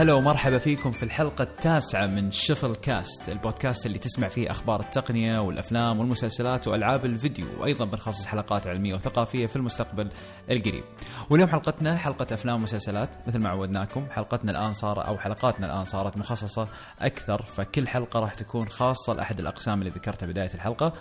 [0.00, 5.38] هلا ومرحبا فيكم في الحلقة التاسعة من شفل كاست البودكاست اللي تسمع فيه أخبار التقنية
[5.38, 10.10] والأفلام والمسلسلات وألعاب الفيديو وأيضا بنخصص حلقات علمية وثقافية في المستقبل
[10.50, 10.84] القريب.
[11.30, 16.16] واليوم حلقتنا حلقة أفلام ومسلسلات مثل ما عودناكم حلقتنا الآن صار أو حلقاتنا الآن صارت
[16.16, 16.68] مخصصة
[17.00, 20.92] أكثر فكل حلقة راح تكون خاصة لأحد الأقسام اللي ذكرتها بداية الحلقة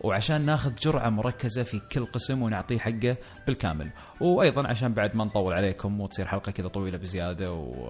[0.00, 3.16] وعشان ناخذ جرعة مركزة في كل قسم ونعطيه حقه
[3.46, 3.90] بالكامل.
[4.20, 7.88] وأيضا عشان بعد ما نطول عليكم وتصير حلقة كذا طويلة بزيادة و...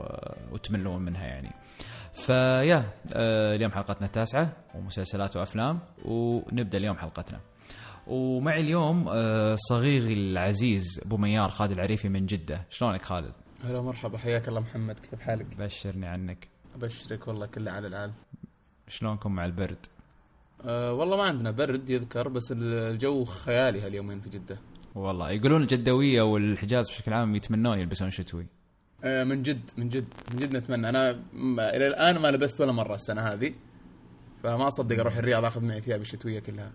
[0.58, 1.50] وتملون منها يعني.
[2.14, 7.40] فيا آه، اليوم حلقتنا التاسعة ومسلسلات وأفلام ونبدأ اليوم حلقتنا.
[8.06, 12.66] ومعي اليوم آه، صغيري العزيز أبو ميار خالد العريفي من جدة.
[12.70, 13.32] شلونك خالد؟
[13.64, 16.48] هلا مرحبا حياك الله محمد كيف حالك؟ بشرني عنك.
[16.74, 18.12] أبشرك والله كله على العال
[18.88, 19.86] شلونكم مع البرد؟
[20.64, 24.58] أه والله ما عندنا برد يذكر بس الجو خيالي هاليومين في جدة.
[24.94, 28.46] والله يقولون الجدوية والحجاز بشكل عام يتمنون يلبسون شتوي.
[29.04, 30.88] من جد من جد من جد نتمنى.
[30.88, 31.10] أنا
[31.58, 33.54] إلى الآن ما لبست ولا مرة السنة هذه
[34.42, 36.72] فما أصدق أروح الرياض أخذ معي ثيابي الشتوية كلها.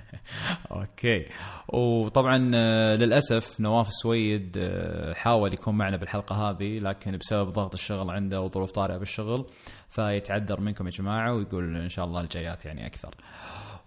[0.70, 1.26] أوكي.
[1.68, 8.10] وطبعا آه، للأسف نواف السويد آه، حاول يكون معنا بالحلقة هذه لكن بسبب ضغط الشغل
[8.10, 9.46] عنده وظروف طارئة بالشغل
[9.90, 13.14] فيتعذر منكم يا جماعة ويقول إن شاء الله الجايات يعني أكثر.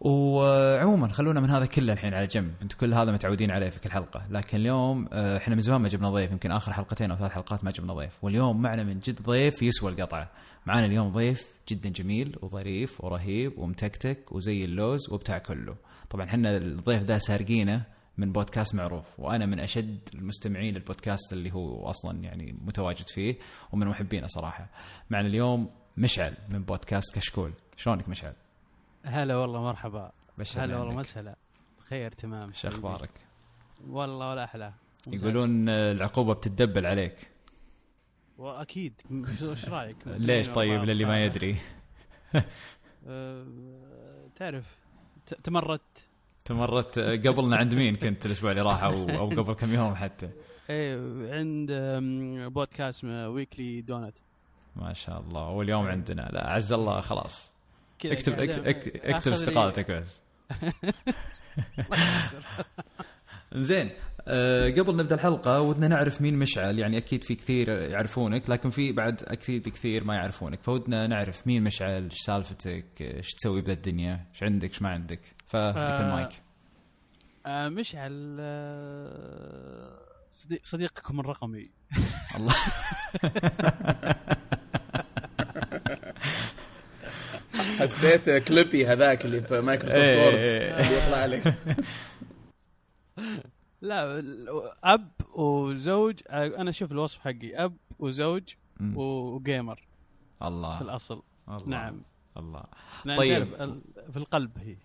[0.02, 2.54] وعموما خلونا من هذا كله الحين على جنب.
[2.62, 4.24] أنتم كل هذا متعودين عليه في كل حلقة.
[4.30, 6.32] لكن اليوم آه، إحنا من زمان ما جبنا ضيف.
[6.32, 8.24] يمكن آخر حلقتين أو ثلاث حلقات ما جبنا ضيف.
[8.24, 10.32] واليوم معنا من جد ضيف يسوى القطعة.
[10.66, 15.76] معنا اليوم ضيف جدا جميل وظريف ورهيب ومتكتك وزي اللوز وبتاع كله.
[16.10, 17.84] طبعا إحنا الضيف ده سارقينه
[18.18, 19.06] من بودكاست معروف.
[19.18, 23.38] وأنا من أشد المستمعين للبودكاست اللي هو أصلا يعني متواجد فيه
[23.72, 24.70] ومن محبينه صراحة.
[25.10, 27.52] معنا اليوم مشعل من بودكاست كشكول.
[27.78, 28.34] شلونك مشعل؟
[29.06, 30.12] هلا والله مرحبا.
[30.58, 30.96] هلا والله.
[30.96, 31.36] مسهلا.
[31.90, 32.54] خير تمام.
[32.54, 33.10] شو أخبارك؟
[33.88, 34.74] والله ولا أحلى.
[35.08, 37.30] يقولون آه، العقوبة بتدبل عليك.
[38.38, 38.94] واكيد
[39.42, 39.96] إيش رأيك؟
[40.28, 41.58] ليش طيب؟ للي ما يدري.
[43.08, 43.46] أه،
[44.36, 44.78] تعرف
[45.26, 46.06] ت- تمرت.
[46.46, 50.30] تمرت آه، قبلنا عند مين كنت الأسبوع اللي راح أو أو قبل كم يوم حتى؟
[50.70, 50.98] إيه
[51.34, 51.72] عند
[52.54, 54.18] بودكاست weekly دونت
[54.76, 55.48] ما شاء الله.
[55.48, 56.22] واليوم عندنا.
[56.34, 57.49] لا عز الله خلاص.
[58.06, 58.40] اكتب
[59.04, 60.22] اكتب, استقالتك بس.
[63.54, 63.90] زين
[64.28, 68.92] أه قبل نبدأ الحلقة ودنا نعرف مين مشعل يعني أكيد في كثير يعرفونك لكن في
[68.92, 74.26] بعد أكيد كثير ما يعرفونك فودنا نعرف مين مشعل إيش سالفتك إيش تسوي بذا الدنيا
[74.34, 75.20] إيش عندك إيش ما عندك.
[75.48, 76.30] فلك آه، المايك.
[77.46, 80.00] آه، مشعل آه،
[80.32, 81.70] صديق صديقكم الرقمي.
[82.36, 82.54] الله.
[87.80, 90.38] حسيت كليبي هذاك اللي في مايكروسوفت إيه، وورد.
[90.38, 90.80] إيه.
[90.80, 91.56] اللي يطلع لك
[93.82, 94.24] لا
[94.84, 97.56] أب وزوج أنا أشوف الوصف حقي.
[97.56, 98.44] أب وزوج.
[98.96, 99.76] و gamer.
[100.40, 101.24] في الله الأصل.
[101.50, 101.68] الله.
[101.68, 102.02] نعم.
[102.38, 102.64] الله.
[103.18, 103.56] طيب.
[104.12, 104.76] في القلب هي.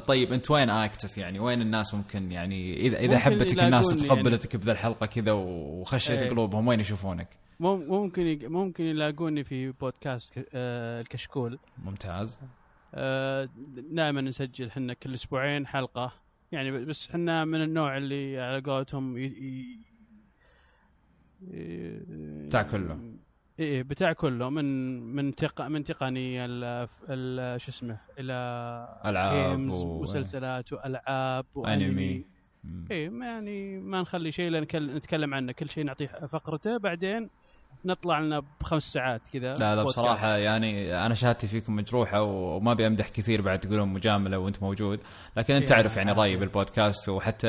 [0.00, 4.72] طيب أنت وين اكتف يعني؟ وين الناس ممكن يعني اذا إذا حبتك الناس وتقبلتك بذا
[4.72, 6.30] الحلقة كذا وخشيت إيه.
[6.30, 7.28] قلوبهم وين يشوفونك؟
[7.60, 11.58] مم- ممكن يق- ممكن يلاقوني في بودكاست آه، الكشكول.
[11.84, 12.40] ممتاز.
[12.94, 13.48] آه،
[13.90, 16.12] دائما نسجل حنا كل أسبوعين حلقة.
[16.52, 19.22] يعني بس حنا من النوع اللي على قولتهم ي...
[19.24, 19.78] ي...
[22.46, 22.98] بتاع كله.
[23.58, 24.50] إيه بتاع كله.
[24.50, 24.64] من
[25.16, 25.62] من تق...
[25.62, 26.88] من تقنيه ال...
[27.08, 27.60] ال...
[27.60, 28.32] شو اسمه إلى
[29.04, 31.84] ألعاب و- مسلسلات وألعاب أنمي.
[31.86, 32.24] وانمي.
[32.90, 35.52] إيه ما يعني ما نخلي شيء نتكلم عنه.
[35.52, 37.30] كل شيء نعطيه فقرته بعدين
[37.84, 39.98] نطلع لنا بخمس ساعات كذا لا لا بودكاست.
[40.00, 44.62] بصراحة يعني أنا شهادتي فيكم مجروحة و- وما أبي أمدح كثير بعد تقولون مجاملة وأنت
[44.62, 45.00] موجود
[45.36, 46.12] لكن أنت يا تعرف يعني.
[46.12, 47.48] رأيي بالبودكاست وحتى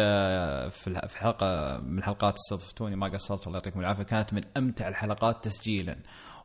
[0.72, 5.96] في حلقة من الحلقات استضفتوني ما قصرت الله يعطيكم العافية كانت من أمتع الحلقات تسجيلا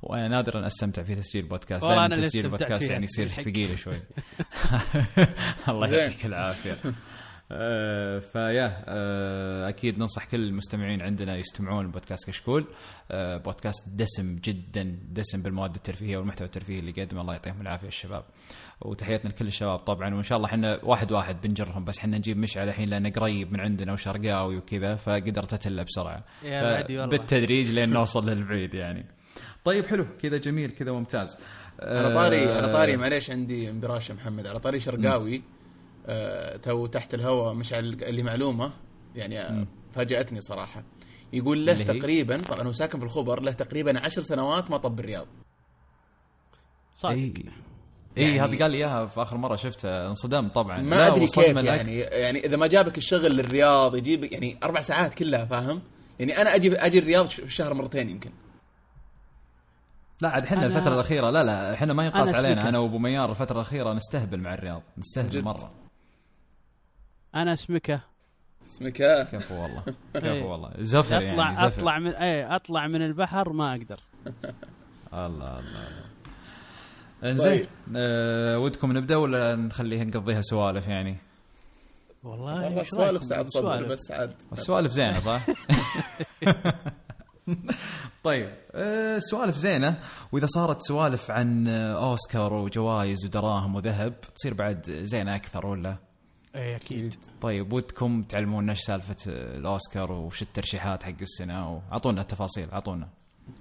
[0.02, 3.28] وأنا نادرا أستمتع في تسجيل بودكاست والله اللي تسجيل فيها يعني يصير.
[3.28, 3.96] ثقيل شوي
[5.68, 5.88] الله.
[5.88, 6.76] يعطيك العافية
[7.52, 12.64] آه، فيا آه، أكيد ننصح كل المستمعين عندنا يستمعون لبودكاست كشكول
[13.10, 18.24] آه، بودكاست دسم جدا دسم بالمواد الترفيهية والمحتوى الترفيهي اللي يقدمه الله يعطيهم العافية الشباب.
[18.80, 20.14] وتحياتنا لكل الشباب طبعا.
[20.14, 23.60] وإن شاء الله إحنا واحد واحد بنجرهم بس إحنا نجيب مشعل الحين لأنه قريب من
[23.60, 26.24] عندنا وشرقاوي وكذا فقدرت أتله بسرعة.
[27.06, 29.04] بالتدريج لين نوصل للبعيد يعني.
[29.64, 30.06] طيب حلو.
[30.18, 31.38] كذا جميل كذا ممتاز.
[31.82, 34.46] على طاري على طاري آه، معليش عندي انبراش يا محمد.
[34.46, 35.36] على طاري شرقاوي.
[35.36, 35.57] آه
[36.62, 38.72] تو تحت الهواء مش على اللي معلومة
[39.14, 39.66] يعني آه،.
[39.90, 40.82] فاجأتني صراحة.
[41.32, 45.26] يقول له؟ تقريبا طبعا هو ساكن في الخبر له تقريبا عشر سنوات ما طب الرياض
[46.94, 47.14] صادق.
[47.16, 47.32] اي
[48.18, 50.80] اي يعني- هذه قال لي إياها في آخر مرة شفته انصدم طبعا.
[50.82, 55.14] ما لا، أدري كيف يعني يعني إذا ما جابك الشغل للرياض يجيبك يعني أربع ساعات
[55.14, 55.82] كلها فاهم؟
[56.20, 58.30] يعني أنا أجي أجي الرياض في الشهر مرتين يمكن.
[60.22, 62.68] لا عاد إحنا أنا- الفترة الأخيرة لا لا إحنا ما ينقاس أنا علينا.
[62.68, 65.44] أنا وأبو ميار الفترة الأخيرة نستهبل مع الرياض نستهبل جد.
[65.44, 65.70] مرة.
[67.34, 68.00] أنا اسمكه
[68.66, 69.82] اسمك ها كفو والله
[70.16, 70.20] إيه.
[70.20, 74.00] كفو والله زفر اطلع يعني زفر أطلع من إيه أطلع من البحر ما أقدر
[75.12, 76.04] الله الله الله
[77.24, 77.66] إنزين طيب.
[77.96, 81.16] أه ودكم نبدأ ولا نخليها نقضيها سوالف يعني؟
[82.24, 85.46] والله السوالف ساعات صدر بالسوالف؟ بس عاد السوالف زينة صح؟
[88.24, 89.98] طيب السوالف زينة
[90.32, 95.96] وإذا صارت سوالف عن أه، أوسكار وجوائز ودراهم وذهب تصير بعد زينة أكثر ولا؟
[96.58, 97.14] إيه أكيد.
[97.40, 103.08] طيب ودكم تعلمونا إيش سالفة الأوسكار وش الترشيحات حق السنة؟ واعطونا التفاصيل أعطونا.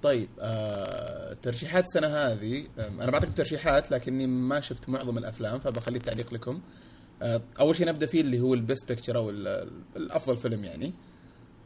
[0.02, 5.96] طيب آه ترشيحات السنة هذه آه أنا بعطيكم ترشيحات لكني ما شفت معظم الأفلام فبخلي
[5.98, 6.60] التعليق لكم.
[7.22, 10.94] آه أول شيء نبدأ فيه اللي هو ال best picture أو ال- الأفضل فيلم يعني.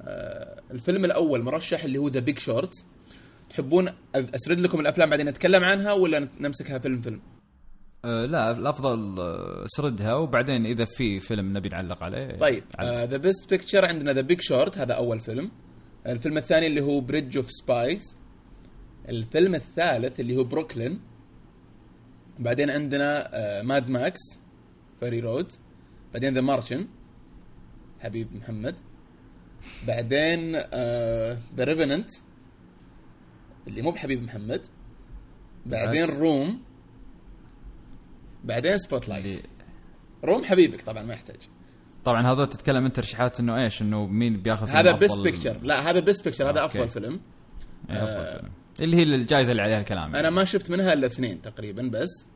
[0.02, 2.84] آه الفيلم الأول مرشح اللي هو The Big Short
[3.50, 7.20] تحبون أسرد لكم الأفلام بعدين نتكلم عنها ولا نمسكها فيلم فيلم؟
[8.04, 12.64] أه لا الأفضل أه، سردها وبعدين إذا في فيلم نبي نعلق عليه طيب.
[12.82, 15.50] the best picture عندنا The Big Short هذا أول فيلم.
[16.06, 18.16] الفيلم الثاني اللي هو Bridge of Spies
[19.08, 21.00] الفيلم الثالث اللي هو بروكلين
[22.38, 23.30] بعدين عندنا
[23.62, 24.20] Mad Max
[25.00, 25.52] Fury Road
[26.12, 26.88] بعدين The Martian
[28.00, 28.74] حبيب محمد.
[29.86, 30.52] بعدين
[31.56, 32.08] The Revenant
[33.68, 34.60] اللي مو بحبيب محمد.
[35.66, 36.04] بعدين.
[36.04, 36.62] Room
[38.44, 39.42] بعدين Spotlight
[40.24, 41.36] Room حبيبك طبعا ما يحتاج.
[42.04, 46.00] طبعا هذا تتكلم انت ترشيحات إنه إيش؟ إنه مين بياخذ هذا best picture لا هذا
[46.00, 46.78] best picture هذا okay.
[46.78, 47.20] أفضل فيلم.
[47.90, 48.52] إيه، أفضل فيلم.
[48.80, 52.26] اللي هي الجائزة اللي عليها الكلام أنا ما شفت منها إلا اثنين تقريبا بس.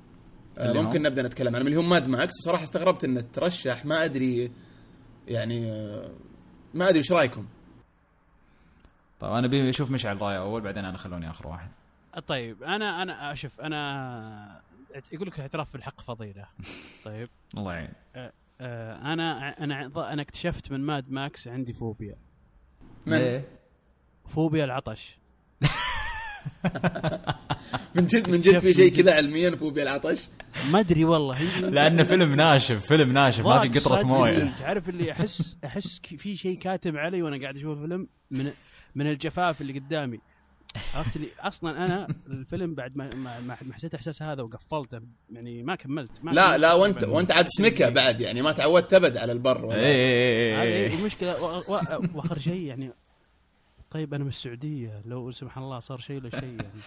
[0.58, 4.04] آه، اللي ممكن؟ نبدأ نتكلم عنهم اللي هم Mad Max وصراحة استغربت إنه ترشح ما
[4.04, 4.52] أدري
[5.28, 6.10] يعني آه،
[6.74, 7.46] ما أدري إيش رأيكم.
[9.20, 11.70] طيب أنا ابي أشوف مشعل رايه أول بعدين أنا خلوني آخر واحد.
[12.26, 14.60] طيب أنا أنا شوف أنا
[15.12, 16.46] يقول لك الاعتراف بالحق فضيلة.
[17.04, 17.28] طيب.
[17.58, 17.92] الله يعين.
[18.60, 22.16] أنا أنا أنا اكتشفت من Mad Max عندي فوبيا.
[23.06, 23.42] من؟
[24.28, 25.18] فوبيا العطش.
[27.94, 28.92] من جد من جد في شيء.
[28.92, 30.28] كذا علميا فوبيا العطش؟
[30.72, 31.60] ما أدري والله.
[31.70, 34.06] لأنه فيلم ناشف فيلم ناشف ما في قطرة.
[34.06, 34.52] موية.
[34.58, 38.52] تعرف اللي احس أحس في شيء كاتم علي وأنا قاعد أشوف الفيلم؟ من
[38.94, 40.20] من الجفاف اللي قدامي.
[40.94, 45.00] عرفت اللي أصلا أنا الفيلم بعد ما ما, حسيت إحساس هذا وقفلته
[45.30, 47.04] يعني ما كملت ما لا كملت لا وانت.
[47.04, 50.92] وأنت عاد سمكه بعد يعني ما تعودت أبد على البر اي ولا اي اي هذه
[50.92, 51.42] اي المشكلة.
[52.14, 52.92] وآخر شيء يعني
[53.90, 56.80] طيب أنا من السعودية لو سبحان الله صار شيء ولا شيء يعني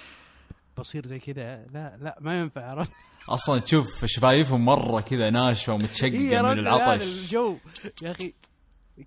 [0.77, 2.91] بصير زي كذا لا لا ما ينفع عرفت؟
[3.29, 7.03] أصلا تشوف شفايفهم مرة كذا ناشفة إيه ومتشققه من العطش.
[7.03, 7.57] الجو.
[8.03, 8.33] يا أخي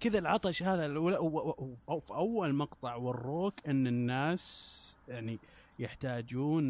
[0.01, 5.39] كذا العطش هذا الأول- و- و- و- في أول مقطع وروك إن الناس يعني
[5.79, 6.65] يحتاجون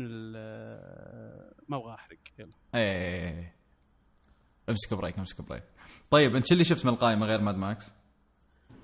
[1.68, 2.50] ما أبغى أحرق يلا.
[2.74, 3.52] اي اي اي
[4.68, 5.62] امسك break امسك break.
[6.10, 7.90] طيب أنت شو اللي شفت من القائمة غير Mad Max؟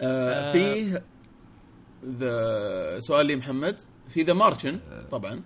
[0.01, 0.53] آه.
[0.53, 1.03] في
[2.05, 3.81] ذا سؤال لي محمد.
[4.09, 5.43] في The Martian طبعا.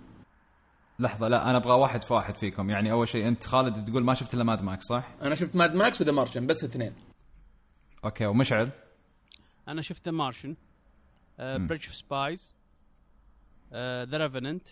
[0.99, 2.69] لحظة لا أنا أبغى واحد في واحد فيكم.
[2.69, 5.75] يعني أول شيء أنت خالد تقول ما شفت إلا Mad Max صح؟ أنا شفت Mad
[5.75, 6.93] Max و The Martian بس اثنين.
[8.05, 8.69] okay ومشعل؟
[9.67, 10.55] أنا شفت Martian.
[11.39, 12.55] Bridge of Spies
[13.73, 14.67] The Revenant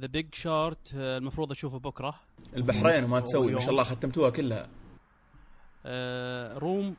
[0.00, 2.14] ذا بيج شورت المفروض أشوفه بكرة.
[2.56, 3.60] البحرين وما تسوي ما.
[3.60, 4.68] شاء الله ختمتوها كلها.
[5.86, 6.96] آه، روم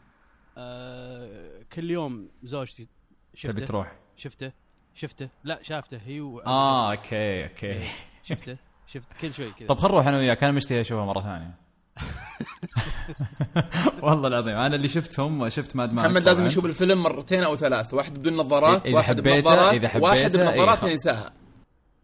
[0.58, 2.88] آه، كل يوم زوجتي
[3.34, 3.52] شفته.
[3.54, 4.52] تبي تروح؟ شفته.
[4.94, 5.30] شفته.
[5.44, 5.98] لا شافته.
[6.06, 6.40] هي و...
[6.40, 7.84] آه أوكي أوكي.
[8.24, 8.58] شفته.
[8.88, 9.68] شفت كل شوي كذا.
[9.68, 10.44] طب خل نروح أنا وياك.
[10.44, 11.54] أنا مشتهي اشوفها مرة ثانية.
[14.04, 16.46] والله العظيم أنا اللي شفتهم شفت ماد ماكس محمد لازم.
[16.46, 20.84] يشوف الفيلم مرتين أو ثلاث واحد بدون نظارات إذا واحد بنظارات إذا حبيته، واحد بنظارات
[20.84, 21.32] إيه، ينساها.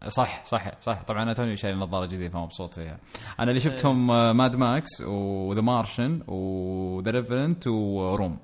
[0.08, 1.02] صح صح صح.
[1.02, 2.98] طبعا أنا توني شايل نظارة جديدة فمبسوط فيها.
[3.40, 8.38] أنا اللي شفتهم آه، Mad Max و The Martian و The Revenant و Room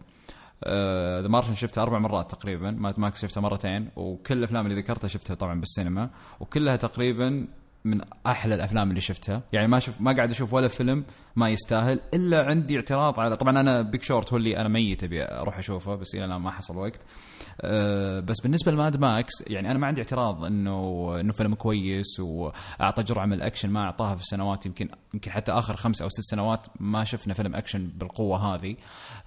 [1.23, 5.34] The Martian شفته أربع مرات تقريبا Mad Max شفته مرتين وكل الأفلام اللي ذكرتها شفتها
[5.34, 7.46] طبعا بالسينما وكلها تقريبا
[7.84, 9.42] من أحلى الأفلام اللي شفتها.
[9.52, 11.04] يعني ما شوف ما قاعد أشوف ولا فيلم
[11.36, 15.24] ما يستاهل إلا عندي اعتراض على طبعا أنا Big Short هو اللي أنا ميت أبي
[15.24, 17.00] أروح أشوفه بس إلى الآن ما حصل وقت.
[17.60, 22.20] أه بس بالنسبة ل Mad Max يعني أنا ما عندي اعتراض انه إنه فيلم كويس
[22.20, 26.20] وأعطى جرعة من الأكشن ما أعطاها في السنوات يمكن يمكن حتى آخر خمس أو ست
[26.20, 28.76] سنوات ما شفنا فيلم أكشن بالقوة هذه.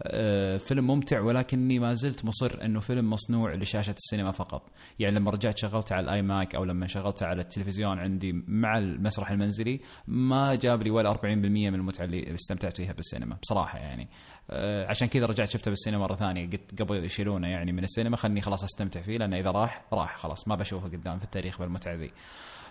[0.03, 4.69] أه فيلم ممتع ولكني ما زلت مصر إنه فيلم مصنوع لشاشة السينما فقط.
[4.99, 9.31] يعني لما رجعت شغلته على ال iMac أو لما شغلته على التلفزيون عندي مع المسرح
[9.31, 14.07] المنزلي ما جاب لي ولا 40% من المتعه اللي استمتعت فيها بالسينما بصراحة يعني.
[14.49, 16.49] آه، عشان كذا رجعت شفته بالسينما مرة ثانية.
[16.49, 20.47] قلت قبل يشيلونه يعني من السينما خلني خلاص أستمتع فيه لأنه إذا راح راح خلاص
[20.47, 22.11] ما بشوفه قدام في التاريخ بالمتعة ذي.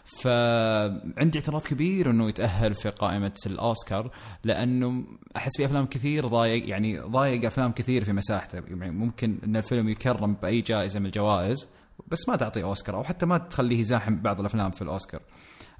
[0.04, 4.10] فعندي اعتراض كبير إنه يتأهل في قائمة الأوسكار
[4.44, 5.04] لأنه
[5.36, 8.56] أحس في أفلام كثير ضايق يعني ضايق أفلام كثير في مساحته.
[8.56, 11.68] يعني ممكن إن الفيلم يكرم بأي جائزة من الجوائز
[12.08, 15.20] بس ما تعطي أوسكار أو حتى ما تخليه يزاحم بعض الأفلام في الأوسكار.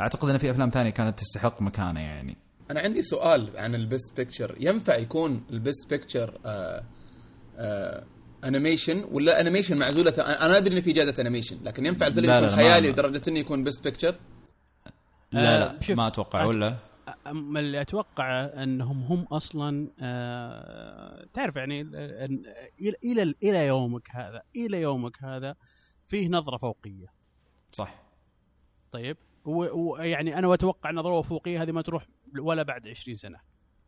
[0.01, 2.44] أعتقد إن في أفلام ثانية كانت تستحق مكانه يعني.
[2.75, 6.41] أنا عندي سؤال عن ال best picture ينفع يكون ال best picture
[8.45, 12.91] animation ولا animation معزولة؟ أنا أدري إن في جائزة animation لكن ينفع الفيلم يكون خيالي
[12.91, 14.15] لدرجة إنه يكون best picture
[15.33, 16.77] لا آه، لا شوف، ما أتوقع ولا؟
[17.57, 22.47] اللي أتوقع إنهم هم أصلا آه تعرف يعني ال-
[22.81, 25.55] إلى إلى إلى يومك هذا إلى يومك هذا
[26.07, 27.07] فيه نظرة فوقية.
[27.73, 28.03] صح.
[28.93, 29.17] طيب.
[29.45, 32.07] ويعني أنا أتوقع النظره الفوقيه هذه ما تروح
[32.39, 33.39] ولا بعد 20 سنة.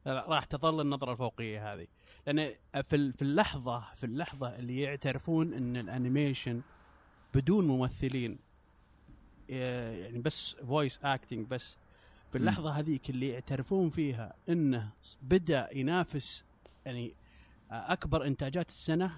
[0.06, 1.86] راح تظل النظرة الفوقية هذه.
[2.26, 6.62] لأن في في اللحظة في اللحظة اللي يعترفون إن ال animation
[7.34, 8.38] بدون ممثلين
[9.48, 11.76] يعني بس voice acting بس
[12.32, 14.90] في اللحظة هذيك اللي يعترفون فيها إنه
[15.22, 16.44] بدأ ينافس
[16.86, 17.12] يعني
[17.70, 19.12] أكبر إنتاجات السنة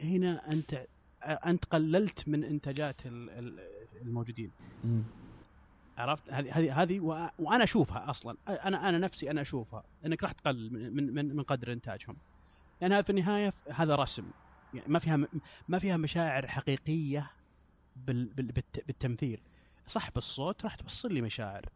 [0.00, 0.86] هنا أنت
[1.22, 3.60] أنت قللت من إنتاجات ال- ال-
[4.02, 4.50] الموجودين.
[5.98, 7.00] عرفت؟ هذه هذه
[7.38, 8.36] وأنا أشوفها أصلا.
[8.48, 12.16] أنا أنا نفسي أنا أشوفها إنك راح تقلل من من من, قدر إنتاجهم.
[12.80, 14.30] لانها في النهاية هذا رسم.
[14.74, 15.28] يعني ما فيها
[15.68, 17.30] ما فيها مشاعر حقيقية
[17.96, 19.40] بال بال بالت- بالتمثيل.
[19.86, 21.68] صح بالصوت راح توصل لي مشاعر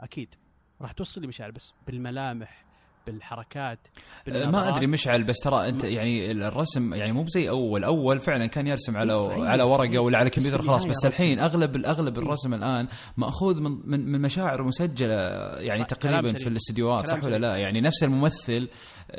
[0.00, 0.34] أكيد
[0.80, 2.65] راح توصل لي مشاعر بس بالملامح
[3.06, 3.78] بالحركات
[4.26, 4.74] ما بالنظرات.
[4.74, 8.96] أدري مشعل بس ترى أنت يعني الرسم يعني مو بزي أول أول فعلا كان يرسم
[8.96, 9.98] على صحيح، على ورقة.
[9.98, 11.04] ولا على كمبيوتر خلاص بس.
[11.04, 15.14] الحين أغلب الاغلب الرسم الآن مأخوذ من من, من مشاعر مسجلة
[15.58, 16.48] يعني صح، تقريبا في.
[16.48, 17.38] الاستديوهات صح ولا.
[17.38, 18.68] لا يعني نفس الممثل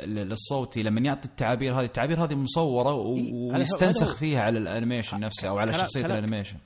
[0.00, 4.16] للصوتي لما يعطي التعابير هذه التعابير هذه مصورة إيه، ويستنسخ.
[4.16, 6.56] فيها على ال animation نفسه أو على شخصية ال animation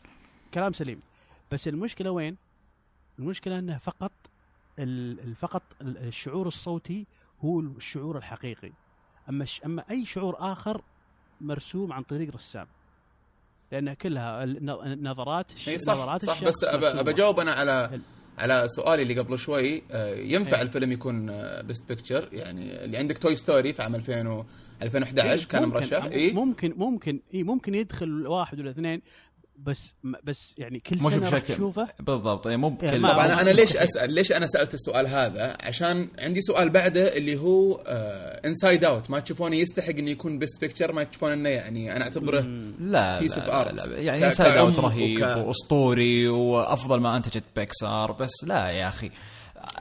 [0.54, 1.00] كلام سليم
[1.52, 2.36] بس المشكلة وين؟
[3.18, 4.12] المشكلة انه فقط
[5.36, 7.06] فقط ال- الشعور الصوتي
[7.44, 8.72] هو الشعور الحقيقي.
[9.28, 10.82] أما أما أي شعور آخر
[11.40, 12.66] مرسوم عن طريق رسام.
[13.72, 18.00] لأن كلها الن- النظرات الش- اي صح نظرات صح بس اجاوب أنا على
[18.38, 20.62] على سؤالي اللي قبل شوي آه، ينفع إيه.
[20.62, 21.26] الفيلم يكون
[21.62, 24.44] best picture يعني اللي عندك Toy Story في عام 2000 و
[24.82, 26.04] 2011 إيه، كان مرشح.
[26.04, 29.02] اي ممكن ممكن اي ممكن يدخل واحد ولا اثنين
[29.58, 29.94] بس
[30.24, 31.54] بس يعني كل مش سنة بشكل.
[31.54, 32.46] تشوفه؟ بالضبط.
[32.46, 33.76] يعني مو إيه، بكل طبعا أنا ليش.
[33.76, 37.74] أسأل ليش أنا سألت السؤال هذا؟ عشان عندي سؤال بعده اللي هو
[38.44, 42.40] Inside Out ما تشوفونه يستحق انه يكون best picture ما تشوفون إنه يعني أنا أعتبره
[42.40, 43.88] لا لا, art.
[43.88, 49.10] لا يعني Inside Out رهيب وك- وأسطوري وأفضل ما أنتجت بيكسار بس لا يا أخي.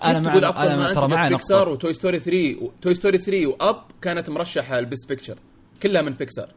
[0.04, 2.58] أنا أنا تقول مع أفضل ما أنا ترى أنتجت مع بيكسار و Toy Story 3
[2.64, 5.38] و- Toy Story 3 و Up كانت مرشحة ال best picture
[5.84, 6.50] كلها من بيكسار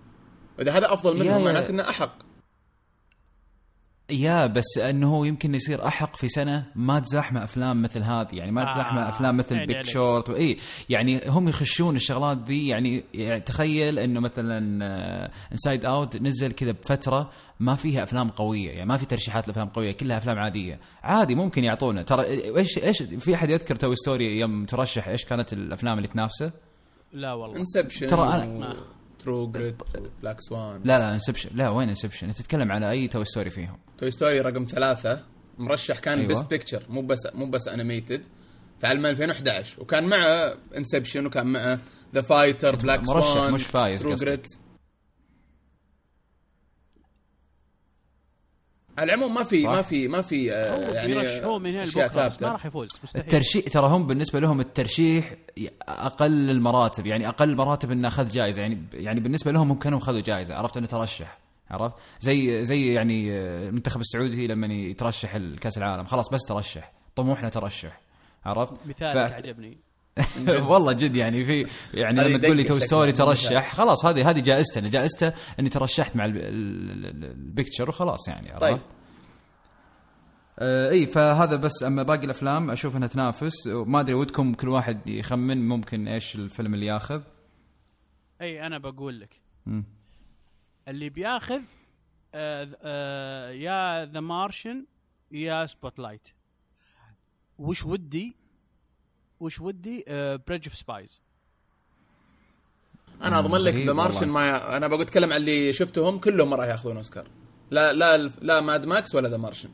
[0.58, 2.18] وإذا هذا أفضل منهم معناته إنه أحق.
[4.10, 8.28] يا بس أنه يمكن يصير أحق في سنة ما تزاحمه أفلام مثل هذه.
[8.32, 9.82] يعني ما آه، تزاحمه أفلام مثل Big.
[9.86, 10.56] Short واي
[10.90, 12.68] يعني هم يخشون الشغلات ذي.
[12.68, 14.58] يعني, يعني تخيل أنه مثلا
[15.52, 17.30] Inside Out نزل كذا بفترة
[17.60, 18.70] ما فيها أفلام قوية.
[18.70, 20.80] يعني ما في ترشيحات لأفلام قوية كلها أفلام عادية.
[21.02, 22.02] عادي ممكن يعطونا.
[22.02, 22.24] ترى
[22.58, 26.52] إيش إيش في أحد يذكر Toy Story يوم ترشح إيش كانت الأفلام اللي تنافسه؟
[27.12, 27.56] لا والله.
[27.56, 28.76] Inception ترى أنا-
[29.24, 29.76] True Grit
[30.22, 33.76] Black Swan لا لا Inception لا وين Inception؟ انت تتكلم على أي Toy Story فيهم.
[33.98, 35.22] Toy Story رقم ثلاثة.
[35.58, 36.28] مرشح كان أيوة.
[36.28, 38.22] best picture مو بس مو بس animated
[38.80, 41.78] في عام 2011 وكان معه Inception وكان معه
[42.14, 44.14] The Fighter Black مرشح Swan مش فايز True.
[44.14, 44.46] Grit
[48.98, 49.66] على العموم ما في.
[49.66, 51.14] ما في ما في آه، هو يعني
[51.58, 53.22] من هنا أشياء بس ما ثابته راح يفوز مستحيل.
[53.22, 55.32] الترشيح ترى هم بالنسبة لهم الترشيح
[55.82, 60.20] أقل المراتب يعني أقل مراتب إنه أخذ جائزه يعني يعني بالنسبة لهم هم كانوا خذوا
[60.20, 61.38] جائزه عرفت؟ انه ترشح
[61.70, 68.00] عرفت؟ زي زي يعني المنتخب السعودي لما يترشح الكأس العالم خلاص بس ترشح طموحنا ترشح
[68.44, 69.78] عرفت؟ مثالك ف- عجبني
[70.70, 73.12] والله جد يعني في يعني هذه لما تقول لي Toy Story.
[73.12, 77.88] ترشح خلاص هذه هذه جائزته أنا جائزته إني ترشحت مع ال- ال- ال- ال picture
[77.88, 78.78] وخلاص يعني عرفت؟ طيب.
[80.58, 81.82] آه إي فهذا بس.
[81.82, 83.66] أما باقي الأفلام أشوف إنها تنافس.
[83.66, 87.22] ما أدري ودكم كل واحد يخمن ممكن إيش الفيلم اللي ياخذ.
[88.40, 89.40] إي أنا بقول لك.
[90.88, 91.60] اللي بياخذ
[92.34, 94.84] آه آه يا The Martian
[95.32, 96.28] يا Spotlight
[97.58, 98.36] وش ودي؟
[99.44, 100.04] وش ودي
[100.46, 101.22] Bridge of Spies
[103.22, 104.28] أنا أضمن لك The Martian.
[104.28, 107.26] ما أنا بقول أتكلم عن اللي شفتهم كلهم ما راح ياخذون أوسكار.
[107.70, 109.68] لا لا لا Mad Max ولا The Martian.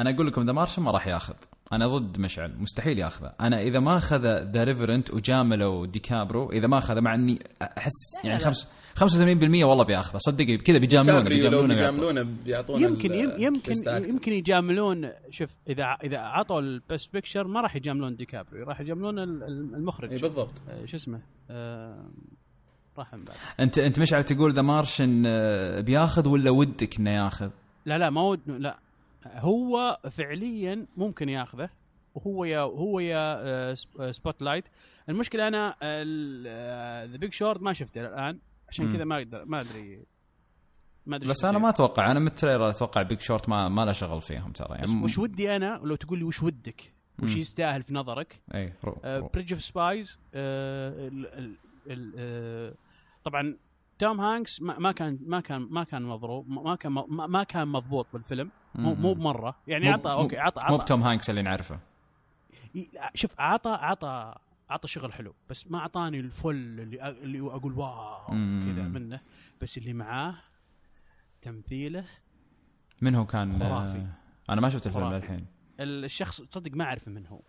[0.00, 1.34] أنا أقول لكم The Martian ما راح ياخذ.
[1.72, 2.52] أنا ضد مشعل.
[2.58, 3.32] مستحيل ياخذه.
[3.40, 4.20] أنا إذا ما أخذ
[4.52, 7.92] The Revenant وجاملو ديكابريو إذا ما أخذه مع إني أحس
[8.24, 10.18] يعني خمس 85% والله بياخذه.
[10.18, 13.72] صدقني كذا بيجاملونه بيجاملونه بيجاملونه بيعطونا يمكن يمكن.
[14.08, 18.64] يمكن يجاملون شوف إذا إذا عطوا ال best picture ما راح يجاملون ديكابريو.
[18.66, 20.12] راح يجاملون ال- ال- المخرج.
[20.12, 20.52] إي بالضبط.
[20.68, 22.04] آه، شو اسمه؟ آه،
[22.98, 23.36] راح من بعد.
[23.60, 25.22] انت أنت مشعل تقول The Martian
[25.82, 27.50] بياخذ ولا ودك إنه ياخذ؟
[27.86, 28.78] لا لا ما ود لا.
[29.26, 31.70] هو فعليا ممكن ياخذه
[32.14, 33.74] وهو يا هو يا
[34.10, 34.64] Spotlight
[35.08, 35.76] المشكلة أنا
[37.06, 38.92] The Big Short ما شفته الآن عشان.
[38.92, 40.02] كذا ما أقدر ما ادري
[41.06, 41.58] ما أدري بس أنا.
[41.58, 44.76] ما أتوقع أنا من ال trailer أتوقع Big Short ما ما له شغل فيهم ترى
[44.76, 47.36] يعني وش ودي أنا لو تقول لي وش ودك وش.
[47.36, 48.72] يستاهل في نظرك اي.
[49.34, 50.18] Bridge of Spies
[53.24, 53.56] طبعا
[53.98, 58.50] توم هانكس ما كان ما كان ما كان مضروب ما كان ما كان مضبوط بالفيلم
[58.74, 59.56] مو مو بمرة.
[59.66, 61.78] يعني عطى أوكي عطى مو بتوم هانكس اللي نعرفه.
[63.14, 64.34] شوف عطى عطى
[64.70, 68.62] عطى شغل حلو بس ما أعطاني ال full اللي اللي أقول wow مم.
[68.66, 69.20] كذا منه.
[69.62, 70.34] بس اللي معاه
[71.42, 72.04] تمثيله
[73.02, 74.06] من هو كان؟ خرافي.
[74.50, 75.12] أنا ما شفت الفيلم.
[75.12, 75.46] للحين.
[75.80, 77.40] الشخص تصدق ما أعرف من هو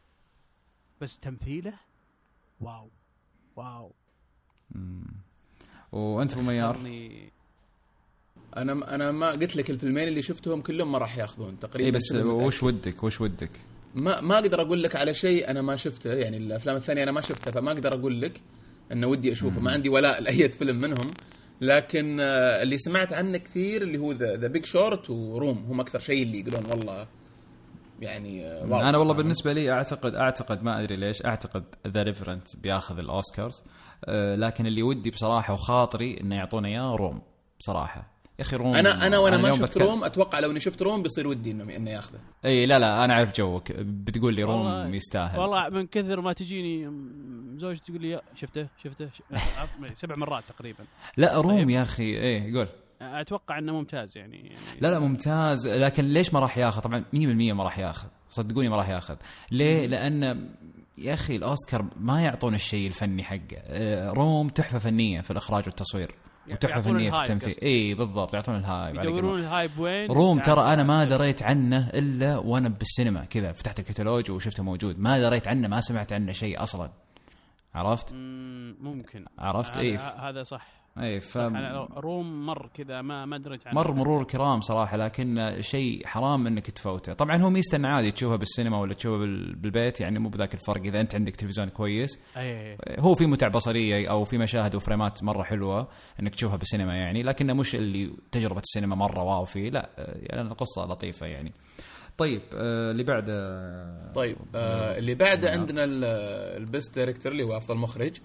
[1.01, 1.73] بس تمثيله
[2.59, 2.89] wow
[3.55, 3.93] wow.
[5.91, 6.77] وأنت أبو ميار؟
[8.57, 12.15] أنا أنا ما قلت لك الفيلمين اللي شفتهم كلهم ما راح ياخذون تقريبا اي بس.
[12.15, 13.51] وش ودك وش ودك؟
[13.95, 17.21] ما ما أقدر أقول لك على شيء أنا ما شفته يعني الأفلام الثانية أنا ما
[17.21, 18.41] شفتها فما أقدر أقول لك
[18.91, 21.11] إنه ودي أشوفه ما عندي ولاء لأي فيلم منهم
[21.61, 25.99] لكن آه، اللي سمعت عنه كثير اللي هو The Big Short و Room هم أكثر
[25.99, 27.07] شيء اللي يقولون والله
[28.01, 28.89] يعني آه،.
[28.89, 33.63] أنا والله بالنسبة لي أعتقد أعتقد ما أدري ليش أعتقد The Revenant بياخذ الأوسكارز
[34.05, 37.21] آه، لكن اللي ودي بصراحة وخاطري إنه يعطونا إياه Room
[37.59, 40.81] بصراحة يا أخي Room أنا أنا وأنا ما شفت بتكلم- Room أتوقع لو أني شفت
[40.81, 42.19] Room بيصير ودي انه إنه ياخذه.
[42.45, 43.71] إي لا لا أنا أعرف جوك.
[43.71, 45.39] بتقول لي Room والله- يستاهل.
[45.39, 46.91] والله من كثر ما تجيني
[47.57, 49.09] زوجتي تقول لي يا- شفته شفته
[49.93, 50.83] سبع مرات تقريبا.
[51.17, 51.69] لا Room طيب.
[51.69, 52.67] يا أخي إيه قول.
[53.01, 55.67] أتوقع إنه ممتاز يعني, يعني لا لا ممتاز.
[55.67, 58.07] لكن ليش ما راح ياخذ؟ طبعا 100% ما راح ياخذ.
[58.29, 59.15] صدقوني ما راح ياخذ.
[59.51, 60.47] ليه؟ لأن
[60.97, 63.57] يا أخي الأوسكار ما يعطون الشيء الفني حقه.
[63.57, 66.11] آه، روم تحفة فنية في الإخراج والتصوير.
[66.53, 67.55] وتحفه يعطون فنية في التمثيل.
[67.63, 68.95] اي بالضبط يعطون الهايب.
[68.95, 73.25] يدورون الهايب وين روم ترى أنا ما دريت عنه إلا وأنا بالسينما.
[73.25, 74.99] كذا فتحت الكتالوج وشفته موجود.
[74.99, 76.89] ما دريت عنه ما سمعت عنه شيء أصلا.
[77.75, 79.25] عرفت؟ مم، ممكن.
[79.39, 80.78] عرفت؟ اي هذا صح.
[81.01, 83.75] اي ف أنا روم مر كذا ما ما دريت عنه.
[83.75, 87.13] مر مرور كرام صراحة لكن شيء حرام إنك تفوته.
[87.13, 90.81] طبعا هو ميزته إنه عادي تشوفه بالسينما ولا تشوفه بال- بالبيت يعني مو بذاك الفرق.
[90.81, 95.17] إذا أنت عندك تلفزيون كويس اي هو في متع بصرية أو في مشاهد و frames
[95.17, 95.87] ات مرة حلوة
[96.19, 100.85] إنك تشوفها بالسينما يعني لكنه مش اللي تجربة السينما مرة wow فيه لا يعني القصة
[100.85, 101.53] لطيفة يعني.
[102.17, 103.33] طيب آه، اللي بعده
[104.13, 106.03] طيب آه اللي بعده عندنا ال-
[106.61, 108.17] ال best director اللي هو أفضل مخرج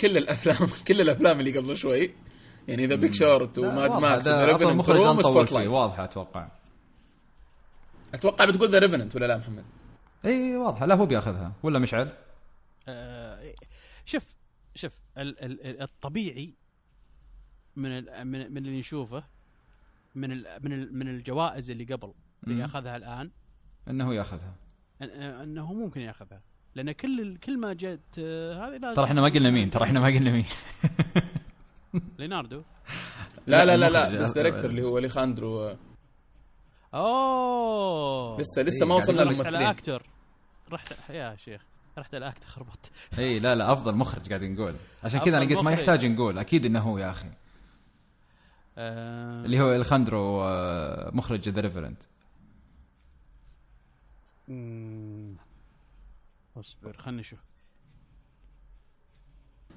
[0.00, 2.10] كل الافلام كل الأفلام اللي قبل شوي.
[2.68, 6.48] يعني The Big Short و Mad Max ذا The Revenant و Spotlight واضحه أتوقع.
[8.14, 9.64] أتوقع بتقول The Revenant ولا لا محمد؟
[10.24, 10.86] إي واضحة.
[10.86, 11.52] لا هو بيأخذها.
[11.62, 12.08] ولا مشعل؟
[12.88, 13.54] آه،
[14.06, 14.24] شوف
[14.74, 16.54] شوف ال- ال- ال- الطبيعي
[17.76, 19.24] من ال- من من اللي نشوفه
[20.14, 22.12] من ال من ال من الجوائز اللي قبل
[22.46, 22.58] اللي.
[22.60, 23.30] ياخذها الآن.
[23.88, 24.54] إنه يأخذها.
[25.42, 26.40] إنه ممكن يأخذها.
[26.74, 30.00] لأن كل كل ما جت آه، هذه لازم ترى إحنا ما قلنا مين ترى إحنا
[30.00, 30.44] ما قلنا مين.
[32.18, 32.62] ليوناردو؟
[33.46, 34.22] لا لا، لا لا لا المخرج.
[34.22, 35.76] best director اللي هو اليخاندرو آه،
[36.94, 38.40] أوه.
[38.40, 39.68] لسه لسه إيه، ما وصلنا رحت على للممثلين.
[39.68, 40.06] actor
[40.72, 41.62] رحت يا شيخ
[41.98, 42.90] رحت على actor خربطت.
[43.18, 44.74] اي لا لا أفضل مخرج قاعدين نقول.
[45.04, 45.72] عشان كذا أنا قلت ما.
[45.72, 46.38] يحتاج نقول.
[46.38, 47.28] أكيد إنه هو يا أخي.
[48.78, 52.02] آه، اللي هو اليخاندرو آه، مخرج The Revenant.
[56.56, 57.38] اصبر خلني أشوف.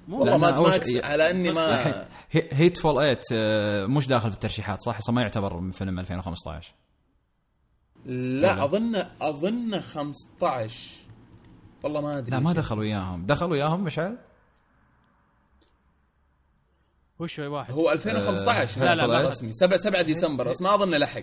[0.08, 5.14] والله أول ماكس على إني ما Hateful 8 آه، مش داخل في الترشيحات صح؟ أصلا
[5.14, 6.74] ما يعتبر من فيلم 2015
[8.06, 10.90] لا؟ اظن أظن 15
[11.82, 13.26] والله ما أدري لا ما دخلوا إياهم.
[13.26, 14.18] دخلوا إياهم مشعل؟
[17.18, 17.74] وش هو واحد.
[17.74, 19.28] هو 2015 آه، لا لا، ما.
[19.28, 19.52] رسمي.
[19.52, 21.22] 7 7 ديسمبر بس ما أظن لحق.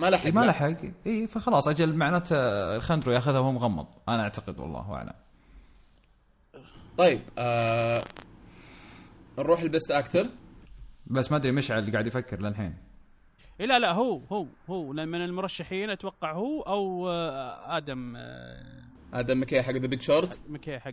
[0.00, 0.46] ما لحق إيه ما لا.
[0.46, 2.36] لحق إي فخلاص أجل معناته
[2.76, 5.12] اليخاندرو ياخذها وهو مغمض أنا أعتقد والله أعلم
[6.98, 8.02] طيب آه
[9.38, 10.26] نروح البيست أكتر
[11.06, 12.74] بس ما أدري مشعل قاعد يفكر للحين
[13.60, 18.82] إيه لا لا هو هو هو من المرشحين أتوقع هو أو آه، آدم آه،
[19.14, 20.90] آدم مكي حق The Big Short مكي حق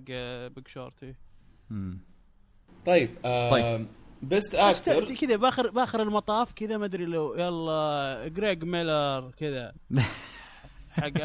[0.56, 1.16] Big Short.
[1.70, 2.00] مم.
[2.86, 3.88] طيب آه طيب.
[4.22, 9.74] بيست بس أكتر كذا باخر بآخر المطاف كذا ما أدري لو يلا جورج ميلر كذا.
[10.98, 11.18] حق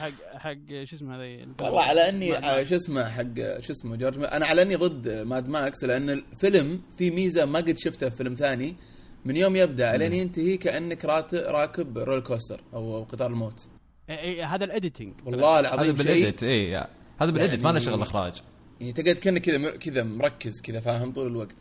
[0.00, 2.64] حق حق شو اسمه هذا؟ والله على إني.
[2.64, 7.10] شو اسمه حق شو اسمه جورج أنا على إني ضد Mad Max لأن الفيلم في
[7.10, 8.76] ميزة ما قد شفتها في فيلم ثاني.
[9.24, 13.68] من يوم يبدأ لين ينتهي كأنك رات- راكب roller coaster أو أو قطار الموت.
[14.10, 16.04] إيه، إيه، هذا ال editing والله هذا العظيم شيء.
[16.06, 16.76] بال edit اي
[17.20, 18.42] هذا بال edit ما له يعني- شغل إخراج.
[18.80, 21.56] يعني تقعد كأنك كذا م- كذا مركز كذا فاهم طول الوقت.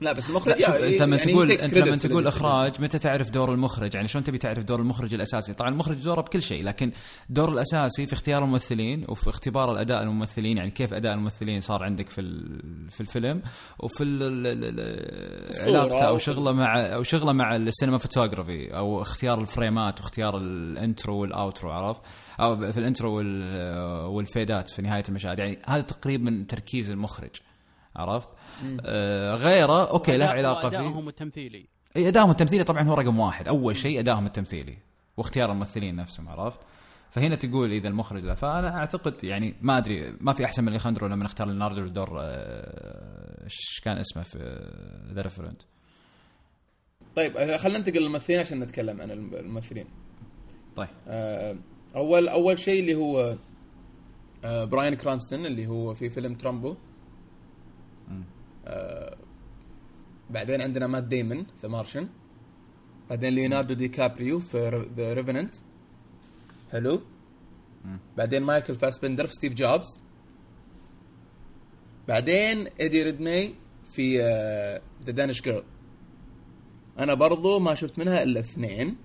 [0.00, 3.30] لا بس المخرج لا يعني أنت لما يعني تقول أنت لما تقول إخراج متى تعرف
[3.30, 6.92] دور المخرج؟ يعني شلون تبي تعرف دور المخرج الأساسي؟ طبعا المخرج دوره بكل شيء لكن
[7.30, 12.08] دور الأساسي في اختيار الممثلين وفي اختبار الأداء الممثلين يعني كيف أداء الممثلين صار عندك
[12.10, 12.22] في
[12.90, 13.42] في الفيلم
[13.78, 18.76] وفي ال- ال- ال- ال- الصورة علاقته أو شغله مع أو شغله مع ال cinematography
[18.76, 22.00] أو اختيار ال frames ات واختيار ال intro وال outro عرفت؟
[22.40, 25.38] أو في ال intro وال- وال fade ات في نهاية المشاهد.
[25.38, 27.30] يعني هذا تقريبا تركيز المخرج
[27.96, 28.28] عرفت؟
[28.84, 30.78] آه غيره okay له علاقة فيه.
[30.78, 31.66] ادائهم التمثيلي.
[31.96, 34.78] إي ادائهم التمثيلي طبعا هو رقم واحد أول شيء ادائهم التمثيلي
[35.16, 36.60] واختيار الممثلين نفسهم عرفت؟
[37.10, 41.06] فهنا تقول إذا المخرج لا فأنا أعتقد يعني ما أدري ما في أحسن من اليخاندرو
[41.06, 44.38] لما اختار ليوناردو لدور آه، إيش كان اسمه في
[45.14, 45.62] The Revenant
[47.16, 49.86] طيب آه، خلينا ننتقل للممثلين عشان نتكلم عن الم- الممثلين.
[50.76, 50.88] طيب.
[51.08, 51.56] آه،
[51.96, 53.36] أول أول شيء اللي هو
[54.44, 56.76] آه، براين كرانستون اللي هو في فيلم ترامبو.
[58.64, 59.16] آه،
[60.30, 62.08] بعدين عندنا مات ديمون The Martian.
[63.10, 65.54] بعدين ليوناردو دي كابريو في The Revenant.
[66.72, 67.00] حلو.
[68.16, 70.00] بعدين مايكل فاسبندر في Steve Jobs.
[72.08, 73.54] بعدين ايدي ريدمين
[73.92, 74.18] في
[75.04, 75.62] The Danish Girl.
[76.98, 78.96] أنا برضو ما شفت منها إلا اثنين.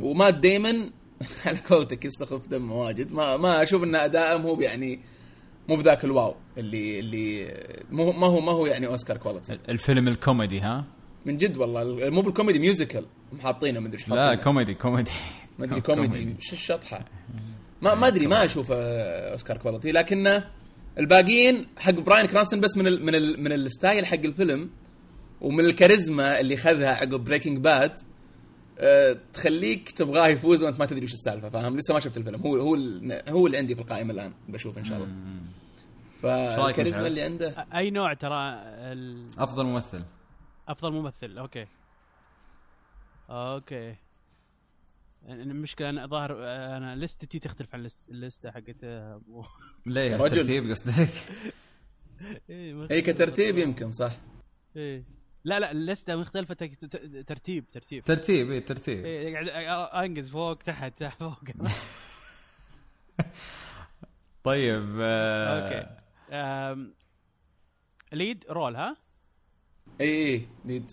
[0.00, 0.90] ومات ديمون
[1.46, 3.12] على قولتك يستخف دم واجد.
[3.12, 5.00] ما ما أشوف إن أدائه مو يعني
[5.68, 7.54] مو بذاك ال wow اللي اللي
[7.90, 10.84] مو ما هو ما هو يعني أوسكار quality الفيلم الكوميدي ها؟
[11.26, 12.10] من جد والله.
[12.10, 14.42] مو بالكوميدي musical محاطينه مدري إيش لا حاطينه.
[14.42, 15.10] كوميدي كوميدي.
[15.58, 16.36] ما أدري كوميدي.
[16.38, 17.04] إيش الشطحة؟
[17.82, 20.42] ما ما أدري ما أشوف آه، أوسكار quality لكن
[20.98, 24.70] الباقيين حق براين كرانستون بس من ال من ال من ال style حق الفيلم
[25.40, 27.92] ومن الكاريزما اللي خذها عقب Breaking Bad
[29.34, 32.40] تخليك تبغاه يفوز وانت ما تدري وش السالفة فاهم؟ لسه ما شفت الفيلم.
[32.40, 32.74] هو هو
[33.28, 35.08] هو اللي عندي في القائمة الآن بشوف إن شاء الله.
[36.22, 38.52] فالكاريزما؟ اللي عنده؟ أي نوع ترى
[38.92, 40.04] ال- أفضل ممثل.
[40.68, 41.66] أفضل ممثل okay.
[43.30, 43.96] Okay.
[45.28, 46.32] المشكلة أنا ظاهر
[46.76, 49.42] أنا list ي تختلف عن ال list- ال list ة حقت ابو
[49.86, 50.26] ليه؟ يا رجل.
[50.26, 51.08] الترتيب قصدك؟
[52.50, 54.16] إيه، اي كترتيب يمكن صح.
[54.76, 55.04] إيه.
[55.48, 58.04] لا لا اللستة مختلفة تك- ت- ترتيب ترتيب.
[58.04, 59.04] ترتيب اي ترتيب.
[59.04, 59.48] إيه، قاعد
[60.10, 61.38] أنقز فوق تحت تحت فوق.
[64.44, 65.86] طيب آه،
[66.32, 66.84] okay.
[68.12, 68.96] lead role ها؟
[70.00, 70.92] اي اي lead.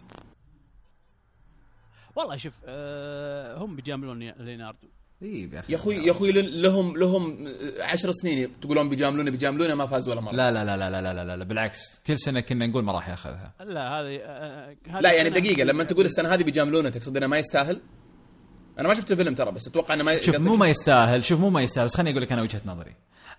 [2.15, 4.87] والله شوف أه، هم بيجاملون ليناردو.
[5.25, 7.47] اي يا أخي يا أخوي يا أخوي لهم لهم
[7.79, 10.33] عشر سنين تقولون بيجاملونه بيجاملونه ما فاز ولا مرة.
[10.33, 12.01] لا لا لا لا لا لا لا, لا بالعكس.
[12.07, 13.53] كل سنة كنا نقول ما راح ياخذها.
[13.59, 17.37] لا هذه أه، هذه لا يعني دقيقة لما تقول السنة هذه بيجاملونه تقصد إنه ما
[17.37, 17.81] يستاهل؟
[18.79, 21.49] أنا ما شفت الفيلم ترى بس أتوقع إنه ما شوف مو ما يستاهل شوف مو
[21.49, 22.95] ما يستاهل بس خليني أقول لك أنا وجهة نظري.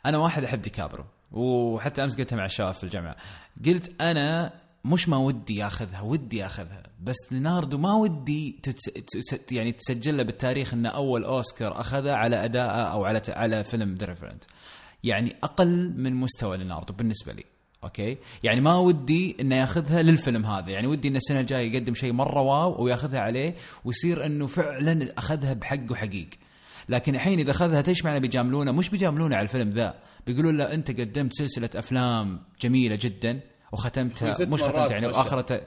[0.06, 3.16] أنا واحد أحب ديكابريو وحتى أمس قلتها مع الشباب في الجامعة.
[3.66, 4.52] قلت أنا
[4.86, 6.82] مش ما ودي ياخذها ودي ياخذها.
[7.02, 8.84] بس ليناردو ما ودي تتس...
[8.84, 9.52] تس...
[9.52, 13.22] يعني تسجل له بالتاريخ إنه أول أوسكار اخذها على أداءه أو على.
[13.28, 14.44] على فيلم The Revenant
[15.04, 17.44] يعني أقل من مستوى ليناردو بالنسبة لي
[17.84, 20.70] okay؟ يعني ما ودي إنه ياخذها للفيلم هذا.
[20.70, 25.52] يعني ودي انه السنة الجاية يقدم شيء مرة wow وياخذها عليه ويصير إنه فعلا أخذها
[25.52, 26.28] بحق وحقيق
[26.88, 29.94] لكن الحين إذا أخذها إيش معنى بيجاملونه؟ مش بيجاملونه على الفيلم ذا.
[30.26, 33.40] بيقولون له أنت قدمت سلسلة أفلام جميلة جدا.
[33.76, 35.06] وختمتها مش ختمتها يعني.
[35.06, 35.60] واخرتها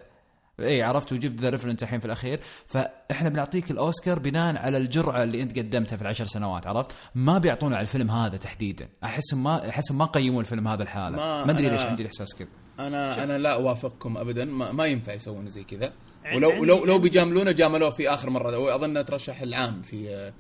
[0.60, 2.40] اي عرفت وجبت The Revenant الحين في الأخير.
[2.68, 7.76] فإحنا بنعطيك الأوسكار بناء على الجرعة اللي أنت قدمتها في العشر سنوات عرفت؟ ما بيعطونا
[7.76, 8.90] على الفيلم هذا تحديدا.
[9.04, 11.18] أحسهم ما أحسهم ما قيموا الفيلم هذا لحاله.
[11.18, 12.48] ما ما أدري ليش عندي الاحساس كذا.
[12.80, 14.46] أنا أنا لا أوافقكم ابدا.
[14.46, 15.94] ما, ما ينفع يسوون زي كذا.
[16.36, 18.58] ولو لو لو بيجاملونه جاملوه في آخر مرة.
[18.58, 20.32] وأظن ترشح العام في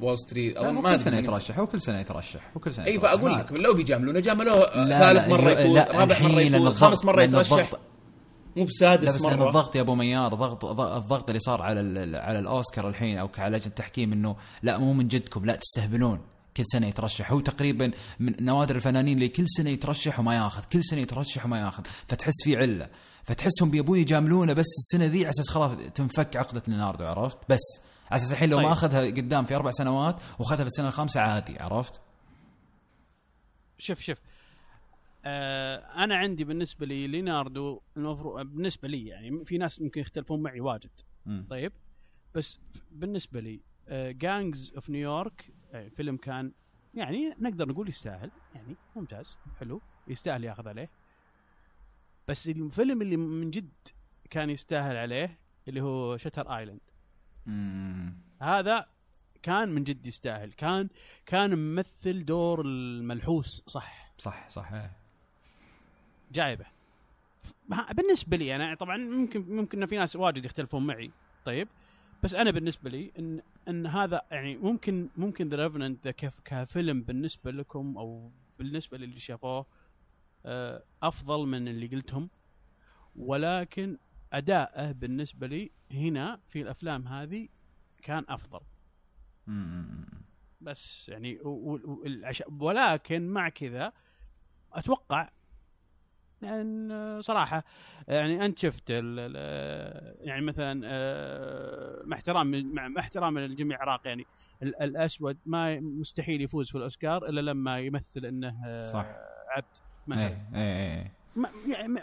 [0.00, 1.18] Wall Street لا، اظن هو ما كل سنة.
[1.18, 3.00] يترشح هو كل سنة يترشح هو كل سنة إي.
[3.00, 7.70] فأقول لك لو بيجاملونه جاملوه آه، ثالث مرة يفوز رابع مرة يفوز خامس مرة يترشح.
[8.56, 9.48] مو بسادس بس لأن مرة.
[9.48, 13.66] الضغط يا أبو ميار ضغط الضغط اللي صار على على الأوسكار الحين أو على لجنه
[13.66, 16.20] التحكيم إنه لا مو من جدكم لا تستهبلون.
[16.56, 17.32] كل سنة يترشح.
[17.32, 21.60] هو تقريبا من نوادر الفنانين اللي كل سنة يترشح وما ياخذ كل سنة يترشح وما
[21.60, 21.82] ياخذ.
[22.06, 22.88] فتحس في علة.
[23.24, 27.87] فتحسهم بيبون يجاملونه بس السنة ذي على أساس خلاص تنفك عقدة ليناردو عرفت؟ بس.
[28.10, 28.66] على أساس الحين لو طيب.
[28.66, 32.00] ما أخذها قدام في أربع سنوات وأخذها في السنة الخامسة عادي عرفت؟
[33.78, 34.18] شوف شوف.
[35.24, 40.60] آه أنا عندي بالنسبة لي ليناردو المفروض بالنسبة لي يعني في ناس ممكن يختلفون معي
[40.60, 40.90] واجد.
[41.26, 41.46] مم.
[41.50, 41.72] طيب.
[42.34, 42.58] بس
[42.92, 43.60] بالنسبة لي
[44.12, 45.50] Gangs of New York
[45.96, 46.52] فيلم كان
[46.94, 50.90] يعني نقدر نقول يستاهل يعني ممتاز حلو يستاهل ياخذ عليه.
[52.28, 53.70] بس الفيلم اللي من جد
[54.30, 56.80] كان يستاهل عليه اللي هو Shutter Island
[57.48, 58.14] مم.
[58.42, 58.86] هذا
[59.42, 60.52] كان من جد يستاهل.
[60.52, 60.88] كان
[61.26, 64.12] كان ممثل دور الملحوس صح.
[64.18, 64.90] صح صح.
[66.32, 66.66] جايبه.
[67.92, 71.10] بالنسبة لي أنا طبعا ممكن ممكن في ناس واجد يختلفون معي
[71.44, 71.68] طيب.
[72.22, 77.50] بس أنا بالنسبة لي ان إن هذا يعني ممكن ممكن The Revenant كيف كفيلم بالنسبة
[77.50, 79.66] لكم أو بالنسبة للي شافوه
[80.46, 82.28] آه، أفضل من اللي قلتهم.
[83.16, 83.98] ولكن
[84.32, 87.48] أداءه بالنسبة لي هنا في الأفلام هذه
[88.02, 88.60] كان أفضل.
[90.60, 91.38] بس يعني.
[92.60, 93.92] ولكن مع كذا
[94.72, 95.28] أتوقع
[96.42, 97.64] لأن صراحة
[98.08, 104.26] يعني أنت شفت يعني مثلا آه، مع احترام مع احترام الجميع العراق يعني
[104.62, 109.06] ال- الأسود ما مستحيل يفوز في الأوسكار إلا لما يمثل إنه آه، صح
[109.56, 109.66] عبد
[110.06, 112.02] مثلا إيه إيه إيه ما- يعني ما-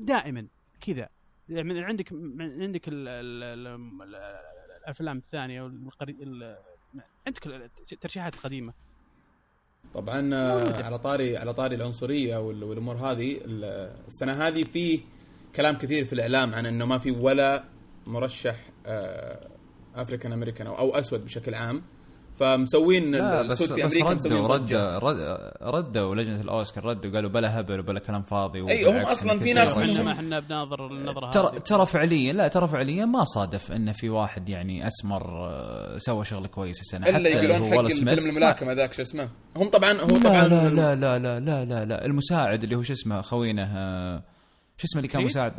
[0.00, 0.48] دائما
[0.80, 1.08] كذا
[1.50, 3.66] من عندك من عندك ال ال ال
[4.02, 4.14] ال
[4.84, 6.56] الأفلام الثانية والقري ال-
[7.26, 7.46] عندك
[7.92, 8.72] الترشيحات القديمه
[9.94, 13.64] طبعا آه، على طاري على طاري العنصرية وال- والأمور هذه ال-
[14.06, 15.00] السنة هذه في
[15.56, 17.64] كلام كثير في الإعلام عن إنه ما في ولا
[18.06, 18.56] مرشح
[19.94, 21.82] أفريكان أمريكان أو أسود بشكل عام.
[22.40, 24.56] فمسوين لا ال- بس السود في أمريكا مسوين ردوا.
[24.56, 29.42] ردوا رد- ردوا لجنة الأوسكار ردوا قالوا بلا هبل وبلا كلام فاضي أي، هم إنك
[29.42, 31.58] في ناس منهم- ما إحنا بناظر النظرة ترى هذه.
[31.58, 36.46] ترى فعليا لا ترى فعليا ما صادف انه في واحد يعني أسمر آه، سوى شغل
[36.46, 39.28] كويس السنة إلا يقولون هو حق الفيلم الملاكمة ذاك شو اسمه.
[39.56, 42.04] هم طبعا هو لا طبعا لا لا لا لا لا لا لا.
[42.06, 44.22] المساعد اللي هو شو اسمه خوينه آه،
[44.78, 45.52] شو اسمه اللي كان؟ مساعد؟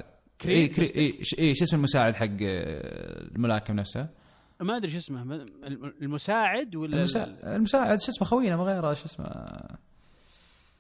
[0.46, 0.86] اي كري...
[0.86, 4.08] قصدك؟ اي إيه، شو اسمه المساعد حق آه، الملاكم نفسه
[4.62, 5.45] ما أدري شو اسمه
[6.02, 9.26] المساعد ولا المساعد, المساعد شو اسمه خوينا ما غيره شو اسمه؟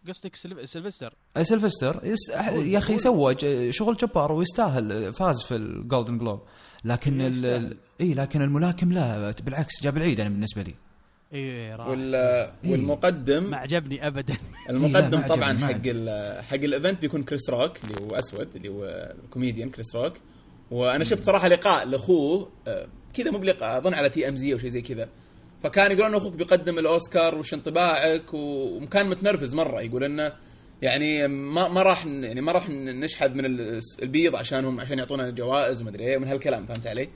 [0.07, 1.13] قصدك سيلفستر.
[1.37, 1.99] آه، سيلفستر.
[2.03, 2.29] يس...
[2.53, 3.35] يا أخي سوى
[3.71, 6.41] شغل جبار ويستاهل فاز في ال Golden Globe
[6.85, 7.77] لكن إيه، ال...
[8.01, 10.73] اي لكن الملاكم لا بالعكس جاب العيد أنا بالنسبة لي.
[11.33, 12.15] اي وال
[12.65, 14.33] والمقدم ما عجبني ابدا.
[14.33, 18.47] إيه، المقدم ما طبعا حق ال- حق ال event بيكون كريس روك اللي هو أسود
[18.55, 18.83] اللي هو
[19.23, 20.13] الكوميديان كريس روك
[20.71, 24.81] وأنا شفت صراحة لقاء لأخوه آه، كذا مو بلقاء أظن على TMZ أو شيء زي
[24.81, 25.09] كذا
[25.63, 30.33] فكان يقول انه أخوك بيقدم الأوسكار وش انطباعك وكان متنرفز مرة يقول إنه
[30.81, 35.81] يعني ما ما راح يعني ما راح نشحذ من ال- البيض عشانهم عشان يعطونا جوائز
[35.81, 37.09] ومدري إيه من هالكلام فهمت علي؟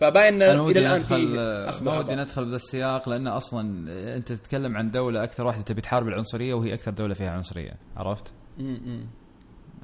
[0.00, 2.14] فباين إنه إلى الآن في اخذ ما ودي.
[2.14, 6.74] ندخل بذا السياق لأن أصلا أنت تتكلم عن دولة أكثر واحدة تبي تحارب العنصرية وهي
[6.74, 9.06] أكثر دولة فيها عنصرية عرفت؟ م- م.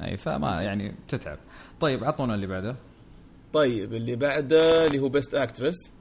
[0.04, 1.38] أي فما يعني تتعب
[1.80, 2.76] طيب عطونا اللي بعده
[3.52, 5.92] طيب اللي بعده اللي هو best actress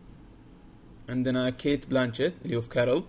[1.09, 3.04] عندنا كيت بلانشيت اللي هو في Carol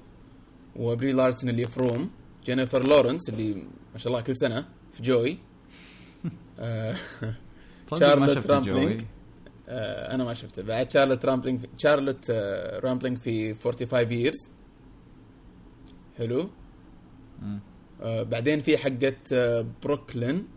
[0.76, 2.11] وبري لارسن اللي في Room
[2.44, 3.55] جينيفر لورنس اللي
[3.92, 5.38] ما شاء الله كل سنة في Joy
[6.61, 6.96] آه،
[7.98, 9.02] شارلوت رامبلينج
[9.68, 14.48] آه، أنا ما شفته بعد شارلوت رامبلينج شارلوت آه، رامبلينج في 45 years.
[16.18, 16.50] حلو.
[18.02, 18.76] آه، بعدين في
[19.33, 20.48] آه، بروكلين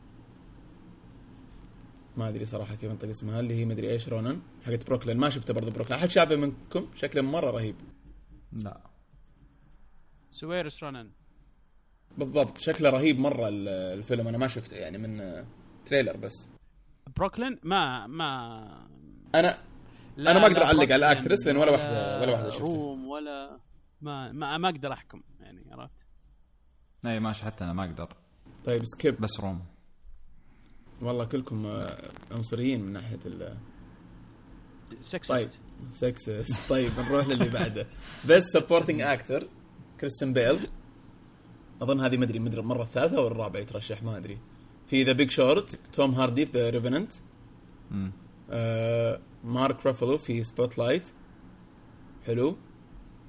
[2.18, 5.18] ما أدري صراحة كيف أنطق اسمها اللي هي مدري إيش رونن حقت بروكلين.
[5.18, 6.00] ما شفته برضه بروكلين.
[6.00, 7.76] أحد شافه منكم؟ شكله مرة رهيب.
[8.54, 8.82] لا.
[10.32, 11.10] سويرس رونن
[12.18, 12.58] بالضبط.
[12.58, 14.28] شكله رهيب مرة ال- الفيلم.
[14.28, 15.46] أنا ما شفته يعني من
[15.86, 16.48] trailer بس.
[17.18, 18.66] بروكلين؟ ما ما
[19.36, 19.58] أنا
[20.18, 22.66] لا أنا ما أقدر لا أعلق على actress لأن ولا واحدة- ولا واحدة شفتها.
[22.68, 23.60] Room ولا
[24.02, 26.06] ما ما, ما أقدر أحكم يعني عرفت؟
[27.08, 28.16] أي ماشي حتى أنا ما أقدر.
[28.66, 29.66] طيب skip بس Room
[31.02, 33.58] والله كلكم آه، عنصريين من ناحية ال
[35.02, 35.50] sexist طيب
[35.92, 37.88] سكسس طيب نروح للي بعده.
[38.30, 39.48] best supporting actor
[40.00, 40.68] كريستيان بيل
[41.82, 44.38] أظن هذه مدري مدري المرة الثالثة أو الرابعة؟ يترشح ما أدري.
[44.88, 47.14] في The Big Short توم هاردي في The Revenant.
[49.44, 51.08] مارك رافلو في Spotlight
[52.26, 52.58] حلو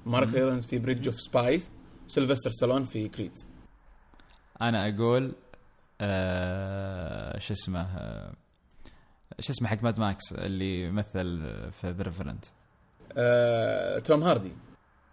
[0.05, 1.71] مارك رايلانس في Bridge of Spies
[2.07, 3.31] سيلفستر ستالون في Creed
[4.61, 5.31] أنا أقول
[6.01, 8.33] آه شو اسمه آه
[9.39, 11.39] شو اسمه حق Mad Max اللي مثل
[11.71, 12.45] في The Revenant
[13.17, 14.51] آه، توم هاردي.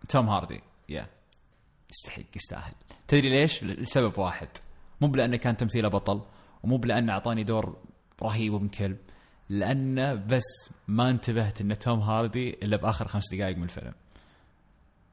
[0.09, 1.07] توم هاردي yeah.
[1.91, 2.73] يستحق يستاهل.
[3.09, 4.49] تدري ليش؟ لسبب واحد.
[5.01, 6.23] مو بلأنه كان تمثيله بطل
[6.63, 7.77] ومو بلأنه أعطاني دور
[8.23, 8.97] رهيب وابن كلب
[9.49, 13.93] لأنه بس ما انتبهت إن توم هاردي إلا بآخر خمس دقائق من الفيلم.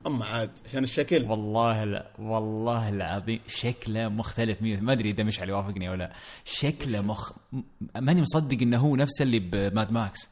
[0.08, 1.24] أما عاد عشان الشكل.
[1.24, 6.14] والله لا والله العظيم شكله مختلف مية ما أدري إذا مشعل يوافقني أو لا.
[6.46, 7.62] شكله مخ م-
[8.00, 10.30] ماني مصدق إنه هو نفسه اللي ب Mad Max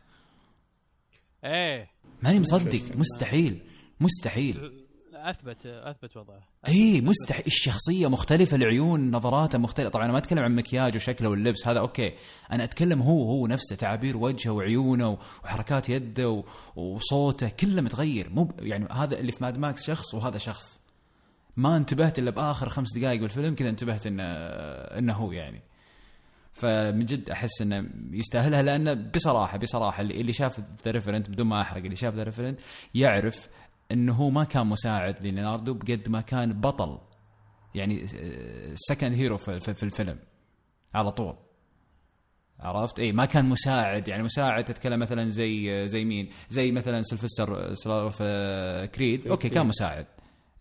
[1.43, 1.89] إيه.
[2.23, 2.95] ماني مصدق.
[2.95, 3.59] مستحيل
[3.99, 4.78] مستحيل.
[5.19, 6.39] اثبت أثبت وضعه.
[6.67, 9.89] اي مستحيل الشخصية مختلفة العيون نظراته مختلفة.
[9.89, 12.13] طبعا أنا ما أتكلم عن مكياج وشكله واللبس هذا okay.
[12.51, 16.43] أنا أتكلم هو هو نفسه تعابير وجهه وعيونه وحركات يده
[16.75, 18.29] وصوته كله متغير.
[18.29, 20.79] مو يعني هذا اللي في Mad Max شخص وهذا شخص.
[21.57, 25.61] ما انتبهت إلا بآخر خمس دقائق بالفيلم كذا انتبهت انه إنه هو يعني.
[26.53, 31.61] فمن جد أحس إنه يستاهلها لأنه بصراحه بصراحة اللي اللي شاف The Revenant بدون ما
[31.61, 32.59] أحرق اللي شاف The Revenant
[32.95, 33.47] يعرف
[33.91, 36.97] إنه هو ما كان مساعد ليوناردو بقد ما كان بطل.
[37.75, 38.05] يعني
[38.75, 40.19] second hero في, في, في الفيلم.
[40.93, 41.35] على طول.
[42.59, 44.07] عرفت؟ اي ما كان مساعد.
[44.07, 49.67] يعني مساعد تتكلم مثلا زي زي مين؟ زي مثلا سلفستر ستالون في Creed okay كان
[49.67, 50.05] مساعد.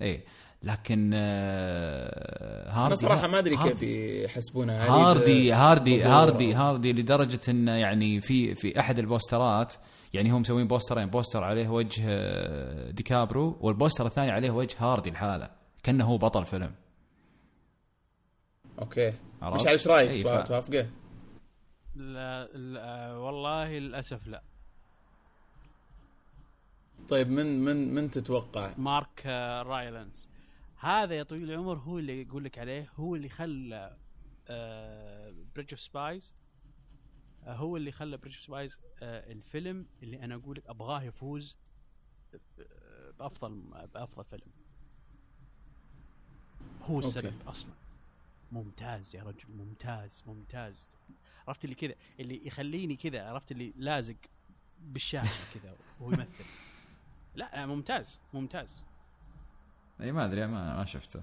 [0.03, 0.23] اي
[0.62, 7.73] لكن آه، هاردي أنا صراحة ما أدري كيف يحسبونها هاردي هاردي هاردي هاردي لدرجة انه
[7.73, 9.73] يعني في في أحد البوسترات
[10.14, 15.51] يعني هم مسوين بوسترين بوستر عليه وجه آه، ديكابريو والبوستر الثاني عليه وجه هاردي الحالة
[15.83, 16.75] كأنه هو بطل فيلم
[18.79, 20.90] okay عرفت؟ مشعل إيش رايك توافقه؟
[21.94, 24.42] لا, لا والله للأسف لا
[27.09, 30.29] طيب من من من تتوقع؟ مارك آه، رايلانس
[30.81, 33.97] هذا يا طويل العمر هو اللي يقول لك عليه هو اللي خلى
[35.55, 36.35] Bridge of Spies
[37.46, 41.57] هو اللي خلى of Spies الفيلم اللي أنا أقول لك أبغاه يفوز
[42.35, 43.62] آه، بأفضل
[43.94, 44.53] بأفضل فيلم.
[46.83, 47.51] هو السبب okay.
[47.51, 47.72] أصلا.
[48.53, 50.90] ممتاز يا رجل ممتاز ممتاز.
[51.48, 54.16] عرفت اللي كذا اللي يخليني كذا عرفت اللي لازق
[54.81, 56.44] بالشاشة كذا وهو يمثل.
[57.35, 58.85] لا ممتاز ممتاز.
[60.01, 61.22] أي ما أدري ما ما شفته.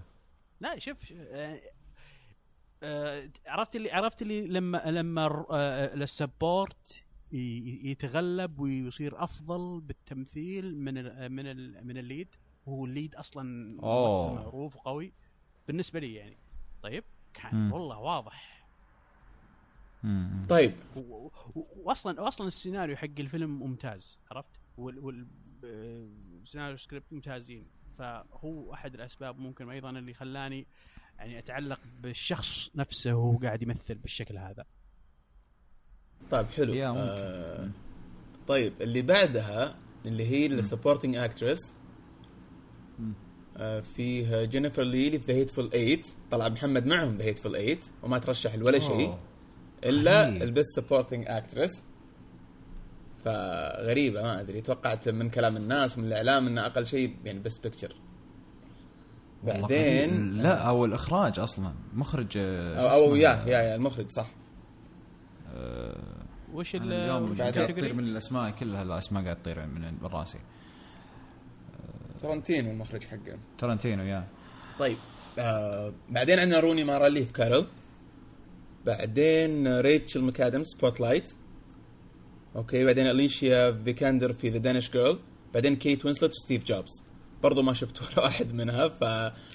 [0.60, 1.62] لا شوف آه، آه،
[3.48, 10.98] عرفت اللي عرفت اللي لما لما الر- آه، ال support يتغلب ويصير أفضل بالتمثيل من
[10.98, 12.28] ال من ال من ال lead.
[12.66, 14.36] وهو ال lead أصلا أوه.
[14.36, 15.14] معروف وقوي.
[15.68, 16.38] بالنسبة لي يعني.
[16.84, 17.72] طيب كان مم.
[17.74, 18.66] والله واضح.
[20.04, 20.46] مم.
[20.50, 20.74] طيب.
[21.76, 25.28] واصلا واصلا السيناريو حق الفيلم ممتاز عرفت؟ وال وال
[25.66, 26.08] آه،
[26.46, 27.68] سيناريو سكريبت ممتازين.
[27.98, 30.68] فهو أحد الأسباب ممكن أيضا اللي خلاني
[31.18, 34.66] يعني أتعلق بالشخص نفسه وهو قاعد يمثل بالشكل هذا.
[36.32, 36.74] طيب حلو.
[36.74, 37.02] yeah ممكن.
[37.10, 37.70] آه
[38.48, 39.76] طيب اللي بعدها
[40.06, 41.74] اللي هي ال supporting actress
[43.58, 45.98] آه فيه جينيفر لي اللي في The Hateful 8
[46.32, 49.18] طلع محمد معهم The Hateful 8 وما ترشح لولا شيء.
[49.84, 50.28] إلا.
[50.44, 51.84] ال best supporting actress
[53.26, 57.96] فغريبة ما أدري توقعت من كلام الناس من الإعلام إنه أقل شيء يعني best picture
[59.46, 60.38] بعدين.
[60.38, 61.74] لا أو الإخراج أصلا.
[61.94, 64.28] مخرج آه، أو, أو؟ yeah yeah yeah المخرج صح.
[66.54, 70.40] وش ال أنا اليوم وش قاعد؟ تطير من الأسماء كلها الاسماء قاعد تطير من راسي.
[72.22, 73.38] ترنتينو المخرج حقه.
[73.58, 74.28] ترنتينو yeah.
[74.80, 74.98] طيب
[75.40, 77.66] آه بعدين عندنا روني مارا اللي في Carol
[78.86, 81.34] بعدين ريتشل مكادم Spotlight
[82.56, 85.20] okay بعدين أليشيا فيكاندر في The Danish Girl
[85.54, 87.04] بعدين كيت وينسلت في ستيف جوبز.
[87.44, 89.04] برضو ما شفت ولا واحد منها ف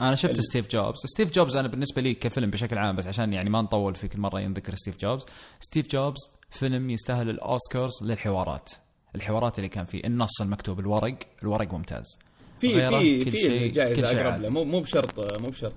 [0.02, 0.98] أنا شفت ال- ستيف جوبز.
[1.14, 4.20] ستيف جوبز أنا بالنسبة لي كفيلم بشكل عام بس عشان يعني ما نطول في كل
[4.20, 5.26] مرة ينذكر ستيف جوبز.
[5.60, 6.18] ستيف جوبز
[6.50, 8.70] فيلم يستاهل الأوسكارز للحوارات.
[9.14, 12.18] الحوارات اللي كان فيه النص المكتوب الورق الورق ممتاز.
[12.60, 14.40] في في كل في شيء- كل جائزه شيء أقرب.
[14.42, 14.48] له.
[14.48, 15.74] مو مو بشرط مو بشرط.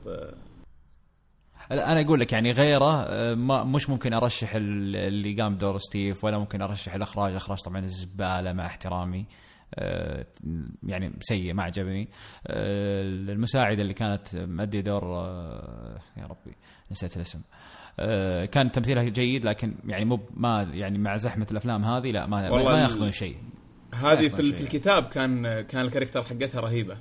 [1.72, 6.24] أنا أقول لك يعني غيره آه، ما مش ممكن أرشح ال- اللي قام بدور ستيف
[6.24, 7.32] ولا ممكن أرشح الإخراج.
[7.32, 9.26] الإخراج طبعا الزباله مع احترامي.
[10.84, 12.10] يعني سيء ما عجبني.
[12.48, 16.56] آه، المساعدة اللي كانت مؤدي دور آه، يا ربي
[16.92, 17.42] نسيت الاسم.
[18.00, 22.50] آه، كان تمثيلها جيد لكن يعني مو ما يعني مع زحمة الأفلام هذه لا ما
[22.50, 23.38] ما ياخذون شيء.
[23.94, 24.54] هذه في.
[24.54, 26.98] في الكتاب كان كان ال character حقتها رهيبة.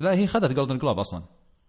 [0.00, 1.22] لا هي خذت Golden Globe أصلا.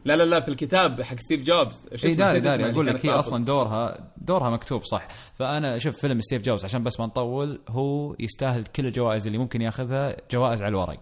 [0.06, 3.06] لا لا لا في الكتاب حق ستيف جوبز شو اي اسمه؟ داري داري أقول لك
[3.06, 3.10] هي.
[3.12, 5.08] أصلا دورها دورها مكتوب صح
[5.40, 9.62] فأنا شوف فيلم ستيف جوبز عشان بس ما نطول هو يستاهل كل الجوائز اللي ممكن
[9.62, 11.02] ياخذها جوائز على الورق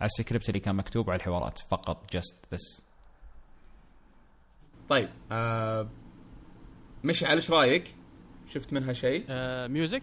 [0.00, 2.82] على السكريبت اللي كان مكتوب على الحوارات فقط just بس
[4.88, 5.88] طيب آه
[7.04, 7.94] مشعل إيش رأيك؟
[8.48, 10.02] شفت منها شيء؟ آه ميوزك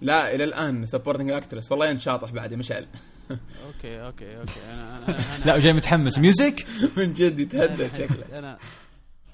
[0.00, 2.86] لا إلى الآن سبورتنج اكترس والله انت شاطح بعد يا مشعل
[3.30, 4.60] أوكي أوكي أوكي.
[4.72, 6.18] أنا أنا أنا لا وجاي متحمس.
[6.18, 6.66] ميوزك
[6.96, 8.38] من جد يتهدد أنا- شكله.
[8.38, 8.58] أنا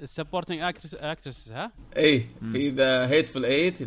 [0.00, 3.80] السبورتنج اكترس اكترس ها؟ اي في ذا هيتفul ايت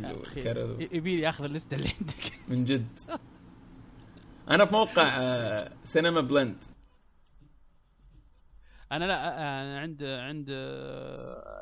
[0.93, 2.33] يبي لي أخذ الليسته اللي عندك.
[2.49, 2.87] من جد.
[4.49, 6.57] أنا في موقع آه سينما بلند
[8.91, 10.49] أنا لا أنا عند عند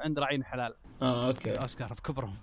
[0.05, 1.51] عند راعين حلال آه أوكي.
[1.51, 2.35] أوسكار بكبرهم.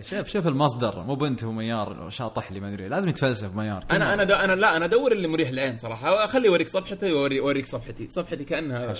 [0.00, 1.02] شوف شوف المصدر.
[1.02, 2.88] مو بنت وميار شاطح لي ما أدري.
[2.88, 3.84] لازم يتفلسف ميار.
[3.90, 6.24] أنا أنا دا أنا لا أنا أدور اللي مريح العين صراحة.
[6.24, 8.10] أخلي اوريك صفحته وأوري- واوريك صفحتي.
[8.10, 8.94] صفحتي كانها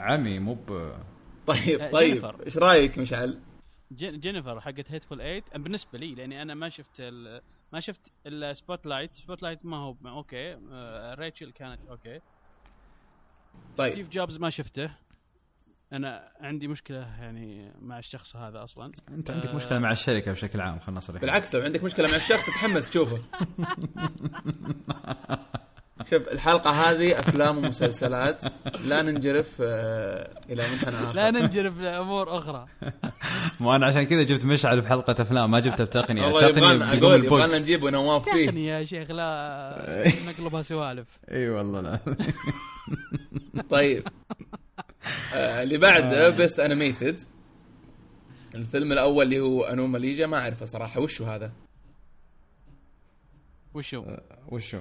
[0.00, 0.92] عمي مو ب
[1.46, 2.24] طيب آه، طيب.
[2.46, 3.38] إيش رأيك مشعل؟
[3.92, 7.40] جين- جينيفر حقت هيتفول 8 بالنسبة لي لأني أنا ما شفت ال-
[7.72, 10.54] ما شفت السبوت لايت سبوت لايت ما هو أوكي.
[10.72, 12.20] آه، ريتشل كانت أوكي.
[13.76, 13.92] طيب.
[13.92, 14.90] ستيف جوبز ما شفته.
[15.94, 19.54] أنا عندي مشكلة يعني مع الشخص هذا أصلا أنت عندك آه.
[19.54, 23.18] مشكلة مع الشركة بشكل عام خلينا نصرح بالعكس لو عندك مشكلة مع الشخص تتحمس تشوفه
[26.10, 28.42] شوف الحلقة هذه أفلام ومسلسلات.
[28.80, 31.16] لا ننجرف آه، إلى منحنى آخر.
[31.16, 32.66] لا ننجرف لأمور أخرى.
[33.60, 36.28] مو أنا عشان كذا جبت مشعل بحلقة أفلام ما جبته بتقنية.
[36.28, 37.62] أقول يبغانا البوكس.
[37.62, 38.46] نجيب نواف فيه.
[38.46, 41.06] تقني يا شيخ لا نقلبها سوالف.
[41.30, 41.98] إي والله لا.
[43.70, 44.08] طيب.
[45.34, 47.20] آه، اللي بعده best animated
[48.54, 51.00] الفيلم الأول اللي هو Anomalisa ما أعرفه صراحة.
[51.00, 51.52] وشو هذا؟
[53.74, 54.04] وشو؟
[54.48, 54.78] وشو؟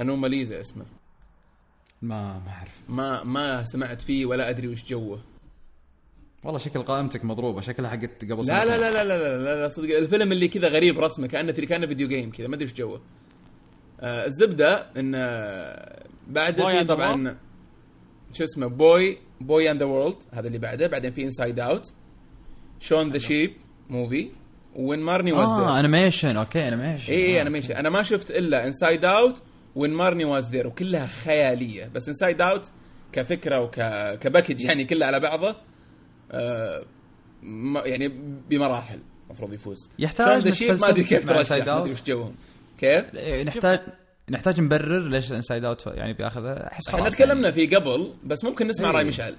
[0.00, 0.84] Anomalisa اسمه.
[2.02, 2.80] ما ما أعرف.
[2.88, 5.20] ما ما سمعت فيه ولا أدري وش جوه.
[6.44, 8.68] والله شكل قائمتك مضروبة شكلها حقت قبل لا سنتين.
[8.68, 9.96] لا لا لا لا لا, لا صدق.
[9.96, 13.00] الفيلم اللي كذا غريب رسمه كأنه كأنه video game كذا ما أدري وش جوه.
[14.00, 17.36] آه الزبدة إن آه، Boy في and the طبعا
[18.32, 21.92] شو اسمه Boy Boy and the World هذا اللي بعده بعدين في Inside Out
[22.80, 23.52] Shaun the Sheep
[23.90, 24.30] Movie
[24.76, 29.42] When Marnie Was آه animation okay animation اي ماشي أنا ما شفت إلا Inside Out
[29.78, 32.70] When Marnie Was There وكلها خيالية بس Inside Out
[33.12, 33.74] كفكرة وك
[34.20, 35.56] ك package يعني كلها على بعضه
[36.30, 36.84] آه
[37.42, 38.08] ما- يعني
[38.50, 40.26] بمراحل المفروض يفوز يحتاج
[40.80, 41.94] ما أدري كيف ترشح Inside ما أدري Out.
[41.94, 42.34] وش جوهم
[42.78, 43.80] كيف؟ إيه، نحتاج
[44.30, 48.66] نحتاج نبرر ليش Inside Out يعني بياخذها أحس خلاص إحنا تكلمنا فيه قبل بس ممكن
[48.66, 48.94] نسمع إي.
[48.94, 49.38] رأي مشعل يعني.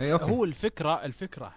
[0.00, 1.54] اي okay هو الفكرة الفكرة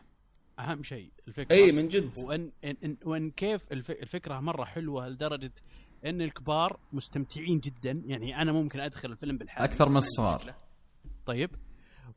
[0.59, 5.09] أهم شيء الفكرة اي من جد وان إن إن وأن كيف الف- الفكرة مرة حلوة
[5.09, 5.51] لدرجة
[6.05, 8.03] إن الكبار مستمتعين جدا.
[8.05, 10.53] يعني أنا ممكن أدخل الفيلم بالحال أكثر من الصغار.
[11.25, 11.49] طيب.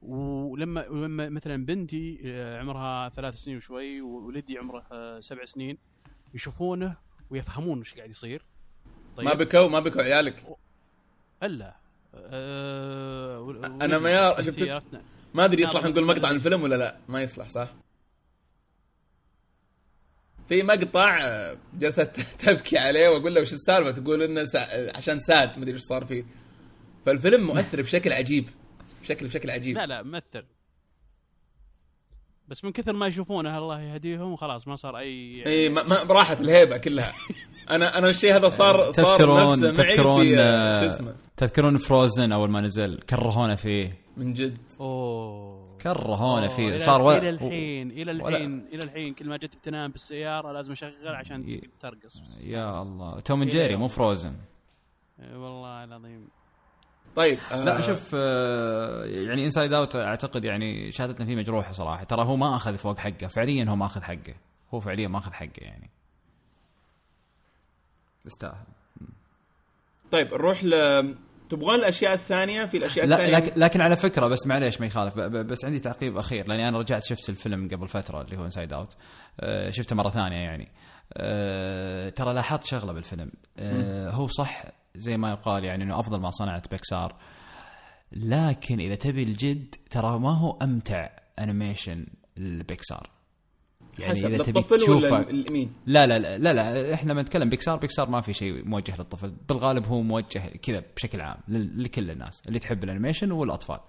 [0.03, 5.79] ولما ولما مثلا بنتي آه، عمرها ثلاث سنين وشوي وولدي عمره آه، سبع سنين
[6.35, 6.97] يشوفونه
[7.31, 8.45] ويفهمون إيش قاعد يصير.
[9.17, 9.27] طيب.
[9.27, 10.57] ما بكوا ما بكوا عيالك؟
[11.43, 11.77] ألا.
[12.15, 13.41] أه
[14.37, 15.01] بنتي شفت-.
[15.35, 16.31] ما أدري يصلح نقول مقطع.
[16.31, 16.97] من الفيلم ولا لا.
[17.09, 17.69] ما يصلح صح؟
[20.49, 22.01] في مقطع آه، جلست
[22.47, 24.97] تبكي عليه وأقول له وش السالفة؟ تقول إنه سا...
[24.97, 26.25] عشان ساد ما أدري وش صار فيه.
[27.07, 28.49] فالفيلم مؤثر بشكل عجيب
[29.03, 29.77] بشكل بشكل عجيب.
[29.77, 30.45] لا لا ممثل
[32.49, 36.41] بس من كثر ما يشوفونه الله يهديهم خلاص ما صار أي إي ما, ما راحت
[36.41, 37.13] الهيبة كلها.
[37.71, 41.15] أنا أنا الشيء هذا صار صار تذكرون نفسه معي تذكرون في آه، آه، شو اسمه؟
[41.37, 43.99] تذكرون Frozen أول ما نزل كرهونا فيه.
[44.17, 44.59] من جد.
[44.81, 45.66] أوه.
[45.95, 49.15] كرهونا فيه صار ولا إلى الحين إلى ولا- الحين إلى الحين.
[49.15, 52.47] كل ما جيت بتنام بالسيارة لازم أشغل عشان ي- ترقص.
[52.47, 53.21] يا الله.
[53.21, 53.77] توم جيري.
[53.77, 54.35] مو Frozen
[55.33, 56.29] والله العظيم.
[57.17, 62.05] طيب آه، لا شوف آه، يعني Inside Out أعتقد يعني شهادتنا فيه مجروحة صراحة.
[62.05, 63.27] ترى هو ما أخذ فوق حقه.
[63.27, 64.35] فعليا هو ما أخذ حقه.
[64.75, 65.91] هو فعليا ما أخذ حقه يعني.
[68.27, 68.65] يستاهل
[70.13, 70.71] طيب نروح ل
[71.51, 75.15] تبغون الأشياء الثانية في الأشياء لا الثانية؟ لكن, لكن على فكرة بس معليش ما يخالف
[75.19, 78.97] بس عندي تعقيب أخير لأني أنا رجعت شفت الفيلم قبل فترة اللي هو Inside Out
[79.69, 80.73] شفته مرة ثانية يعني.
[81.13, 83.31] آه، ترى لاحظت شغلة بالفيلم.
[83.59, 84.65] آه، هو صح
[84.97, 87.17] زي ما يقال يعني إنه أفضل ما صنعت بيكسار.
[88.13, 91.09] لكن إذا تبي الجد ترى ما هو أمتع
[91.39, 92.07] animation
[92.39, 93.11] ال Pixar
[93.99, 97.23] يعني حسب إذا تبي للطفل ولا تشوفه مين؟ لا لا لا لا, لا إحنا لما
[97.23, 99.33] نتكلم Pixar Pixar ما في شيء موجه للطفل.
[99.49, 103.81] بالغالب هو موجه كذا بشكل عام لكل الناس اللي تحب ال animation والأطفال.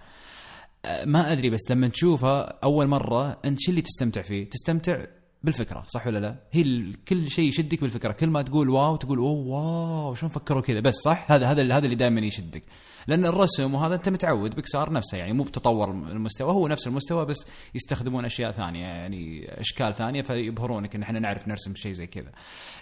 [0.84, 5.04] أه، ما أدري بس لما تشوفه أول مرة أنت شو اللي تستمتع فيه؟ تستمتع
[5.44, 8.12] بالفكرة صح ولا لا؟ هي كل شيء يشدك بالفكرة.
[8.12, 11.84] كل ما تقول wow تقول أوه wow شلون فكروا كذا؟ بس صح؟ هذا هذا هذا
[11.84, 12.62] اللي دائما يشدك.
[13.08, 17.46] لأن الرسم وهذا أنت متعود بيكسار نفسه يعني مو بتطور المستوى هو نفس المستوى بس
[17.74, 22.30] يستخدمون أشياء ثانية يعني أشكال ثانية فيبهرونك إن إحنا نعرف نرسم شيء زي كذا.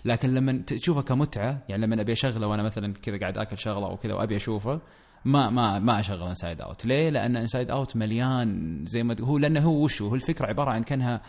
[0.04, 3.96] لكن لما تشوفه كمتعة يعني لما أبي أشغله وأنا مثلا كذا قاعد آكل شغلة أو
[3.96, 4.80] كذا وأبي أشوفه
[5.24, 9.60] ما ما ما اشغل Inside Out ليه؟ لأن Inside Out مليان زي ما هو لأنه
[9.60, 11.22] هو وش هو؟ الفكرة عبارة عن كأنها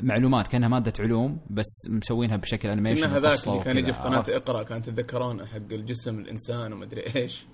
[0.00, 4.24] معلومات كأنها مادة علوم بس مسوينها بشكل animation هذاك اللي كان يجي وكذا، في قناه؟
[4.28, 7.46] إقرأ كان تتذكرون حق الجسم الإنسان ومدري إيش.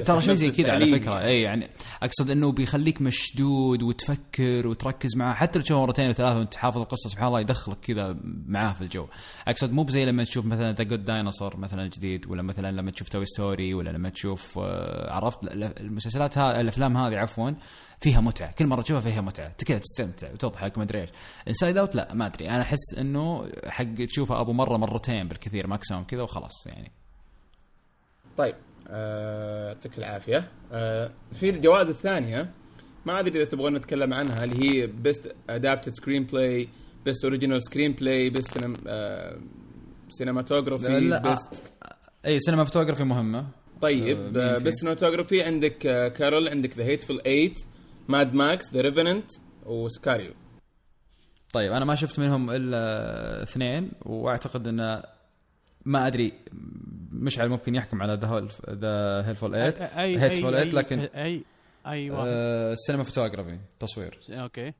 [0.00, 1.10] ترى شيء زي كذا على فكرة.
[1.12, 1.26] يعني.
[1.26, 1.70] اي يعني
[2.02, 5.34] أقصد إنه بيخليك مشدود وتفكر وتركز معاه.
[5.34, 8.16] حتى لو تشوفه مرتين وثلاثه وأنت حافظ القصة سبحان الله يدخلك كذا
[8.46, 9.06] معاه في الجو.
[9.48, 13.08] أقصد مو بزي لما تشوف مثلا The Good Dinosaur مثلا الجديد ولا مثلا لما تشوف
[13.08, 17.50] Toy Story ولا لما تشوف آه، عرفت؟ ال- ال- المسلسلات هذه الأفلام هذه عفوا
[18.00, 18.52] فيها متعة.
[18.52, 19.52] كل مرة تشوفها فيها متعة.
[19.66, 21.10] كذا تستمتع وتضحك ما أدري إيش.
[21.48, 22.48] Inside Out لا ما أدري.
[22.50, 26.90] أنا أحس إنه حق تشوفه أبو مرة مرتين بالكثير maximum كذا وخلاص يعني.
[28.36, 28.54] طيب.
[28.90, 30.48] يعطيك العافية.
[30.72, 32.50] آه، في الجوائز الثانية
[33.06, 36.68] ما أدري إذا تبغون نتكلم عنها اللي هي best adapted screenplay
[37.04, 38.58] best original screenplay best
[40.08, 41.62] cinematography لا، best
[42.26, 43.46] أي cinematography مهمه آه،
[43.82, 47.54] طيب مين آه،؟ best cinematography عندك آه، Carol عندك The Hateful 8
[48.08, 49.24] Mad Max The Revenant
[49.66, 50.32] و Sicario.
[51.52, 55.02] طيب أنا ما شفت منهم إلا اثنين وأعتقد إن
[55.84, 56.32] ما أدري
[57.14, 59.68] مشعل ممكن يحكم على The The Hateful 8
[60.00, 61.44] اي 8 اي لكن اي
[61.86, 62.24] أي واحد.
[62.26, 64.72] آه، ال cinematography تصوير okay.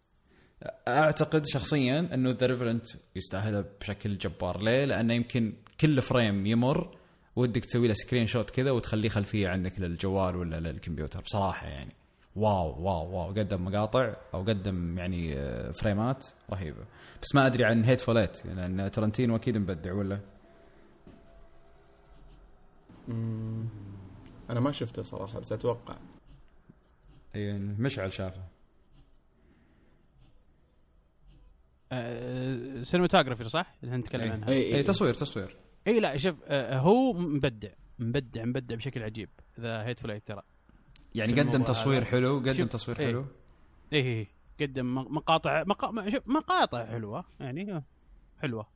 [0.89, 4.63] أعتقد شخصيا إنه The Revenant يستاهلها بشكل جبار.
[4.63, 6.97] ليه؟ لأنه يمكن كل frame يمر
[7.37, 11.21] ودك تسوي له screenshot كذا وتخليه خلفية عندك للجوال ولا للكمبيوتر.
[11.21, 11.93] بصراحة يعني
[12.37, 13.29] wow wow wow.
[13.29, 16.85] قدم مقاطع أو قدم يعني آه، frame ات رهيبة.
[17.23, 20.34] بس ما أدري عن Hateful Eight لأن ترنتينو أكيد مبدع ولا؟
[24.51, 25.97] أنا ما شفته صراحة بس أتوقع.
[27.35, 28.43] أي مشعل شافه.
[31.93, 34.33] آه، cinematography صح؟ اللي نتكلم إيه.
[34.33, 34.49] عنها.
[34.49, 35.57] اي اي تصوير تصوير.
[35.87, 39.29] اي لا شوف آه، هو مبدع مبدع مبدع بشكل عجيب
[39.61, 40.43] The Hateful Eight ترى.
[41.15, 42.07] يعني قدم تصوير هذا.
[42.07, 43.07] حلو قدم شوف، تصوير إيه.
[43.07, 43.27] حلو.
[43.93, 44.27] إيه إيه.
[44.61, 45.91] قدم م- مقاطع مقا...
[45.91, 47.83] ما- شوف، مقاطع حلوة يعني
[48.39, 48.67] حلوة.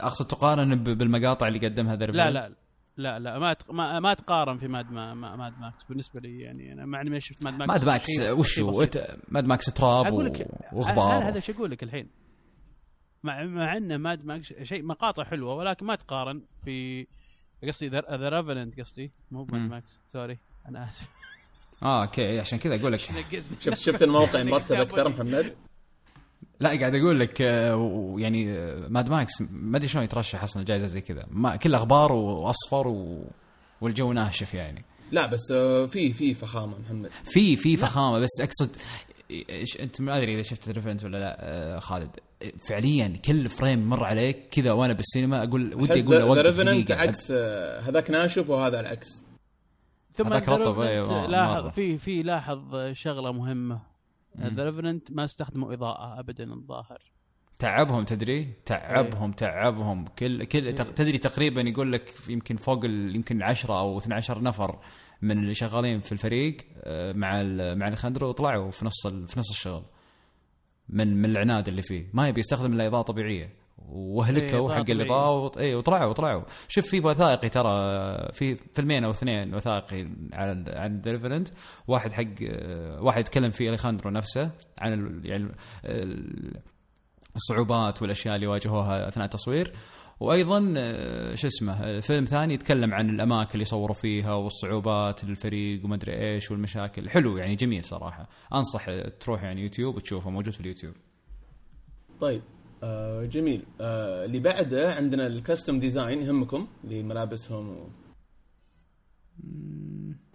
[0.00, 2.54] أقصد تقارن ب- بالمقاطع اللي قدمها ذا لا لا.
[2.98, 3.70] لا لا ما تق...
[3.70, 4.92] ما, ما تقارن في Mad Ma...
[4.92, 5.14] ما...
[5.14, 5.84] Mad Max.
[5.84, 8.86] بالنسبة لي يعني أنا مع إني ما شفت Mad Max Mad Max وش هو؟
[9.28, 11.28] Mad Max تراب أقول لك وغبار.
[11.28, 12.08] هذا إيش أقول لك الحين.
[13.22, 17.06] مع مع إن Mad Max شيء مقاطع حلوة ولكن ما تقارن في
[17.68, 19.12] قصدي The Revenant قصدي.
[19.30, 19.70] مو Mad.
[19.70, 19.98] Max.
[20.12, 21.08] sorry أنا آسف.
[21.82, 22.98] آه okay عشان كذا أقول لك.
[22.98, 25.56] شفت شفت الموقع مرتب أكثر محمد؟
[26.60, 30.86] لا قاعد أقول لك آه، يعني آه، Mad Max ما أدري شلون يترشح أصلا جائزه
[30.86, 31.26] زي كذا.
[31.30, 33.24] ما كله غبار وأصفر و...
[33.80, 34.84] والجو ناشف يعني.
[35.12, 37.10] لا بس آه، في في فخامة محمد.
[37.24, 38.70] في في فخامة بس أقصد
[39.80, 42.10] أنت ما أدري إذا شفت Revenant ولا لا خالد.
[42.68, 46.94] فعليا كل frame مر عليك كذا وأنا بالسينما أقول ودي أقول ذا دقيقة.
[46.94, 47.32] عكس
[47.82, 49.08] هذاك ناشف وهذا العكس.
[50.14, 51.66] ثم هذاك The رطب، أيوة، لاحظ.
[51.68, 52.58] في في لاحظ
[52.92, 53.80] شغلة مهمة.
[54.42, 56.98] ذا ريفننت ما استخدموا إضاءة ابدا الظاهر.
[57.58, 60.04] تعبهم تدري؟ تعبهم تعبهم.
[60.06, 64.78] كل كل تق- تدري تقريبا يقول لك يمكن فوق يمكن 10 أو 12 نفر
[65.22, 67.42] من اللي شغالين في الفريق آه، مع
[67.74, 69.82] مع الخندرو طلعوا في نص في نص الشغل.
[70.88, 72.06] من من العناد اللي فيه.
[72.12, 73.50] ما يبي يستخدم إلا إضاءة طبيعية.
[73.92, 76.42] وهلكوا إيه، حق الاضاءه وط- اي وطلعوا وطلعوا.
[76.68, 77.70] شوف في وثائقي ترى
[78.32, 80.00] في فيلمين أو اثنين وثائقي
[80.32, 81.48] عن عن The Revenant
[81.88, 82.24] واحد حق
[83.00, 85.48] واحد يتكلم فيه أليخاندرو نفسه عن ال- يعني
[85.84, 86.60] ال-
[87.36, 89.72] الصعوبات والأشياء اللي واجهوها أثناء التصوير.
[90.20, 90.60] وأيضا
[91.34, 96.50] شو اسمه فيلم ثاني يتكلم عن الأماكن اللي صوروا فيها والصعوبات للفريق وما أدري إيش
[96.50, 97.10] والمشاكل.
[97.10, 98.28] حلو يعني جميل صراحة.
[98.54, 98.86] أنصح
[99.20, 100.94] تروح يعني يوتيوب وتشوفه موجود في اليوتيوب.
[102.20, 102.42] طيب.
[102.82, 103.62] آه جميل.
[103.80, 107.88] آه اللي بعده عندنا ال costume design يهمكم لملابسهم و...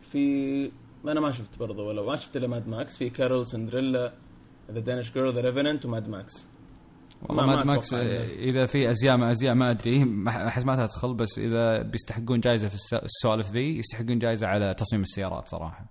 [0.01, 0.71] في
[1.07, 4.13] أنا ما شفت برضه ولا ما شفت إلا Mad Max في Carol Cinderella
[4.71, 6.33] The Danish Girl The Revenant و Mad Max
[7.21, 10.03] والله ما- ما Mad Max اذا في أزياء ما أزياء ما أدري.
[10.05, 14.73] ما أحس ما تدخل بس إذا بيستحقون جائزه في الس- السوالف ذي يستحقون جائزه على
[14.73, 15.85] تصميم السيارات صراحة.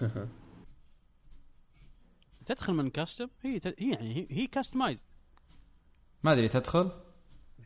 [2.46, 3.60] تدخل من costume هي.
[3.64, 5.04] هي يعني هي, هي customized
[6.24, 6.90] ما أدري تدخل؟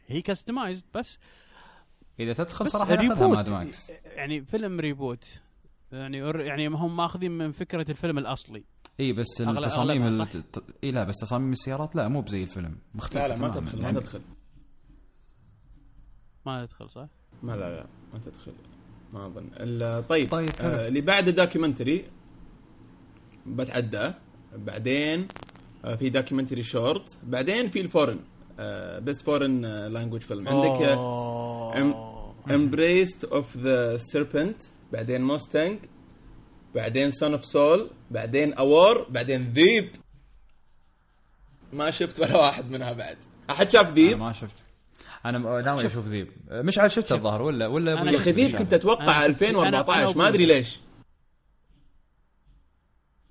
[0.06, 1.18] هي customized بس.
[2.20, 5.24] إذا تدخل بس صراحة reboot Mad Max يعني فيلم reboot
[5.92, 8.64] يعني يعني هم ماخذين من فكرة الفيلم الأصلي.
[9.00, 12.76] إي بس أغلب- التصاميم الت- إي لا بس تصاميم السيارات لا مو بزي الفيلم.
[12.94, 13.48] مختلفة لا لا ما.
[13.48, 14.00] تدخل ما يعني.
[14.00, 14.20] تدخل.
[16.46, 17.06] ما يدخل صح؟
[17.42, 18.52] ما لا لا ما تدخل.
[19.12, 19.50] ما أظن.
[20.08, 20.50] طيب, طيب،.
[20.60, 22.04] آه اللي بعد documentary
[23.46, 24.12] بتعدى.
[24.56, 25.28] بعدين
[25.84, 28.18] آه في documentary short بعدين في ال foreign.
[29.00, 30.82] best foreign language film عندك
[32.50, 34.62] Embrace of the Serpent
[34.92, 35.78] بعدين Mustang
[36.74, 39.90] بعدين Son of Saul بعدين A War بعدين ذيب
[41.72, 43.16] ما شفت ولا واحد منها بعد.
[43.50, 44.54] أحد شاف أنا ذيب ما شفت.
[45.24, 49.02] أنا ناوي أشوف ذيب مش عاد شفته الظاهر ولا ولا يا أخي ذيب كنت أتوقع
[49.04, 50.80] أنا شفت- 2014 أنا- ما أدري ليش.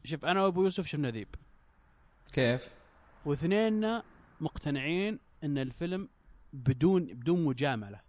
[0.04, 1.28] شوف أنا وابو يوسف شفنا ذيب
[2.34, 2.70] كيف؟
[3.26, 4.04] واثنيننا
[4.42, 6.10] مقتنعين إن الفيلم
[6.54, 8.00] بدون بدون مجاملة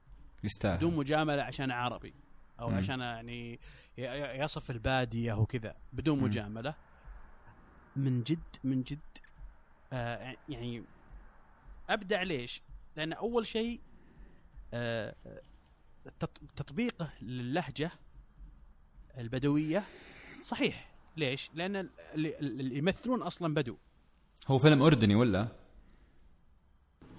[0.44, 2.14] يستاهل بدون مجاملة عشان عربي
[2.60, 2.76] أو مم.
[2.76, 3.58] عشان يعني
[4.42, 6.24] يصف البادية وكذا بدون مم.
[6.24, 6.74] مجاملة
[7.96, 8.98] من جد من جد
[9.92, 10.82] آه يعني
[11.88, 12.62] أبدع ليش؟
[12.96, 13.80] لأن أول شيء
[14.74, 15.14] آه
[16.20, 17.90] تط- تطبيقه للهجة
[19.18, 19.82] البدوية
[20.42, 23.76] صحيح ليش؟ لأن ال- اللي اللي يمثلون أصلا بدو
[24.48, 25.48] هو فيلم أردني ولا؟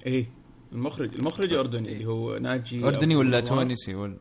[0.05, 0.25] إيه
[0.71, 3.39] المخرج المخرج أردني اللي هو ناجي أردني ولا.
[3.39, 4.17] تونسي ولا؟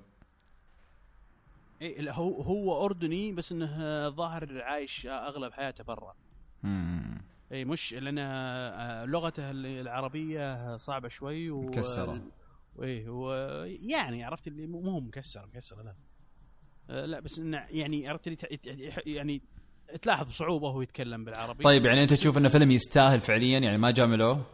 [1.83, 6.15] إيه لا، هو هو أردني بس إنه ظاهر عايش أغلب حياته برا.
[7.53, 12.23] اي مش لأن آه، لغته العربية صعبة شوي و مكسرة.
[12.83, 15.95] إيه ويعني عرفت اللي مو مكسر مكسر لا
[16.91, 19.43] آه، لا بس إنه يعني عرفت اللي يعني
[20.03, 23.91] تلاحظ صعوبة وهو يتكلم بالعربي طيب يعني أنت تشوف انه فيلم يستاهل فعليا يعني ما
[23.91, 24.47] جاملوه؟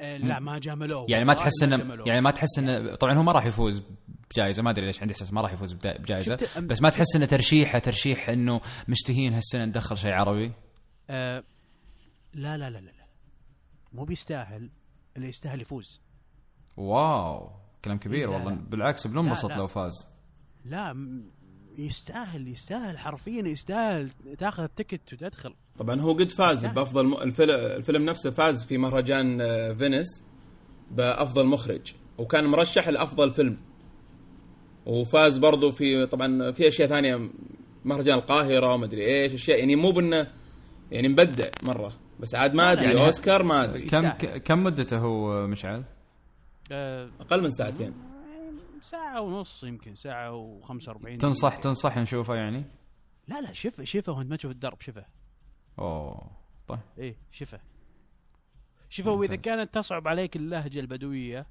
[0.00, 2.04] لا ما جاملوه يعني ما تحس انه.
[2.06, 3.82] يعني ما تحس انه طبعا هو ما راح يفوز
[4.30, 7.78] بجائزة ما أدري ليش عندي إحساس ما راح يفوز بجائزة بس ما تحس إنه ترشيحه
[7.78, 10.52] ترشيح إنه مشتهين هالسنة ندخل شيء عربي
[11.10, 11.44] آه،
[12.34, 13.06] لا لا لا لا لا
[13.92, 14.70] مو بيستاهل
[15.16, 16.00] اللي يستاهل يفوز
[16.76, 17.50] wow
[17.84, 18.60] كلام كبير إيه، لا، والله لا.
[18.68, 19.52] بالعكس بننبسط.
[19.52, 20.08] لو فاز
[20.64, 20.92] لا
[21.78, 25.54] يستاهل يستاهل حرفيا يستاهل تاخذ ticket وتدخل.
[25.78, 27.14] طبعا هو قد فاز بأفضل م...
[27.14, 30.06] الفيلم الفيلم نفسه فاز في مهرجان آه، فينيس
[30.90, 33.58] بأفضل مخرج وكان مرشح لأفضل فيلم.
[34.86, 37.30] وفاز برضو في طبعا في أشياء ثانية
[37.84, 40.26] مهرجان القاهرة ومدري إيش أشياء يعني مو بإنه
[40.92, 43.80] يعني مبدع مرة بس عاد ما أدري يعني- أوسكار ما أدري.
[43.80, 44.12] كم يستاهل.
[44.12, 45.82] ك- كم مدته هو مشعل؟
[46.72, 47.92] آه، أقل من ساعتين.
[48.86, 52.64] ساعة ونص يمكن ساعة و45 تنصح تنصح نشوفه يعني؟
[53.28, 55.04] لا لا شفه شفه وانت ما تشوف الدرب شفه
[55.78, 56.30] أوه
[56.68, 57.60] طيب إيه شفه
[58.88, 59.36] شفه وإذا.
[59.36, 61.46] كانت تصعب عليك اللهجة البدوية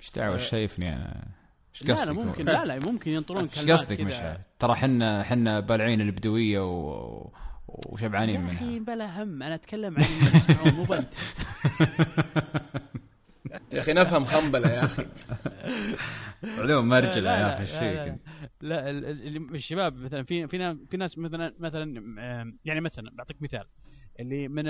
[0.00, 0.50] إيش دعوة إيش آه.
[0.50, 1.28] شايفني أنا؟
[1.74, 4.06] إيش لا قصدك لا هو؟ ممكن لا لا ممكن ينطرون إيش كلمات قصدك كذا.
[4.06, 7.30] مشعل؟ ترى حنا حنا بالعين البدوية و...
[7.68, 11.14] وشبعانين يا أخي منها بلا هم أنا أتكلم عن اللي يسمعون مو بنت
[13.72, 15.06] يا أخي نفهم خنبلة يا أخي
[16.58, 18.18] علوم مرجلة لا، يا لا، أخي إيش لا، فيك لا.
[18.60, 21.94] لا اللي- الشباب مثلا في في ناس في ناس مثلا مثلا
[22.64, 23.64] يعني مثلا بعطيك مثال
[24.20, 24.66] اللي من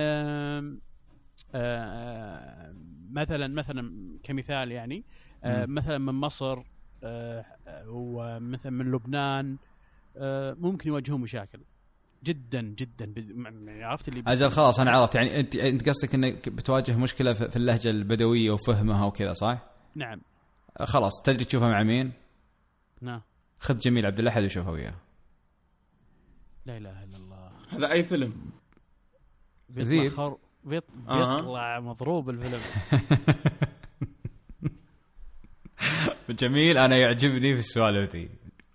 [3.12, 3.93] مثلا مثلا
[4.23, 5.05] كمثال يعني.
[5.45, 6.62] مثلا من مصر
[7.03, 7.45] آه،
[7.87, 9.59] ومثلا من لبنان
[10.61, 11.61] ممكن يواجهون مشاكل
[12.25, 13.14] جدا جدا.
[13.87, 15.14] عرفت اللي أجل خلاص أنا عرفت.
[15.14, 19.59] يعني انت أنت قصدك إنك بتواجه مشكلة في في اللهجة البدوية وفهمها وكذا صح؟
[19.95, 20.21] نعم.
[20.81, 22.12] خلاص تدري تشوفها مع مين؟
[23.01, 23.21] نعم
[23.59, 24.95] خذ جميل عبد الأحد وشوفها وياه.
[26.66, 27.51] لا إله إلا الله.
[27.69, 28.51] هذا أي فيلم؟
[29.69, 30.09] بيطلع.
[30.09, 30.37] خر...
[30.64, 30.85] بيط...
[31.09, 31.37] آه.
[31.37, 32.61] بيطلع مضروب الفيلم.
[36.31, 38.31] جميل أنا يعجبني في السوالف ذي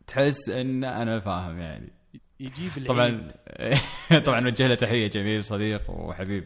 [0.08, 1.92] تحس إن أنا فاهم يعني.
[2.44, 2.88] يجيب العيد.
[2.88, 3.28] طبعا
[4.26, 6.44] طبعا نوجه له تحية جميل صديق وحبيب.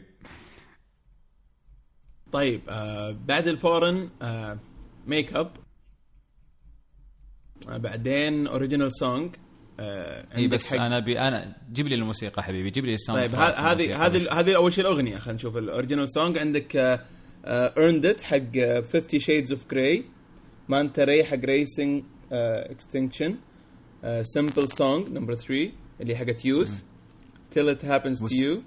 [2.32, 4.60] طيب آه بعد الفورن آه
[5.08, 5.52] ميك اب
[7.70, 9.36] آه بعدين original song
[9.80, 12.98] آه إي عندك بس حق- أنا أبي أنا جيب لي الموسيقى حبيبي جيب لي ال
[12.98, 13.96] sound طيب هذه الموسيقى.
[14.06, 15.18] هذه هذه أول شيء الأغنية.
[15.18, 17.00] خلينا نشوف ال original song عندك
[17.46, 20.04] Earned It حق آه، 50 Shades of Grey
[20.70, 23.36] Manta Ray حق Racing Extinction
[24.22, 25.72] Simple Song number 3
[26.02, 26.84] اللي حقت Youth
[27.52, 28.62] till it happens to you.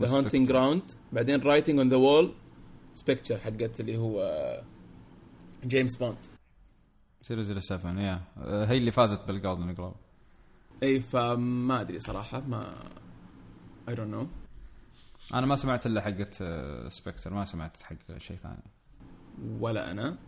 [0.00, 0.80] The Hunting و Spectre.
[0.80, 0.94] Ground.
[1.12, 2.28] بعدين writing on the wall.
[3.00, 4.62] Spectre حقت اللي هو
[5.64, 6.16] جيمس بوند
[7.22, 8.22] 007 yeah.
[8.66, 9.94] هي اللي فازت بال Golden Globe
[10.82, 12.74] إي فما أدري صراحة ما
[13.88, 14.26] I don't know.
[15.34, 16.34] أنا ما سمعت إلا حقت
[16.88, 18.62] Spectre ما سمعت حق شيء ثاني.
[19.60, 20.18] ولا أنا.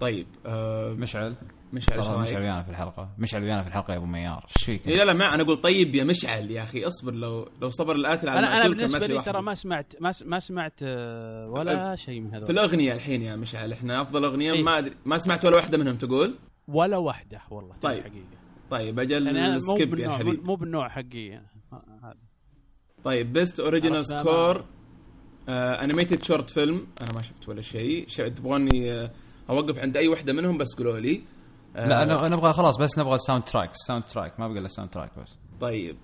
[0.00, 1.34] طيب آه مشعل.
[1.72, 3.08] مشعل رأيك؟ مشعل ويانا في الحلقة.
[3.18, 4.46] مشعل ويانا في الحلقة يا أبو ميار.
[4.56, 7.48] إيش فيك؟ إيه لا لا ما أنا أقول طيب يا مشعل يا أخي اصبر لو
[7.62, 9.22] لو صبر القاتل على أنا أنا بالنسبة لي.
[9.22, 13.22] ترى ما سمعت ما, س- ما سمعت آه، ولا شيء من في هذول الأغنية الحين
[13.22, 14.62] يا مشعل إحنا أفضل أغنية إيه.
[14.62, 16.34] ما أدري ما سمعت ولا واحدة منهم تقول؟
[16.68, 18.00] ولا واحدة والله طيب.
[18.02, 18.26] حقيقة.
[18.70, 20.42] طيب أجل يعني skip يا حبيبي.
[20.42, 22.14] مو بالنوع حقي هذا
[23.04, 24.64] طيب best original score
[25.48, 28.06] animated short film أنا ما شفت ولا شيء.
[28.08, 29.10] تبغوني آه،
[29.50, 31.22] أوقف عند أي واحدة منهم بس قولوا لي
[31.76, 34.90] آه، لا أنا نبغى خلاص بس نبغى ال soundtrack ال soundtrack ما بقى الا ال
[34.90, 35.96] soundtrack بس طيب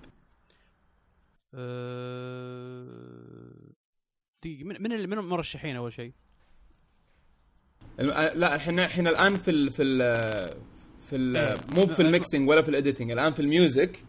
[1.53, 2.87] أه...
[4.43, 6.11] دقيقة من من من المرشحين أول شيء؟
[7.99, 9.99] آه، لا إحنا إحنا الآن في ال في ال
[11.09, 11.57] في ال إيه.
[11.75, 14.03] مو في ال mixing ولا في ال editing الآن في ال music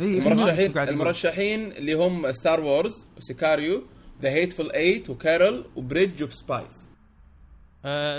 [0.00, 0.78] إيه، في المرشحين.
[0.78, 3.82] المرشحين اللي هم Star Wars و Sicario
[4.22, 6.88] The Hateful Eight و Carol و Bridge of Spies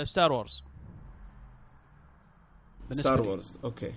[0.04, 0.62] Star Wars
[2.90, 3.22] Star.
[3.22, 3.92] Wars okay.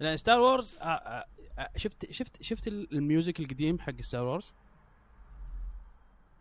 [0.00, 1.24] لأن Star Wars آه، آه،
[1.58, 4.54] آه، شفت شفت شفت ال music القديم حق Star Wars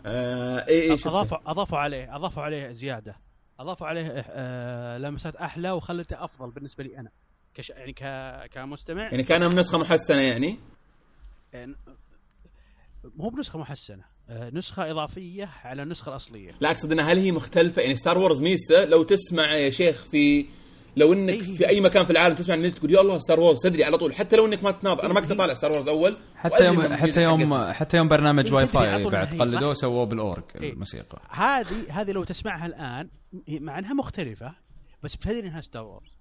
[0.06, 0.94] آه اي اي.
[0.94, 3.16] أضافوا أضافوا عليه أضافوا عليه زيادة.
[3.60, 7.12] أضافوا عليه آه، لمسات أحلى وخلته أفضل بالنسبة لي أنا.
[7.54, 8.04] كش يعني ك
[8.54, 9.04] كمستمع.
[9.04, 10.60] يعني كأنها نسخه محسنة يعني؟
[11.54, 11.76] يعني
[13.04, 14.04] مو بنسخة محسنة.
[14.04, 16.52] آه، نسخة إضافية على النسخة الأصلية.
[16.60, 20.46] لا أقصد إنها هل هي مختلفة؟ يعني Star Wars ميزته لو تسمع يا شيخ في
[20.96, 21.42] لو إنك إيه.
[21.42, 24.14] في أي مكان في العالم تسمع النت تقول يا الله Star Wars تدري على طول
[24.14, 25.04] حتى لو إنك ما تناظر.
[25.04, 27.64] أنا ما كنت أطالع Star Wars أول حتى يوم حتى يوم.
[27.72, 30.74] حتى يوم برنامج إيه، واي فاي بعد قلدوه؟ سووه بالاورج إيه.
[30.74, 31.22] الموسيقى.
[31.30, 33.10] هذه هذه لو تسمعها الآن
[33.50, 34.56] مع إنها مختلفة
[35.04, 36.18] بس بتدري إنها Star Wars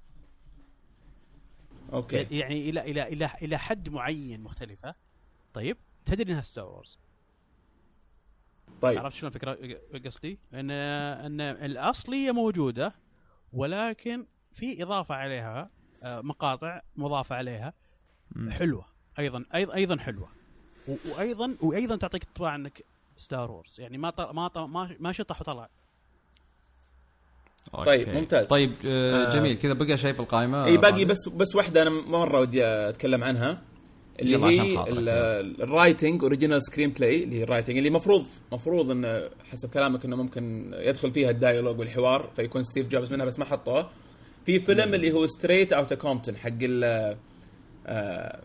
[1.92, 2.26] okay.
[2.30, 4.94] يعني إلى إلى إلى إلى حد معين مختلفة.
[5.54, 6.98] طيب تدري إنها Star Wars
[8.80, 9.58] طيب عرفت شلون الفكرة
[10.06, 12.92] قصدي؟ ان إن الأصلية موجودة
[13.52, 15.70] ولكن في إضافة عليها
[16.02, 17.72] آه، مقاطع مضافة عليها.
[18.50, 18.84] حلوة
[19.18, 20.28] أيضا أيضا أيضا حلوة
[20.88, 22.84] و- وأيضا وأيضا تعطيك انطباع إنك
[23.16, 25.68] Star Wars يعني ما طل ما طل ما, ما شطح وطلع
[27.72, 28.20] طيب، okay.
[28.20, 28.46] ممتاز.
[28.46, 29.30] طيب آه آه.
[29.30, 33.62] جميل كذا بقى شيء بالقائمه إي باقي؟ بس بس واحدة أنا مرة ودي أتكلم عنها
[34.20, 34.74] اللي هي.
[35.64, 40.16] ال writing original screenplay اللي هي ال writing اللي مفروض مفروض إنه حسب كلامك إنه
[40.16, 43.90] ممكن يدخل فيها ال dialogue والحوار فيكون Steve Jobs منها بس ما حطوه.
[44.46, 47.16] في فيلم اللي هو Straight Outta Compton حق ال
[47.86, 48.40] آه،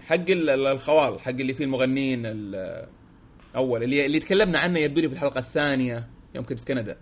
[0.00, 2.86] حق ال- الخوال حق اللي فيه المغنيين ال-
[3.56, 6.96] أول اللي اللي تكلمنا عنه يبدو لي في الحلقة الثانية يوم كنت في كندا.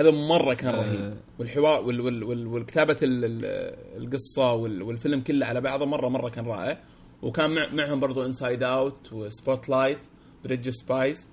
[0.00, 0.78] هذا مرة كان آه.
[0.80, 1.14] رهيب.
[1.38, 6.28] والحوار وال وال وال والكتابة ال- ال- القصة وال والفيلم كله على بعضه مره مرة
[6.28, 6.78] كان رائع.
[7.22, 9.98] وكان مع معهم برضو Inside Out و Spotlight
[10.44, 11.28] Bridge of Spies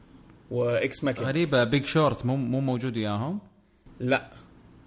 [0.52, 3.40] و Ex Machina غريبة Big Short مو مو موجود وياهم
[4.00, 4.30] لا.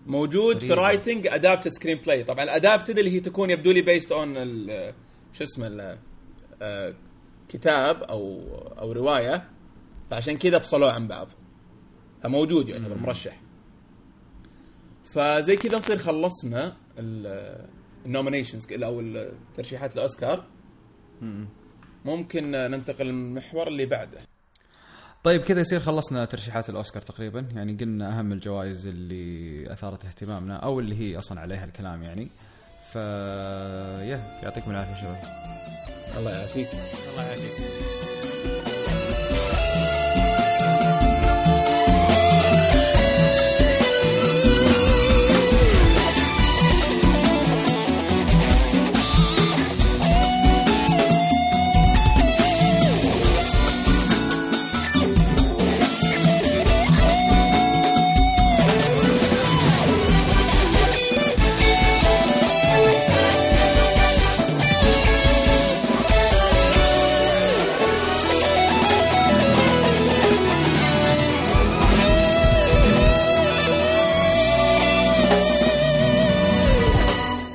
[0.07, 0.83] موجود في غريبة.
[0.83, 4.35] writing adapted screenplay طبعا ال adapted اللي هي تكون يبدو لي based on
[5.33, 5.99] شو اسمه ال-
[6.63, 6.95] آه،
[7.49, 8.41] كتاب أو
[8.79, 9.49] أو رواية.
[10.11, 11.29] فعشان كذا فصلوه عن بعض.
[12.23, 13.41] فموجود يعتبر مرشح.
[15.13, 16.77] فزي كذا نصير خلصنا
[18.07, 20.47] النومينيشنز أو الترشيحات الأوسكار.
[22.05, 24.21] ممكن ننتقل للمحور اللي بعده.
[25.25, 27.41] طيب كذا يصير خلصنا ترشيحات الأوسكار تقريبا.
[27.55, 32.31] يعني قلنا أهم الجوائز اللي أثارت اهتمامنا أو اللي هي أصلا عليها الكلام يعني.
[32.93, 35.23] ف يا يعطيكم العافية شباب.
[36.19, 36.69] الله يعافيك.
[37.13, 38.06] الله يعافيك.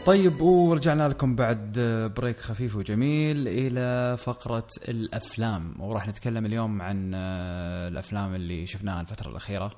[0.05, 1.79] طيب ورجعنا لكم بعد
[2.17, 9.71] بريك خفيف وجميل إلى فقرة الأفلام وراح نتكلم اليوم عن الأفلام اللي شفناها الفترة الأخيرة.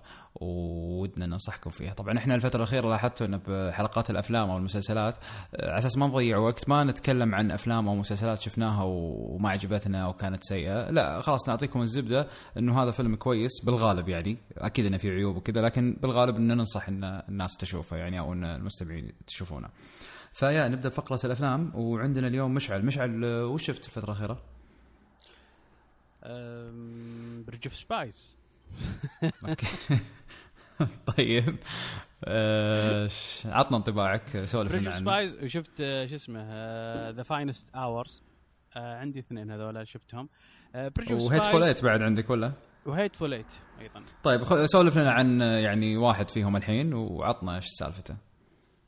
[0.44, 1.94] ودنا ننصحكم فيها.
[1.94, 5.16] طبعا إحنا الفترة الأخيرة لاحظتوا إن بحلقات الأفلام أو المسلسلات
[5.60, 10.14] على أساس ما نضيع وقت ما نتكلم عن أفلام أو مسلسلات شفناها وما عجبتنا أو
[10.14, 10.92] كانت سيئة.
[10.92, 12.28] لا خلاص نعطيكم الزبدة
[12.58, 14.38] إنه هذا فيلم كويس بالغالب يعني.
[14.58, 18.44] أكيد إنه في عيوب وكذا لكن بالغالب ان ننصح إن الناس تشوفه يعني أو إن
[18.44, 19.70] المستمعين تشوفونه.
[20.34, 21.72] فيا نبدأ بفقرة الأفلام.
[21.76, 22.86] وعندنا اليوم مشعل.
[22.86, 24.42] مشعل وش شفت الفترة الأخيرة؟
[27.46, 28.38] Bridge of Spies
[31.18, 31.56] طيب.
[32.24, 33.10] آه،
[33.46, 36.42] عطنا انطباعك سولف لنا عنه Spies وشفت شو اسمه
[37.10, 38.24] The Finest Hours
[38.76, 40.30] عندي اثنين هذول شفتهم.
[40.76, 42.54] و Hateful Eight بعد عندك ولا؟
[42.86, 44.04] و Hateful Eight أيضا.
[44.24, 48.16] طيب سولف لنا عن آه، يعني واحد فيهم الحين وعطنا إيش سالفته.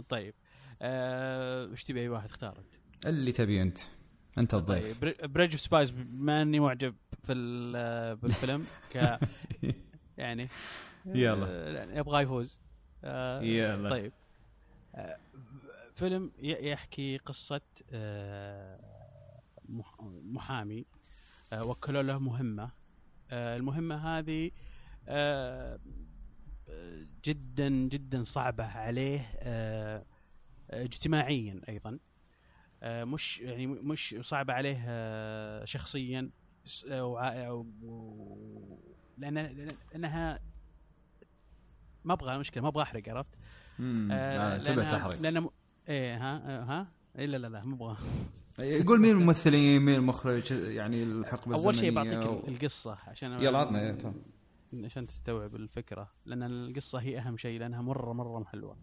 [0.10, 0.34] طيب.
[0.82, 3.06] آه، وش تبي أي واحد؟ اختار أنت.
[3.06, 3.78] اللي تبي أنت.
[4.38, 5.00] أنت الضيف.
[5.02, 6.96] طيب Bridge of Spies بما اني معجب.
[7.26, 8.96] في ال- بالفيلم ك
[10.18, 10.48] يعني
[11.06, 11.46] يلا.
[11.50, 12.60] آه، يبغى يفوز.
[13.04, 13.90] آه، يلا.
[13.90, 14.14] طيب.
[14.96, 15.18] آه،
[15.96, 17.62] فيلم يحكي قصة
[17.92, 18.80] آه،
[19.70, 20.86] مح- محامي
[21.54, 22.72] آه، وكلوا له مهمة.
[23.32, 24.52] آه، المهمة هذه
[25.08, 25.80] آه،
[27.26, 30.06] جدا جدا صعبة عليه آه،
[30.70, 32.00] اجتماعيا أيضا.
[32.84, 36.32] آه، مش يعني مش صعبة عليه آه، شخصيا.
[36.66, 38.80] س- آه، وع- و- و-
[39.18, 39.38] لأن
[39.92, 40.40] لأنها
[42.04, 43.30] ما أبغى مشكلة ما أبغى أحرق عرفت؟
[43.80, 44.10] مم.
[44.12, 44.16] آه،
[44.56, 45.50] آه، تبي تحرق لأن م-
[45.90, 46.88] إيه ها ها
[47.18, 47.98] إيه لا لا لا ما أبغى
[48.60, 53.58] يقول مين الممثلين مين المخرج يعني الحقبة أول شيء بعطيك و- ال- القصة عشان يلا
[53.60, 53.98] عطنا.
[54.84, 58.78] عشان تستوعب الفكرة لأن القصة هي أهم شيء لأنها مره مرة محلوه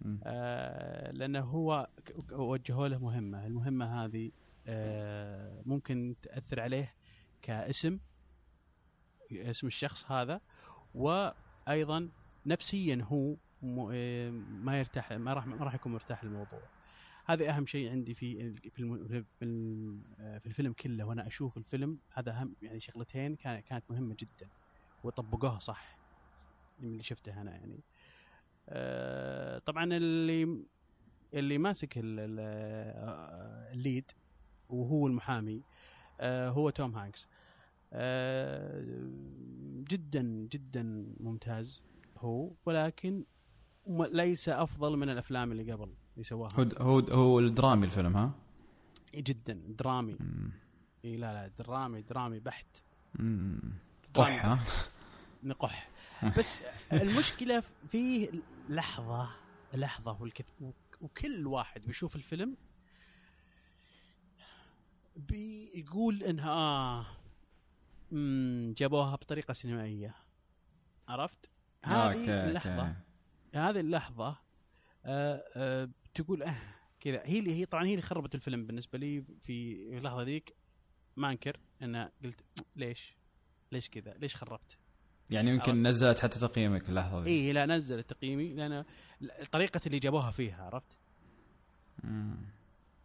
[0.00, 0.20] مم.
[0.24, 1.88] آه لأنه هو
[2.32, 4.30] وجهوا له مهمة المهمة هذه
[4.66, 6.94] آه ممكن تأثر عليه
[7.42, 7.98] كاسم
[9.32, 10.40] اسم الشخص هذا
[10.94, 12.10] وأيضا
[12.46, 13.36] نفسيا هو
[13.92, 16.68] آه، ما يرتاح ما راح ما راح يكون مرتاح للموضوع.
[17.26, 23.36] هذا أهم شيء عندي في في الفيلم كله وأنا أشوف الفيلم هذا أهم يعني شغلتين
[23.36, 24.50] كان- كانت مهمة جدا
[25.02, 26.00] وطبقوها صح
[26.78, 27.84] من اللي شفته أنا يعني.
[28.68, 30.64] آه، طبعا اللي
[31.34, 34.10] اللي ماسك آه، ال lead
[34.68, 35.64] وهو المحامي
[36.22, 37.26] هو توم هانكس
[37.92, 38.84] آه،
[39.88, 41.82] جدا جدا ممتاز
[42.18, 43.24] هو ولكن
[43.88, 48.32] ليس أفضل من الأفلام اللي قبل اللي سواها هو هو هو الدرامي الفيلم ها؟
[49.14, 50.16] جدا درامي.
[51.04, 52.66] إي لا لا درامي درامي بحت.
[54.14, 54.58] طح ها؟
[55.44, 55.90] نقح
[56.38, 56.58] بس
[56.92, 58.30] المشكلة فيه
[58.68, 59.28] لحظة
[59.74, 60.46] لحظة والكث...
[61.00, 62.56] وكل واحد بيشوف الفيلم
[65.16, 67.06] بيقول إنها آه
[68.76, 70.14] جابوها بطريقة سينمائية
[71.08, 71.50] عرفت؟
[71.84, 72.96] هذه اللحظة.
[73.54, 74.36] هذه اللحظة
[75.04, 76.56] آه آه تقول آه
[77.00, 80.54] كذا هي اللي هي طبعا هي اللي خربت الفيلم بالنسبة لي في اللحظة ذيك
[81.16, 82.40] ما أنكر انه قلت
[82.76, 83.16] ليش؟
[83.72, 84.78] ليش كذا؟ ليش خربت؟
[85.30, 88.84] يعني يمكن نزلت حتى تقييمك اللحظة ذي اي لا نزل تقييمي لأن
[89.52, 90.96] طريقة اللي جابوها فيها عرفت؟
[92.04, 92.36] مم.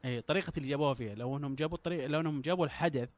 [0.06, 3.10] اي طريقة اللي جابوها فيها لو إنهم جابوا الطريقة لو إنهم جابوا الحدث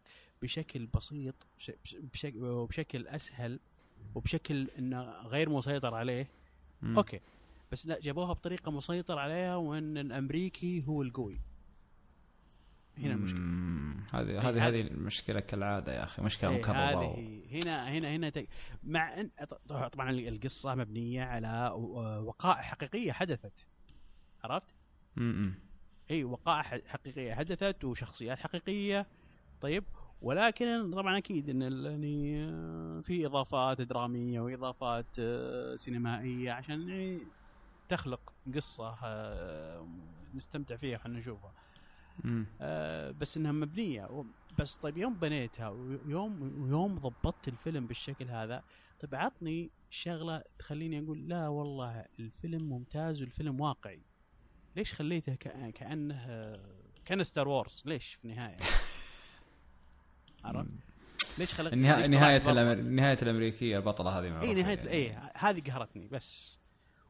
[0.42, 3.60] بشكل بسيط بش- بشكل وبشكل أسهل
[4.16, 6.28] وبشكل إنه غير مسيطر عليه
[6.82, 6.98] مم.
[6.98, 7.20] أوكي
[7.72, 11.40] بس لا جابوها بطريقة مسيطر عليها وإن الأمريكي هو القوي
[12.98, 13.40] هنا المشكلة.
[14.20, 17.42] هذه إيه، هذه هذا- هذه المشكلة كالعادة يا أخي مشكلة إيه، مكررة هذه و-.
[17.52, 18.48] هنا هنا هنا تك...
[18.84, 19.30] مع ان
[19.92, 21.70] طبعا القصة مبنية على
[22.26, 23.66] وقائع حقيقية حدثت
[24.44, 24.68] عرفت؟
[25.16, 25.54] مم.
[26.12, 29.08] إي وقائع حقيقية حدثت وشخصيات حقيقية.
[29.62, 29.84] طيب
[30.22, 37.32] ولكن طبعا أكيد إن يعني آه، في إضافات درامية وإضافات آه، سينمائية عشان يعني
[37.90, 39.88] تخلق قصة آه،
[40.34, 41.54] نستمتع فيها إحنا نشوفها.
[42.62, 44.26] آه، بس إنها مبنية.
[44.60, 48.64] بس طيب يوم بنيتها ويوم ويوم ضبطت الفيلم بالشكل هذا
[49.00, 54.09] طيب عطني شغلة تخليني أقول لا والله الفيلم ممتاز والفيلم واقعي.
[54.76, 56.54] ليش خليته كأ- كأنه
[57.06, 58.58] كان ستار وورز ليش في النهاية؟
[60.46, 60.70] عرفت؟
[61.38, 62.76] ليش خلقت النها- ليش نهاية؟ الأمر...
[62.82, 64.92] نهاية الأمريكية البطلة هذه معروفة اي نهايه يعني.
[64.92, 66.58] اي هذه قهرتني بس.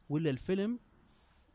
[0.08, 0.78] ولا الفيلم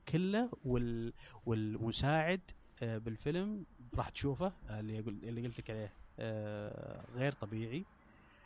[0.09, 1.13] كله وال
[1.45, 2.41] والمساعد
[2.83, 3.65] آه، بالفيلم
[3.97, 7.85] راح تشوفه آه، اللي أقول اللي قلت لك عليه آه، غير طبيعي.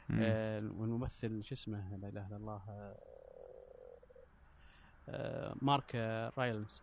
[0.09, 0.21] مم.
[0.79, 2.61] والممثل شو اسمه؟ لا إله إلا الله
[5.61, 5.95] مارك
[6.37, 6.81] رايلنز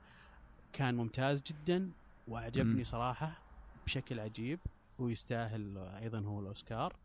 [0.76, 1.90] كان ممتاز جدا
[2.28, 2.84] وأعجبني مم.
[2.84, 3.42] صراحة
[3.86, 4.58] بشكل عجيب
[4.98, 6.96] ويستاهل أيضا هو الأوسكار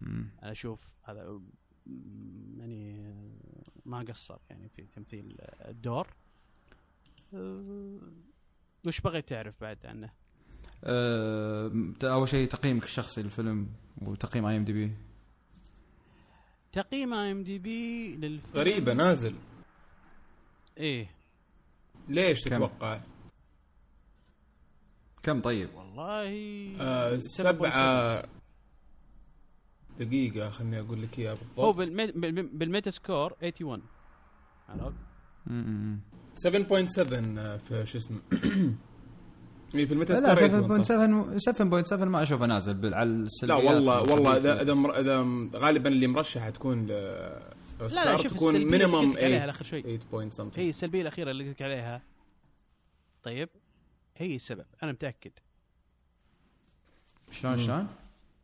[0.00, 0.28] مم.
[0.42, 1.40] أنا أشوف هذا
[2.58, 3.02] يعني
[3.86, 6.06] ما قصر يعني في تمثيل الدور
[7.34, 8.00] أه،
[8.86, 10.10] وش بغيت تعرف بعد عنه؟
[10.84, 11.72] أه...
[12.04, 13.68] أول شيء تقييمك الشخصي للفيلم
[14.02, 14.92] وتقييم IMDb
[16.72, 19.34] تقييم IMDb للفيلم غريبة نازل
[20.78, 21.15] إيه
[22.08, 23.00] ليش كم؟ تتوقع؟
[25.22, 26.30] كم طيب؟ والله
[26.80, 27.20] آه 7.7.
[27.20, 28.22] سبعة
[30.00, 31.96] دقيقة خليني أقول لك إياها هو بالضبط.
[32.16, 33.82] بال- بال Metascore 81
[34.68, 34.96] عرفت؟
[35.46, 36.00] مم.
[36.36, 38.18] 7.7 آه، في شو اسمه
[39.74, 40.94] إي في ال Meta لا score 81 صح.
[40.94, 44.52] 7.7 7.7 ما أشوفه نازل على لا السلبيات والله والله الخبيثة.
[44.62, 46.90] إذا إذا غالبا اللي مرشحة تكون ل
[47.80, 49.82] لا، لا، شوف تكون minimum قلت لك عليها 8 آخر شوي.
[49.82, 52.02] 8 point something هي السلبية الأخيرة اللي قلت لك عليها
[53.22, 53.48] طيب
[54.16, 55.32] هي السبب أنا متأكد
[57.30, 57.56] شلون.
[57.56, 57.88] شلون؟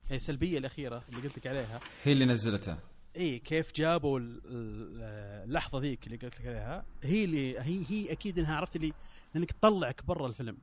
[0.09, 2.79] هي السلبية الأخيرة اللي قلت لك عليها هي اللي نزلتها
[3.17, 5.03] إي كيف جابوا ال- ال-
[5.49, 8.93] اللحظة ذيك اللي قلت لك عليها هي اللي هي هي أكيد إنها عرفت اللي
[9.37, 10.59] إنك تطلعك برا الفيلم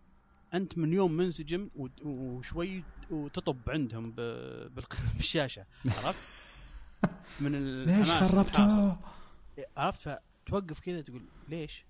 [0.54, 4.12] أنت من يوم منسجم و- وشوي وتطب عندهم
[5.16, 6.20] بالشاشة عرفت؟
[7.42, 8.28] من ليش حاصل.
[8.38, 8.98] خربته؟
[9.78, 11.86] عرفت فتوقف كذا تقول ليش؟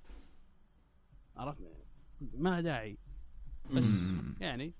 [1.38, 1.62] عرفت؟
[2.38, 2.98] ما داعي
[3.74, 3.88] بس
[4.42, 4.74] يعني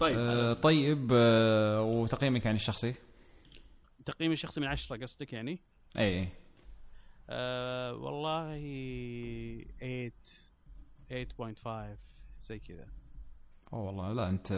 [0.00, 2.94] طيب آه طيب آه وتقييمك يعني الشخصي؟
[4.06, 5.58] تقييمي الشخصي من عشرة قصدك يعني
[5.98, 6.28] إي
[7.30, 8.44] آه والله
[9.80, 11.54] 8
[11.94, 11.98] 8.5
[12.46, 12.86] زي كذا
[13.72, 14.52] أوه والله لا أنت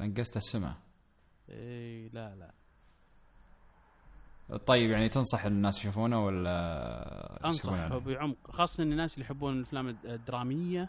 [0.00, 0.76] نقصت السمع
[1.50, 2.54] إي لا لا
[4.56, 10.88] طيب يعني تنصح الناس يشوفونه ولا أنصح؟ بعمق خاصة الناس اللي يحبون الأفلام الدرامية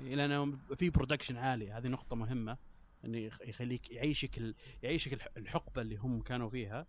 [0.00, 2.56] لأنه في production عالي هذه نقطة مهمة
[3.04, 4.54] انه يخ- يخليك يعيشك ال...
[4.82, 6.86] يعيشك الح- الحقبة اللي هم كانوا فيها.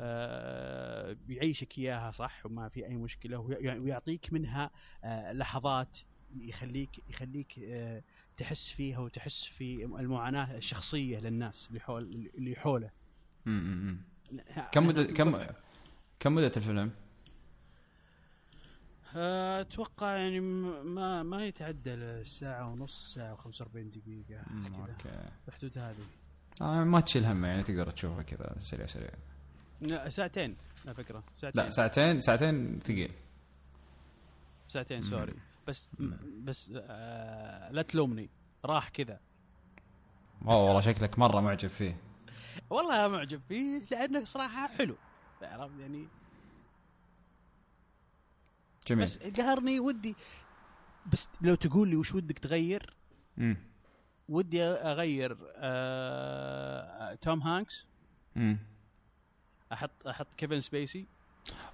[0.00, 4.70] آه بيعيشك إياها صح وما في أي مشكلة وي- ويعطيك منها
[5.04, 5.98] آه لحظات
[6.36, 8.02] يخليك يخليك آه
[8.36, 12.90] تحس فيها وتحس في المعاناة الشخصية للناس اللي حول اللي حوله.
[14.72, 15.46] كم مدة كم
[16.20, 16.90] كم مدة الفيلم؟
[19.16, 24.80] أتوقع يعني ما ما يتعدى الساعة ونص ساعة و45 دقيقة مم، كذا.
[24.80, 25.28] أوكي.
[25.48, 26.04] بحدود هذه.
[26.62, 29.10] آه ما تشيل هم يعني تقدر تشوفه كذا سريع سريع.
[29.80, 30.56] لا ساعتين
[30.86, 31.24] على فكرة.
[31.40, 32.20] ساعتين لا ساعتين.
[32.20, 33.12] ساعتين ثقيل.
[34.68, 35.34] ساعتين sorry.
[35.68, 35.90] بس
[36.44, 38.28] بس آه لا تلومني.
[38.64, 39.20] راح كذا.
[40.46, 41.96] اوه والله شكلك مرة معجب فيه.
[42.70, 44.96] والله معجب فيه لأنه صراحة حلو.
[45.42, 46.08] عرفت يعني؟
[48.86, 49.02] جميل.
[49.04, 50.16] بس قهرني ودي
[51.12, 52.94] بس لو تقول لي وش ودك تغير؟
[53.36, 53.56] مم.
[54.28, 57.86] ودي أغير آه توم هانكس.
[58.36, 58.58] مم.
[59.72, 61.06] أحط أحط كيفن سبيسي.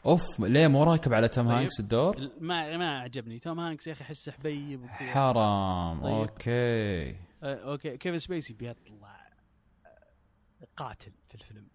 [0.07, 1.57] أوف ليه مو راكب على توم طيب.
[1.57, 6.01] هانكس الدور؟ ما ما عجبني توم هانكس يا أخي أحسه حبيب حرام.
[6.03, 6.13] طيب.
[6.13, 7.11] okay.
[7.11, 7.97] آه، okay.
[7.97, 9.20] كيفن سبيسي بيطلع.
[10.77, 11.67] قاتل في الفيلم.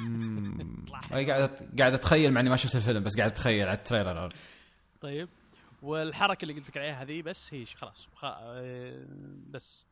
[0.00, 0.84] مم.
[0.88, 3.85] طلع أي قاعد قاعد أتخيل مع إني ما شفت الفيلم بس قاعد أتخيل على ال
[3.85, 4.34] trailer
[5.00, 5.28] طيب.
[5.82, 8.24] والحركة اللي قلت لك عليها هذه بس هي خلاص خ...
[8.24, 9.04] آه،
[9.50, 9.86] بس.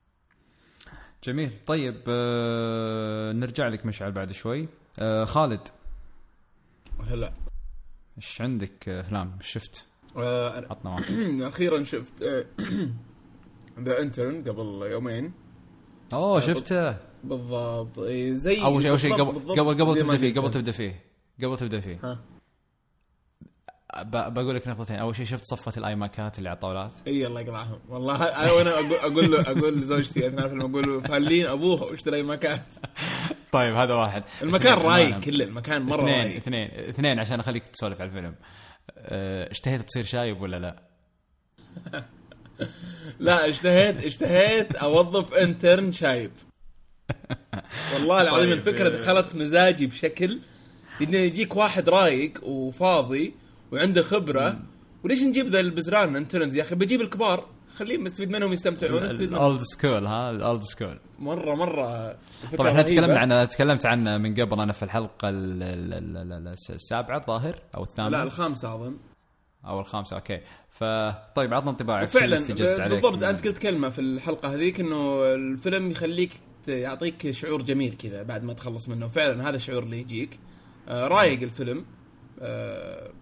[1.24, 1.50] جميل.
[1.66, 4.68] طيب آه نرجع لك مشعل بعد شوي.
[5.02, 5.68] آه خالد.
[7.06, 7.34] هلا.
[8.16, 11.12] إيش عندك آه، أفلام؟ إيش شفت؟ آه، عطنا واحد.
[11.52, 12.22] أخيرا شفت
[13.80, 15.32] ذا انترن قبل يومين.
[16.12, 17.13] أوه شفته.
[17.28, 17.98] بالضبط.
[17.98, 20.54] إيه، زي أول شيء أول شيء قبل قبل قبل تبدأ فيه قبل قلت.
[20.54, 21.00] تبدأ فيه
[21.42, 21.98] قبل تبدأ فيه.
[22.04, 22.18] ها.
[24.28, 24.96] بقول لك نقطتين.
[24.96, 27.78] أول شيء شفت صفة الآيماكات اللي على الطاولات؟ إي الله يقلعهم.
[27.88, 32.60] والله أنا أقول أقول له أقول لزوجتي اثناء الفيلم أقول له فالين أبوها واشتري مكان
[33.52, 34.22] طيب هذا واحد.
[34.42, 35.20] المكان رايق.
[35.20, 36.36] كله المكان مرة اثنين رايق.
[36.36, 38.34] اثنين اثنين عشان أخليك تسولف على الفيلم.
[38.98, 40.82] آه، اشتهيت تصير شايب ولا لا؟
[43.20, 46.30] لا اشتهيت اشتهيت أوظف انترن شايب.
[47.94, 48.52] والله العظيم طيب.
[48.58, 50.38] الفكرة دخلت مزاجي بشكل
[51.02, 53.34] إنه يجيك واحد رايق وفاضي
[53.72, 54.58] وعنده خبرة.
[55.04, 57.46] وليش نجيب ذا البزران interns يا أخي؟ بجيب الكبار.
[57.74, 62.16] خليهم نستفيد منهم يستمتعون الاولد سكول ها؟ الاولد سكول مرة مرة
[62.58, 62.82] طبعا إحنا.
[62.82, 67.56] تكلمنا عنه تكلمت عنه من قبل أنا في الحلقة ال- ال- ال- ال- السابعة الظاهر
[67.74, 68.96] أو الثامنه لا الخامسة أظن.
[69.66, 70.40] أو الخامسة أوكي.
[70.70, 72.50] فطيب عطنا انطباعك عليك؟
[72.90, 76.30] بالضبط أنت قلت كلمة في الحلقة هذيك إنه الفيلم يخليك
[76.68, 79.08] يعطيك شعور جميل كذا بعد ما تخلص منه.
[79.08, 80.38] فعلا هذا الشعور اللي يجيك.
[80.88, 81.84] آه رايق الفيلم.
[82.40, 83.12] آه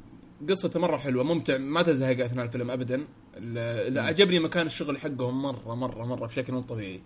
[0.48, 1.58] قصته مرة حلوة ممتع.
[1.58, 3.06] ما تزهق أثناء الفيلم ابدا.
[3.36, 7.02] اللي عجبني مكان الشغل حقهم مرة مرة مرة بشكل مو طبيعي.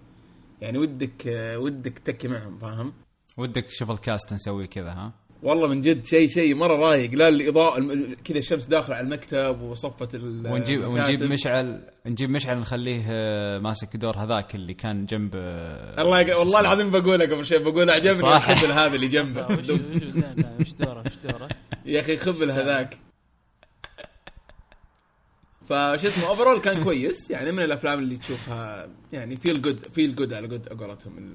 [0.60, 2.92] يعني ودك آه ودك تكي معهم فاهم؟
[3.36, 5.12] ودك شوف الكاست نسوي كذا ها؟
[5.42, 7.10] والله من جد شيء شيء مرة رايق.
[7.14, 11.10] لا الإضاءة الم- كذا الشمس داخله على المكتب وصفه ال- ونجيب المكاتب.
[11.12, 16.38] ونجيب مشعل نجيب مشعل نخليه آه، ماسك دور هذاك اللي كان جنب آه، الله يق...
[16.38, 18.48] والله العظيم بقولها قبل شوي بقول اعجبني صح.
[18.50, 19.46] الخبل هذا اللي جنبه.
[20.60, 21.48] وش دوره وش دوره؟
[21.86, 22.96] يا أخي خبل هذاك.
[25.68, 27.30] فش اسمه overall كان كويس.
[27.30, 31.34] يعني من الأفلام اللي تشوفها يعني feel good feel good على جود قولتهم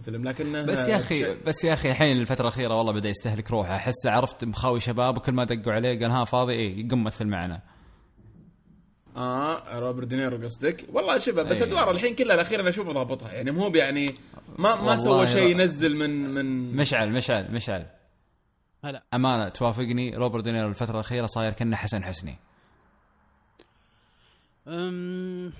[0.00, 3.76] الفيلم لكنه بس يا أخي بس يا أخي الحين الفترة الأخيرة والله بدأ يستهلك روحه.
[3.76, 7.60] احسه عرفت مخاوي شباب وكل ما دقوا عليه قال ها فاضي إيه يقوم مثل معنا.
[9.16, 11.62] آه روبرت دينيرو قصدك؟ والله شبه بس أي.
[11.62, 13.32] أدوار الحين كلها الأخيرة أنا اشوفه ضابطها.
[13.32, 14.14] يعني مو يعني
[14.58, 15.48] ما ما سوى شيء.
[15.50, 17.86] ينزل من من مشعل مشعل مشعل.
[18.84, 19.02] هلا.
[19.14, 22.36] أمانة توافقني؟ روبرت دينيرو الفترة الأخيرة صاير كأنه حسن حسني.
[24.68, 25.52] أم،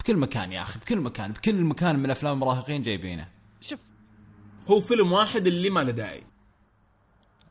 [0.00, 3.28] بكل مكان يا أخي بكل مكان بكل مكان من افلام المراهقين جايبينه.
[3.60, 3.80] شوف.
[4.68, 6.22] هو فيلم واحد اللي ما له داعي.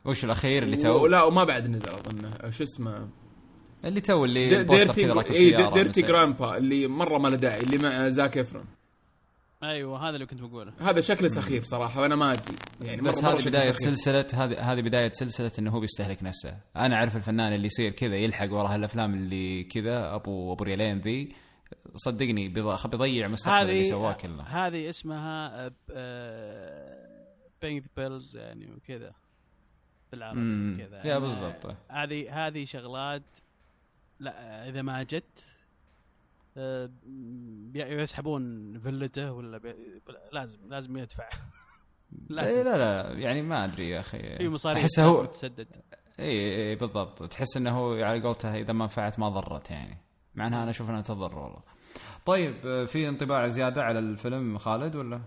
[0.04, 2.50] وش الأخير اللي تو لا وما بعد نزل أظن.
[2.50, 3.08] شو اسمه؟
[3.84, 8.38] اللي تو اللي Dirty إي Dirty Grandpa اللي مرة ما له داعي اللي مع زاك
[8.38, 8.64] إفرون.
[9.62, 10.72] أيوه هذا اللي كنت بقوله.
[10.80, 12.56] هذا شكله سخيف صراحة وأنا ما أدري.
[12.80, 13.80] يعني بس هذه بداية سخيف.
[13.80, 16.56] سلسلة هذه هذه بداية سلسلة إنه هو بيستهلك نفسه.
[16.76, 21.32] أنا أعرف الفنان اللي يصير كذا يلحق ورا هالأفلام اللي كذا ابو أبو ريالين ذي.
[21.94, 25.68] صدقني بيض- بيضيع مستقبل اللي سواه كله هذه اسمها
[27.62, 29.12] paying bills يعني وكذا.
[30.12, 30.76] بالعربي.
[30.78, 30.98] كذا.
[30.98, 31.76] يا يعني بالضبط.
[31.88, 33.22] هذه هذه شغلات
[34.20, 35.56] لا إذا ما جت
[36.56, 36.90] آه،
[37.74, 39.74] يسحبون فيلته ولا بي...
[40.32, 41.28] لازم لازم يدفع.
[41.30, 42.76] إيه لازم لا
[43.12, 44.36] لا يعني ما أدري يا أخي.
[44.38, 45.68] في مصاريف احسه لازم هو تسدد
[46.20, 47.22] اي اي بالضبط.
[47.22, 49.98] تحس إنه هو على قولته إذا ما نفعت ما ضرت يعني.
[50.40, 51.60] مع انها أنا أشوف انها تضر والله.
[52.26, 55.20] طيب آه، في انطباع زيادة على الفيلم خالد ولا؟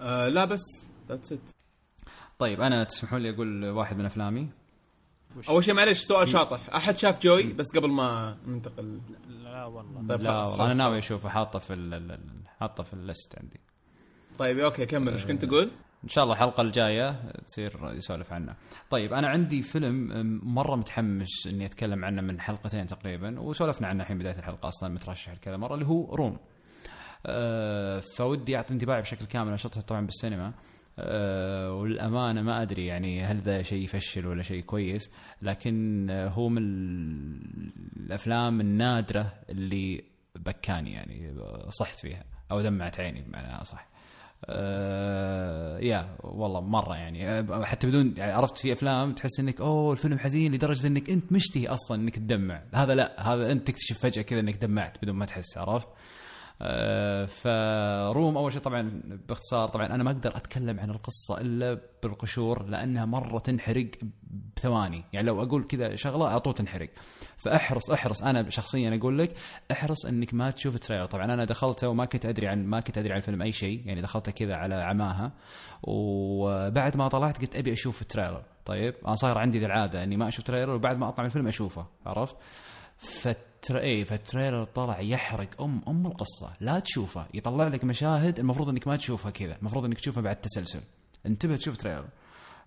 [0.00, 0.60] آه لا بس
[1.08, 1.38] ذاتس ات
[2.38, 4.48] طيب أنا تسمحون لي أقول واحد من أفلامي.
[5.36, 6.74] وش- أول شيء معلش سؤال شاطح.
[6.74, 10.06] أحد شاف جوي بس قبل ما ننتقل؟ لا والله.
[10.08, 10.74] طيب لا خلاص، والله أنا.
[10.74, 13.60] ناوي أشوفه حاطه في ال- ال- ال- حاطه في ال list عندي.
[14.38, 15.12] طيب أوكي كمل.
[15.12, 15.70] إيش كنت تقول؟
[16.04, 18.54] إن شاء الله الحلقة الجاية تصير يسولف عنه.
[18.90, 24.18] طيب أنا عندي فيلم مرة متحمس إني أتكلم عنه من حلقتين تقريبا وسولفنا عنه الحين
[24.18, 26.36] بداية الحلقة أصلا مترشح كذا مرة اللي هو Room.
[27.26, 30.52] أه فودي أعطي انطباعي بشكل كامل أنا شفته طبعا بالسينما.
[30.98, 35.10] أه والامانه ما أدري يعني هل ذا شيء يفشل ولا شيء كويس
[35.42, 40.04] لكن هو من ال- الأفلام النادرة اللي
[40.36, 41.34] بكاني يعني
[41.68, 43.93] صحت فيها أو دمعت عيني بمعنى أصح.
[44.48, 47.28] آه يا والله مرة يعني.
[47.28, 51.32] آه، حتى بدون يعني عرفت في أفلام تحس إنك أوه الفيلم حزين لدرجة إنك أنت
[51.32, 52.62] مشتهي أصلا إنك تدمع.
[52.74, 55.88] هذا لا هذا أنت تكتشف فجأة كذا إنك دمعت بدون ما تحس عرفت؟
[57.26, 62.66] ف Room أول شيء طبعا باختصار طبعا أنا ما أقدر أتكلم عن القصة إلا بالقشور
[62.66, 63.90] لأنها مرة تنحرق
[64.56, 65.04] بثواني.
[65.12, 66.90] يعني لو أقول كذا شغلة على طول تنحرق.
[67.36, 69.36] فأحرص أحرص أنا شخصيا أقول لك
[69.72, 73.12] أحرص إنك ما تشوف trailer طبعا أنا دخلته وما كنت أدري عن ما كنت أدري
[73.12, 75.32] عن الفيلم أي شيء يعني دخلته كذا على عماها.
[75.82, 78.42] وبعد ما طلعت قلت أبي أشوف ال trailer.
[78.64, 81.86] طيب أنا صاير عندي العادة إني ما أشوف تريلر وبعد ما أطلع من الفيلم أشوفه.
[82.06, 82.36] عرفت؟
[83.64, 86.52] فتر إيه فال trailer طلع يحرق ام أم القصة.
[86.60, 87.26] لا تشوفه.
[87.34, 89.56] يطلع لك مشاهد المفروض إنك ما تشوفها كذا.
[89.56, 90.80] المفروض إنك تشوفها بعد تسلسل.
[91.26, 92.08] انتبه تشوف trailer.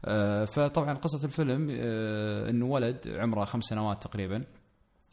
[0.05, 4.45] آه فطبعا قصة الفيلم آه إنه ولد عمره خمس سنوات تقريبا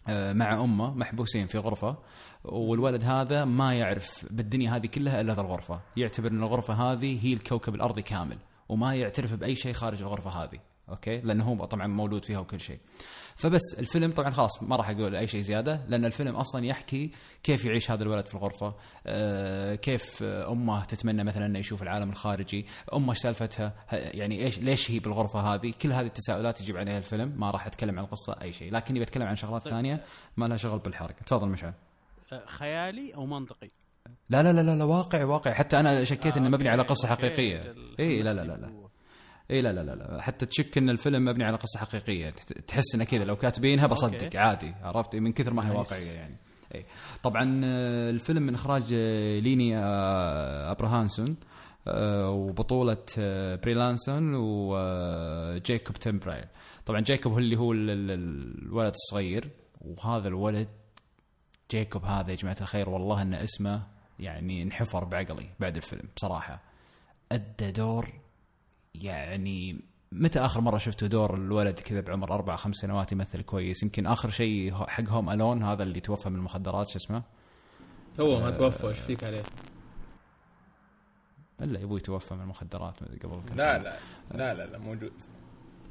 [0.09, 1.97] آه، مع أمه محبوسين في غرفة
[2.45, 7.33] والولد هذا ما يعرف بالدنيا هذه كلها إلا ذا الغرفة، يعتبر إن الغرفة هذه هي
[7.33, 10.59] الكوكب الأرضي كامل وما يعترف بأي شيء خارج الغرفة هذه،
[10.89, 12.79] أوكي؟ لأنه هو طبعا مولود فيها وكل شيء.
[13.37, 17.11] فبس الفيلم طبعا خلاص ما راح أقول أي شيء زيادة لأن الفيلم أصلا يحكي
[17.43, 18.75] كيف يعيش هذا الولد في الغرفة،
[19.07, 24.91] آه، كيف أمه تتمنى مثلا إنه يشوف العالم الخارجي، أمه إيش سالفتها، يعني إيش ليش
[24.91, 28.53] هي بالغرفة هذه، كل هذه التساؤلات يجيب عليها الفيلم، ما راح أتكلم عن القصة أي
[28.53, 30.05] شيء، لكني بتكلم عن شغلات ثانية
[30.37, 31.73] ما لها شغل بالحرق، تفضل مشعل.
[32.33, 33.71] آه، خيالي أو منطقي
[34.31, 37.09] لا لا لا لا, لا واقع واقع حتى أنا شكيت آه، انه مبني على قصة.
[37.09, 38.84] حقيقية إي لا لا لا لا.
[39.51, 40.21] اي لا لا لا لا.
[40.23, 42.31] حتى تشك إن الفيلم مبني على قصة حقيقية.
[42.69, 43.25] تحس انه كذا.
[43.25, 44.39] لو كاتبينها بصدق أوكي.
[44.39, 45.77] عادي عرفت؟ من كثر ما هي.
[45.77, 46.37] واقعية يعني.
[46.75, 46.85] اي
[47.23, 51.37] طبعا آه، الفيلم من إخراج آه، ليني آه، أبراهانسون
[52.27, 56.45] وبطولة آه، بري لارسون وجيكوب تمبرايل
[56.87, 58.11] طبعا جيكوب هو اللي هو ال- ال-
[58.67, 59.49] الولد الصغير.
[59.81, 60.69] وهذا الولد
[61.71, 63.83] جيكوب هذا يا جماعة الخير والله إن اسمه
[64.19, 66.61] يعني انحفر بعقلي بعد الفيلم بصراحة.
[67.33, 68.09] أدى دور
[68.95, 69.81] يعني
[70.13, 74.31] متى آخر مرة شفته دور الولد كذا بعمر أربع خمس سنوات يمثل كويس يمكن آخر
[74.31, 77.23] شيء حق Home Alone هذا اللي توفى من المخدرات شو اسمه
[78.17, 79.43] تو ما توفى إيش فيك عليه؟
[81.61, 83.79] إلا أبوي توفى من المخدرات قبل كم لا.
[83.79, 83.99] لا
[84.35, 85.13] لا لا لا موجود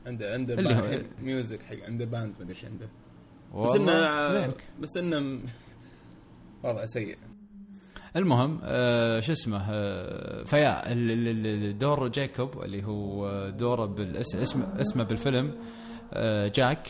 [0.06, 2.90] عنده عنده اللي هو- band music حق عنده band ما أدري إيش عنده
[3.56, 4.54] بس إنه.
[4.80, 5.42] بس إنه
[6.64, 7.18] وضع سيء
[8.16, 10.94] المهم آه شو اسمه آه فيا
[11.72, 15.52] دور جاكوب اللي هو دوره بالاسم اسم اسمه بالفيلم
[16.14, 16.88] آه جاك.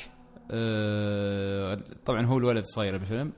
[2.06, 3.34] طبعا هو الولد الصغير بالفيلم.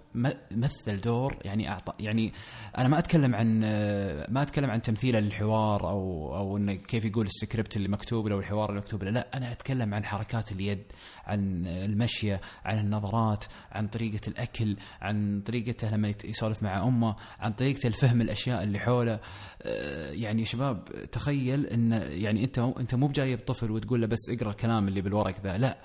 [0.51, 2.33] مثل دور يعني أعطى يعني
[2.77, 7.25] أنا ما أتكلم عن آه، ما أتكلم عن تمثيله للحوار أو أو انه كيف يقول
[7.25, 9.11] السكريبت اللي مكتوب له والحوار اللي مكتوب له.
[9.11, 10.83] لا أنا أتكلم عن حركات اليد
[11.25, 17.87] عن المشيه عن النظرات عن طريقة الأكل عن طريقته لما يسولف مع أمه عن طريقته
[17.87, 19.19] الفهم الأشياء اللي حوله.
[19.61, 24.29] آه، يعني يا شباب تخيل إن يعني أنت أنت مو بجايب طفل وتقول له بس
[24.29, 25.57] اقرأ الكلام اللي بالورق ذا.
[25.57, 25.77] لا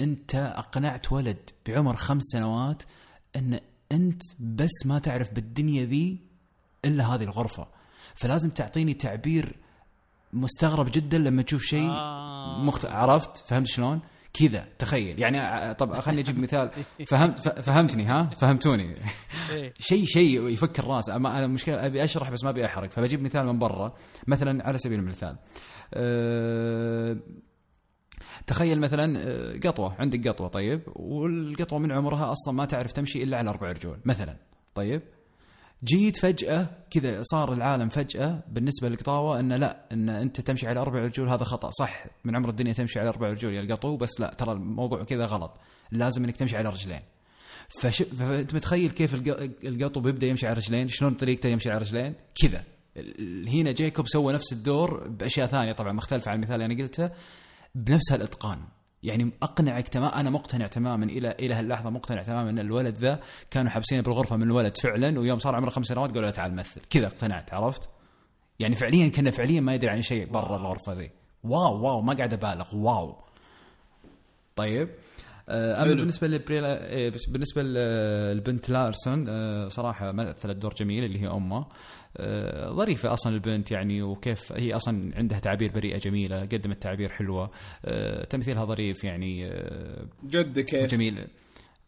[0.00, 2.82] أنت أقنعت ولد بعمر خمس سنوات
[3.36, 3.60] أن
[3.92, 6.18] أنت بس ما تعرف بالدنيا ذي
[6.84, 7.66] إلا هذه الغرفة.
[8.14, 9.56] فلازم تعطيني تعبير
[10.32, 12.62] مستغرب جدا لما تشوف شيء آه.
[12.64, 12.84] مخت...
[12.86, 14.00] عرفت؟ فهمت شلون؟
[14.32, 15.20] كذا تخيل.
[15.20, 16.70] يعني ع- طب خليني أجيب مثال.
[17.10, 18.96] فهمت فهمتني ها؟ فهمتوني.
[19.50, 19.74] إيه.
[19.80, 21.10] شيء شيء يفك الراس.
[21.10, 22.90] أما أنا مشكله أبي أشرح بس ما أبي أحرق.
[22.90, 23.94] فبجيب مثال من برا
[24.26, 25.36] مثلا على سبيل المثال.
[25.94, 27.16] أه
[28.46, 33.38] تخيل مثلا آه، قطوة عندك قطوة طيب والقطوة من عمرها أصلا ما تعرف تمشي إلا
[33.38, 34.36] على أربع رجول مثلا
[34.74, 35.02] طيب.
[35.84, 40.98] جيت فجأة كذا صار العالم فجأة بالنسبة للقطاوة إنه لا إن أنت تمشي على أربع
[40.98, 44.34] رجول هذا خطأ صح من عمر الدنيا تمشي على أربع رجول يا القطو بس لا
[44.38, 45.54] ترى الموضوع كذا غلط
[45.90, 47.00] لازم إنك تمشي على رجلين.
[47.80, 48.02] فش...
[48.02, 52.64] فأنت متخيل كيف الق- القطو بيبدأ يمشي على رجلين شلون طريقته يمشي على رجلين؟ كذا.
[53.48, 57.10] هنا جيكوب سوى نفس الدور بأشياء ثانية طبعا مختلفة عن المثال اللي أنا قلته.
[57.84, 58.58] بنفس هالإتقان.
[59.02, 63.70] يعني اقنعك تمام أنا مقتنع تماما إلى إلى هاللحظة مقتنع تماما إن الولد ذا كانوا
[63.70, 67.06] حابسينه بالغرفة من الولد فعلا ويوم صار عمره خمس سنوات قالوا له تعال مثل كذا
[67.06, 67.88] اقتنعت عرفت؟
[68.58, 71.10] يعني فعليا كنا فعليا ما يدري عن شيء برا الغرفة ذي.
[71.44, 73.16] wow wow ما قاعد أبالغ wow.
[74.56, 74.88] طيب.
[75.48, 75.94] آه، أما.
[75.94, 81.56] بالنسبة لبري لا بس بالنسبة للبنت لارسون آه، صراحة مثلت دور جميل اللي هي أمه.
[81.56, 81.66] آه،
[82.72, 87.50] ظريفة أصلا البنت يعني وكيف هي أصلا عندها تعابير بريئة جميلة قدمت تعابير حلوة.
[87.84, 91.26] آه، تمثيلها ظريف يعني آه، جده كيف؟ جميل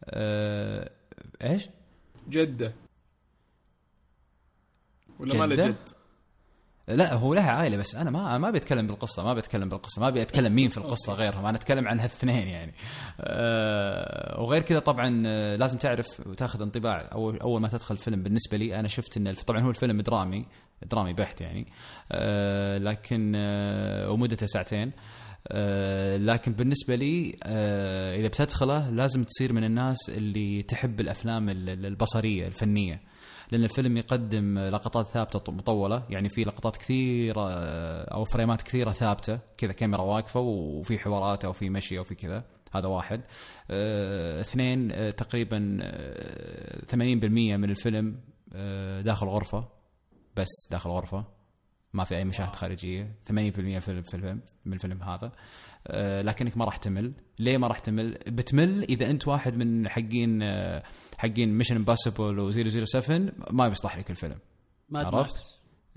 [0.05, 0.91] آه،
[1.43, 1.69] إيش؟
[2.29, 2.73] جدة.
[5.19, 6.00] ولا ما جدة؟ جد؟
[6.87, 10.21] لا هو لها عائلة بس أنا ما ما بتكلم بالقصة ما بتكلم بالقصة ما ابي
[10.21, 12.73] اتكلم مين في القصة غيرهم أنا أتكلم عن هالاثنين يعني.
[13.21, 17.09] أه وغير كذا طبعا آه، لازم تعرف وتأخذ انطباع.
[17.11, 20.45] أول أول ما تدخل فيلم بالنسبة لي أنا شفت إن طبعا هو الفيلم درامي
[20.91, 21.67] درامي بحت يعني.
[22.11, 24.91] أه لكن أه ومدته ساعتين.
[25.47, 31.69] أه لكن بالنسبة لي أه إذا بتدخله لازم تصير من الناس اللي تحب الأفلام ال-
[31.69, 33.10] ال- البصرية الفنية.
[33.51, 37.49] لأن الفيلم يقدم لقطات ثابتة مطولة يعني في لقطات كثيرة
[38.03, 42.43] أو فريمات كثيرة ثابتة كذا كاميرا واقفة وفي حوارات أو في مشي أو في كذا
[42.73, 43.21] هذا واحد.
[43.71, 48.19] آه، اثنين آه، تقريبا آه، 80% من الفيلم
[48.53, 49.67] آه، داخل غرفة
[50.35, 51.25] بس داخل غرفة
[51.93, 53.31] ما في أي مشاهد خارجية 80%
[53.79, 55.25] في في الفيلم من الفيلم هذا.
[55.25, 55.31] آه،
[56.21, 57.13] لكنك ما راح تمل.
[57.39, 60.83] ليه ما راح تمل؟ بتمل إذا أنت واحد من حقين آه،
[61.17, 63.11] حقين Mission Impossible و007
[63.51, 64.37] ما بيصلح لك الفيلم.
[64.95, 65.35] عرفت؟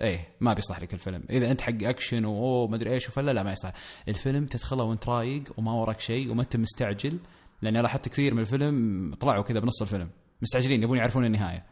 [0.01, 1.23] إيه ما بيصلح لك الفيلم.
[1.31, 3.73] إذا أنت حق اكشن واوه ما أدري إيش وفلا لا ما يصلح.
[4.09, 7.19] الفيلم تدخله وأنت رايق وما وراك شيء وما أنت مستعجل
[7.63, 10.11] لأني لاحظت كثير من الفيلم طلعوا كذا بنص الفيلم.
[10.43, 11.65] مستعجلين يبون يعرفون النهاية.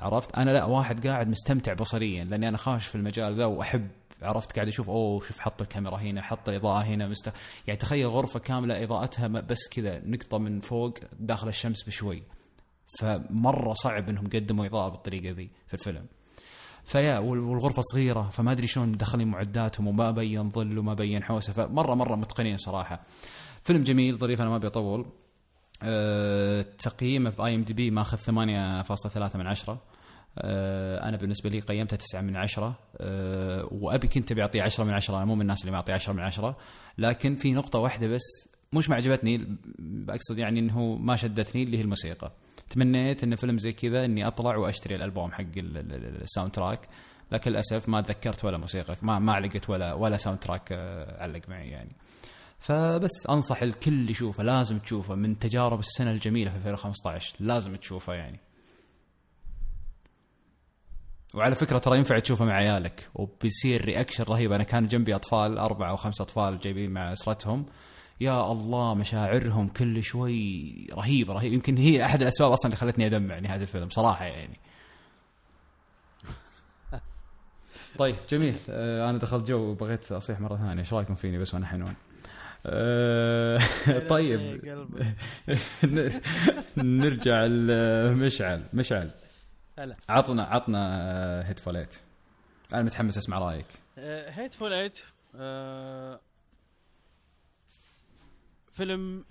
[0.00, 3.88] عرفت؟ أنا لا واحد قاعد مستمتع بصريا لأني أنا خاش في المجال ذا وأحب
[4.22, 7.32] عرفت قاعد أشوف أوه شوف حط الكاميرا هنا حط الإضاءة هنا مست...
[7.66, 12.22] يعني تخيل غرفة كاملة إضاءتها بس كذا نقطة من فوق داخل الشمس بشوي.
[13.00, 16.06] فمرة صعب إنهم قدموا إضاءة بالطريقة ذي في الفيلم.
[16.84, 21.52] فيا وال- والغرفة صغيرة فما أدري شلون مدخلين معداتهم وما بين ظل وما بين حوسة.
[21.52, 23.00] فمرة مرة متقنين صراحة.
[23.64, 25.06] فيلم جميل ظريف أنا ما أبي أطول.
[25.82, 29.72] أه تقييمه في IMDb ماخذ 8.3 من عشرة.
[29.72, 29.78] أه
[30.38, 35.16] أنا بالنسبة لي قيمته 9 من عشرة أه وأبي كنت أبي أعطيه 10 من عشرة
[35.16, 36.56] أنا مو من الناس اللي ما أعطيه 10 من عشرة
[36.98, 38.22] لكن في نقطة واحدة بس
[38.72, 39.56] مش ما عجبتني
[40.08, 42.32] أقصد يعني إنه ما شدتني اللي هي الموسيقى.
[42.70, 46.80] تمنيت إن فيلم زي كذا إني أطلع وأشتري الألبوم حق ال- ال- ال- ال soundtrack
[47.32, 51.68] لكن للأسف ما تذكرت ولا موسيقى ما ما علقت ولا ولا soundtrack آه، علق معي
[51.68, 51.90] يعني.
[52.58, 58.38] فبس أنصح الكل يشوفه لازم تشوفه من تجارب السنة الجميلة في 2015 لازم تشوفه يعني.
[61.36, 64.52] وعلى فكرة ترى ينفع تشوفه مع عيالك وبيصير رياكشن رهيب.
[64.52, 67.66] أنا كان جنبي أطفال أربع أو خمس أطفال جايبين مع أسرتهم.
[68.20, 71.54] يا الله مشاعرهم كل شوي رهيبة رهيبة.
[71.54, 74.58] يمكن هي أحد الأسباب أصلا اللي خلتني أدمع نهاية الفيلم صراحة يعني.
[77.98, 78.54] طيب جميل.
[78.70, 80.78] آه أنا دخلت جو وبغيت أصيح مرة ثانية.
[80.80, 81.94] إيش رأيكم فيني؟ بس وأنا حنون
[82.66, 83.58] آه
[84.08, 84.60] طيب.
[86.76, 89.10] نرجع لمشعل مشعل.
[89.78, 89.96] هلا.
[90.08, 92.00] عطنا عطنا آه، Hateful Eight
[92.72, 93.66] أنا متحمس أسمع رأيك.
[94.28, 94.98] Hateful Eight
[98.72, 99.24] فيلم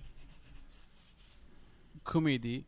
[2.04, 2.64] كوميدي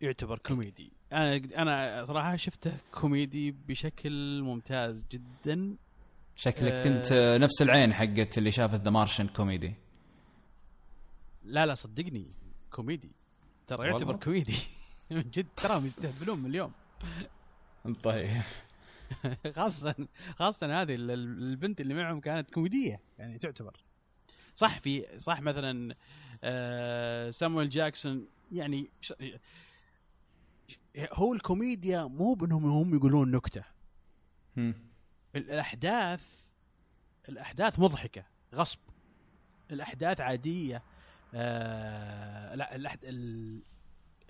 [0.00, 0.92] يعتبر كوميدي.
[1.12, 5.76] أنا أنا صراحة شفته كوميدي بشكل ممتاز جدا.
[6.36, 6.84] شكلك آه.
[6.84, 9.74] كنت آه، نفس العين حقت اللي شافت The Martian كوميدي.
[11.42, 12.26] لا لا صدقني
[12.70, 13.10] كوميدي.
[13.66, 14.56] ترى يعتبر والله؟ كوميدي.
[15.16, 16.72] من جد تراهم يستهبلون من اليوم
[18.02, 18.42] طيب
[19.56, 19.94] خاصة
[20.36, 23.84] خاصة هذه ال- ال- البنت اللي معهم كانت كوميدية يعني تعتبر
[24.54, 25.94] صح في صح مثلا
[26.44, 28.90] آه، سامويل جاكسون يعني
[31.12, 33.64] هو الكوميديا مو بأنهم هم يقولون نكتة.
[35.36, 36.22] الأحداث
[37.28, 38.24] الأحداث مضحكة
[38.54, 38.78] غصب
[39.70, 40.82] الأحداث عادية
[41.34, 42.98] آه لا.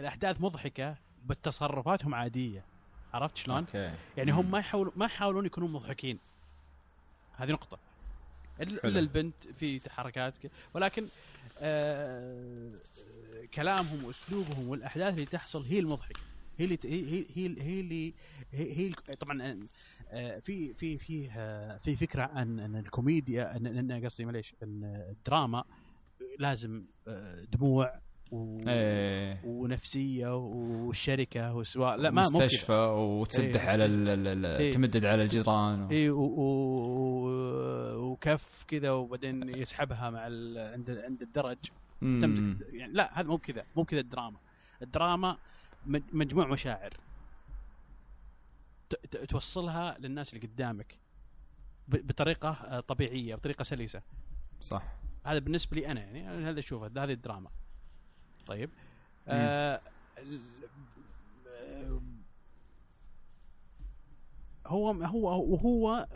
[0.00, 2.66] الأحداث مضحكة بس تصرفاتهم عادية.
[3.14, 3.94] عرفت شلون؟ أوكي.
[4.16, 6.18] يعني هم ما يحاولون ما يحاولون يكونون مضحكين.
[7.36, 7.50] هذه
[8.82, 8.90] حلو.
[8.92, 11.10] إلا البنت في حركات ك- ولكن
[11.58, 12.80] آه
[13.54, 16.24] كلامهم وأسلوبهم والأحداث اللي تحصل هي المضحكة.
[16.58, 18.14] هي اللي هي هي هي, اللي
[18.52, 19.66] هي, هي طبعا
[20.08, 24.84] آه، في في في آه، في فكرة عن ان الكوميديا ان ان قصدي معليش ان
[25.10, 25.64] الدراما.
[26.38, 28.00] لازم آه، دموع
[28.32, 29.40] و إيه.
[29.44, 32.22] ونفسية والشركة وسواء لا ما.
[32.22, 34.70] مستشفى وتسدح إيه، على ال- إيه.
[34.70, 35.90] تمدد على الجدران و...
[35.90, 36.22] اي و...
[36.22, 38.10] و...
[38.12, 40.58] وكف كذا وبعدين يسحبها مع ال...
[40.72, 41.58] عند عند الدرج.
[42.02, 42.18] مم.
[42.22, 44.38] تمسك يعني لا هذا مو كذا مو كذا الدراما.
[44.82, 45.36] الدراما
[45.86, 46.92] مج- مجموع مشاعر.
[48.90, 48.94] ت...
[48.94, 49.16] ت...
[49.16, 50.98] توصلها للناس اللي قدامك
[51.88, 52.06] ب...
[52.06, 54.02] بطريقة آه، طبيعية بطريقة سلسة.
[54.60, 54.82] صح.
[55.26, 57.50] هذا بالنسبة لي أنا يعني هذا أشوفه هذه الدراما.
[58.50, 58.70] طيب.
[59.28, 59.80] آه
[61.46, 62.00] آه،
[64.66, 66.06] هو هو وهو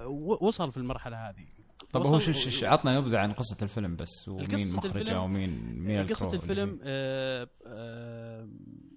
[0.41, 1.47] وصل في المرحلة هذه.
[1.93, 6.15] طب هو شو شو- عطنا نبذه عن قصة الفيلم بس ومين مخرجه ومين مين اللي
[6.35, 8.49] الفيلم؟ آه آه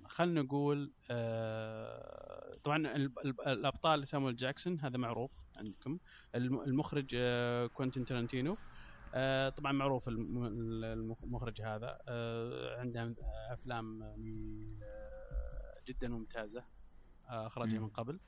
[0.07, 5.97] خلينا نقول آه طبعا ال- ال- الأبطال سامويل جاكسون هذا معروف عندكم.
[6.35, 8.57] الم- المخرج آه كوينتين ترنتينو
[9.49, 10.45] طبعا معروف الم-
[10.83, 13.15] المخ- المخرج هذا آه عنده
[13.53, 14.03] أفلام
[14.83, 16.63] آه، جدا ممتازة
[17.29, 17.79] آه أخرجها.
[17.79, 18.19] من قبل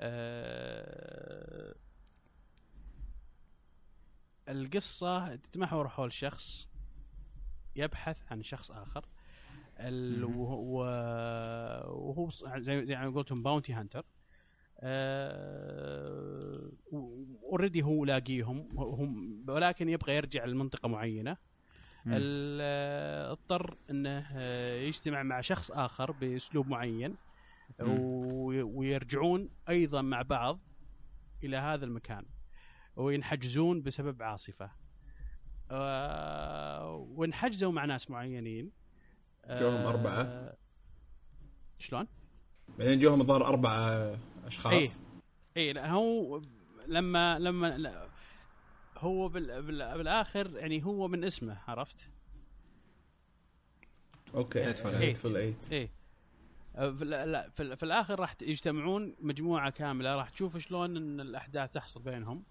[0.00, 1.74] آه
[4.48, 6.68] القصة تتمحور حول شخص
[7.76, 8.70] يبحث عن شخص
[10.28, 10.36] مم.
[10.38, 10.84] وهو
[12.58, 14.04] زي زي ما قلتم bounty hunter
[17.42, 20.44] already هو لاقيهم هم ولكن يبغى يرجع
[22.06, 22.12] مم.
[22.16, 27.16] ال- آه، اضطر إنه آه، يجتمع مع شخص آخر بأسلوب معين
[28.62, 30.60] ويرجعون أيضا مع بعض
[31.44, 32.24] إلى هذا المكان
[32.96, 34.70] وينحجزون بسبب عاصفة
[35.70, 38.70] آه، وانحجزوا مع ناس معينين
[39.44, 40.52] آه، جوهم أربعة.
[41.78, 42.06] شلون؟
[42.78, 43.70] بعدين جوهم الظاهر أربع
[44.50, 44.88] اشخاص إيه.
[45.56, 46.42] اي لا هو
[46.86, 48.08] لما لما لا
[48.98, 52.08] هو بال بال بالآخر يعني هو من اسمه عرفت؟
[54.34, 54.66] okay.
[54.66, 55.90] Hateful Eight إيه.
[56.76, 62.02] أه، في, في, في الآخر راح يجتمعون مجموعة كاملة راح تشوف شلون إن الأحداث تحصل
[62.02, 62.44] بينهم.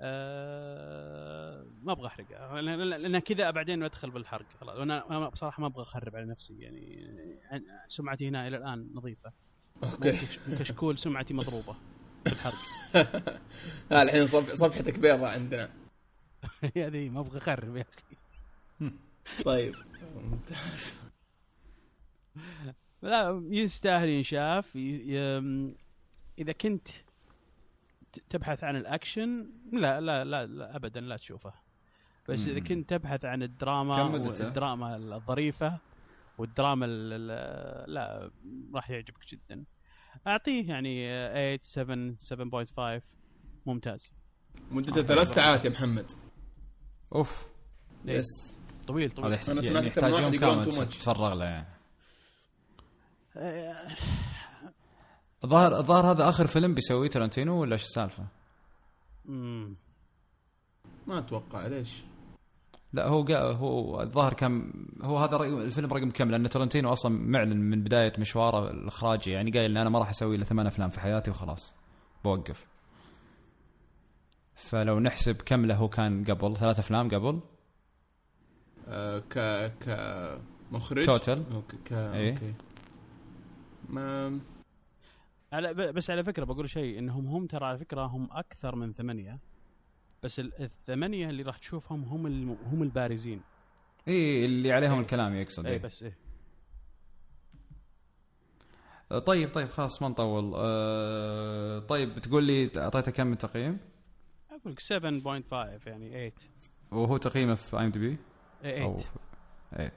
[0.00, 4.46] أه ما أبغى احرق لأن لأن كذا بعدين بدخل بالحرق.
[4.60, 7.12] خلاص أنا بصراحة ما أبغى أخرب على نفسي يعني
[7.50, 9.32] عن- سمعتي هنا إلى الآن نظيفة.
[9.84, 10.12] okay.
[10.12, 11.76] كش- كشكول سمعتي مضروبة
[12.24, 12.54] بالحرق
[13.90, 15.70] ها الحين صف- صفحتك بيضة عندنا.
[16.76, 17.84] هذه ما أبغى أخرب يا
[18.80, 18.92] أخي.
[19.44, 19.74] طيب
[20.16, 20.94] ممتاز.
[23.02, 24.76] لا يستاهل ينشاف.
[24.76, 25.18] ي...
[26.38, 26.88] إذا كنت
[28.30, 31.52] تبحث عن الأكشن لا لا لا, لا ابدا لا تشوفه.
[32.28, 32.60] بس إذا.
[32.60, 35.78] كنت تبحث عن الدراما؟ والدراما الظريفة
[36.38, 37.12] والدراما ال...
[37.12, 38.30] ال- لا
[38.74, 39.64] راح يعجبك جدا.
[40.26, 41.08] أعطيه يعني
[41.58, 43.02] 8 7 7.5
[43.66, 44.10] ممتاز.
[44.70, 46.10] مدته ثلاث ساعات يا محمد.
[46.10, 46.16] إيه.
[47.14, 47.48] اوف
[48.04, 48.54] yes
[48.86, 49.32] طويل هذا طويل.
[49.32, 50.88] يحت- أنا سمعت يعني من واحد يقولون كامل.
[50.88, 51.44] تتفرغ له.
[51.44, 51.66] يعني
[55.44, 58.26] الظاهر الظاهر هذا آخر فيلم بيسويه ترنتينو ولا إيش السالفة؟
[61.06, 61.88] ما أتوقع ليش؟
[62.92, 67.18] لا هو قا هو الظاهر كان هو هذا رقم الفيلم رقم كم؟ لأن ترنتينو أصلا
[67.18, 70.90] معلن من بداية مشواره الإخراجي يعني قايل إن أنا ما راح أسوي إلا ثمان أفلام
[70.90, 71.74] في حياتي وخلاص
[72.24, 72.66] بوقف.
[74.54, 77.40] فلو نحسب كم له كان قبل؟ ثلاث أفلام قبل؟
[78.88, 79.38] آه ك
[79.80, 79.88] ك
[80.72, 81.44] مخرج؟ total.
[81.54, 82.32] okay ك إيه.
[82.32, 82.54] okay.
[83.88, 84.38] ما
[85.52, 88.92] على ب- بس على فكرة بقول شيء إنهم هم ترى على فكرة هم أكثر من
[88.92, 89.38] ثمانية.
[90.22, 93.40] بس ال- الثمانية اللي راح تشوفهم هم الم- هم البارزين.
[94.08, 95.00] اي اللي عليهم إيه.
[95.00, 95.78] الكلام يقصد اي إيه.
[95.82, 96.16] بس إيه.
[99.26, 100.52] طيب طيب خلاص ما نطول.
[100.56, 103.78] أه طيب بتقول لي أعطيته كم من تقييم؟
[104.50, 106.32] أقول لك 7.5 يعني 8
[106.92, 108.18] وهو تقييمه في IMDb
[108.64, 109.08] إيه، أو 8
[109.70, 109.92] 8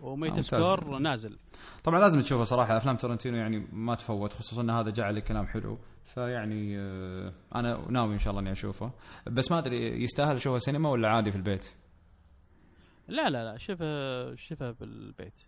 [0.00, 0.98] و Metascore ممتاز.
[0.98, 1.38] نازل.
[1.84, 2.76] طبعا لازم تشوفه صراحة.
[2.76, 5.78] أفلام ترنتينو يعني ما تفوت خصوصا إن هذا جعل كلام حلو.
[6.14, 8.90] فيعني آه، أنا ناوي إن شاء الله إني أشوفه.
[9.26, 11.66] بس ما أدري يستاهل أشوفه سينما ولا عادي في البيت؟
[13.08, 15.40] لا لا لا شوفها شوفها بالبيت.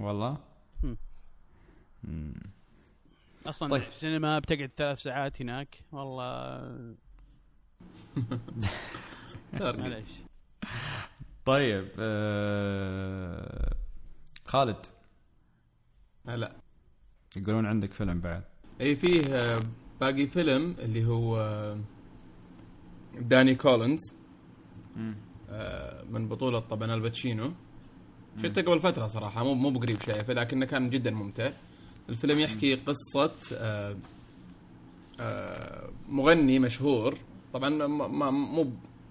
[0.00, 0.38] والله؟
[0.82, 0.96] مم.
[2.04, 2.34] مم.
[3.46, 3.82] أصلا طيب.
[3.82, 5.78] السينما بتقعد ثلاث ساعات هناك.
[5.92, 6.94] والله.
[9.60, 10.08] معليش.
[11.44, 13.74] طيب آه
[14.46, 14.86] خالد.
[16.24, 16.56] لا
[17.36, 18.44] يقولون عندك فيلم بعد.
[18.80, 19.60] إي فيه آه،
[20.04, 21.30] باقي فيلم اللي هو
[23.20, 24.00] داني كولينز.
[25.50, 27.52] آه، من بطولة طبعا الباتشينو.
[28.42, 31.50] شفته قبل فترة صراحة مو مو بقريب شايفه لكنه كان جدا ممتع.
[32.08, 33.96] الفيلم يحكي قصة آه،
[35.20, 37.14] آه، مغني مشهور.
[37.52, 38.64] طبعا ما- مو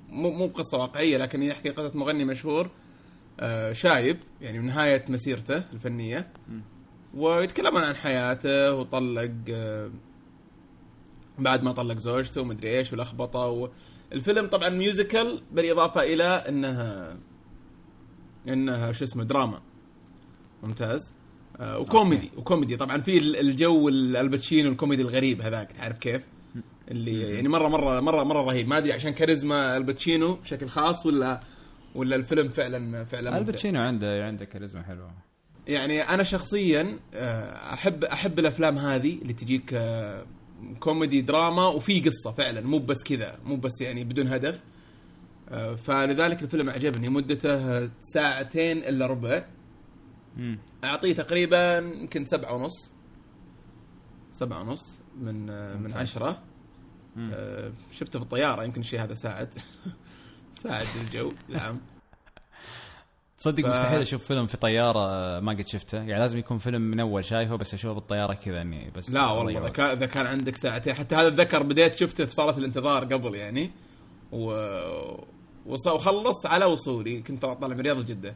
[0.10, 2.70] مو مو بقصة واقعية لكن يحكي قصة مغني مشهور
[3.72, 6.28] شايب يعني من نهاية مسيرته الفنية.
[7.14, 9.32] ويتكلمون عن حياته وطلق
[11.40, 13.70] بعد ما طلق زوجته ومدري إيش ولخبطة و...
[14.14, 17.18] الفيلم طبعا musical بالإضافة إلى انها
[18.48, 19.62] إنها شو اسمه دراما.
[20.64, 21.14] ممتاز.
[21.60, 22.32] آه وكوميدي.
[22.38, 22.78] وكوميدي.
[22.78, 26.28] طبعا في ال- الجو ال- آل باتشينو الكوميدي الغريب هذاك تعرف كيف؟
[26.92, 28.68] اللي يعني مره مره مره مرة رهيب.
[28.68, 31.42] ما أدري عشان كاريزما آل باتشينو بشكل خاص ولا
[31.96, 33.38] ولا الفيلم فعلا فعلا.
[33.38, 35.12] آل باتشينو عنده عنده كاريزما حلوة.
[35.68, 40.26] يعني أنا شخصيا آه، احب أحب الأفلام هذه اللي تجيك آه،
[40.80, 44.62] كوميدي دراما وفي قصة فعلا مو بس كذا مو بس يعني بدون هدف
[45.50, 49.46] آه، فلذلك الفيلم عجبني مدته ساعتين إلا ربع.
[50.84, 52.92] أعطيه تقريبا يمكن سبعة ونص
[54.32, 55.94] سبعة ونص من آه، من.
[55.94, 56.42] عشرة.
[57.18, 59.50] آه، شفته في الطيارة يمكن الشيء هذا ساعد
[60.64, 61.78] ساعد الجو نعم
[63.44, 65.98] تصدق ف- مستحيل أشوف فيلم في طيارة آه، ما قد شفته.
[65.98, 69.60] يعني لازم يكون فيلم من أول شايفه بس اشوفه بالطياره كذا إني بس لا والله
[69.60, 69.70] اذا.
[69.70, 70.94] كان اذا كان عندك ساعتين.
[70.94, 73.72] حتى هذا أتذكر بديت شفته في صالة الانتظار قبل يعني.
[74.32, 74.46] و
[75.66, 77.22] وص- وخلصت على وصولي.
[77.22, 78.36] كنت طالع من الرياض لجده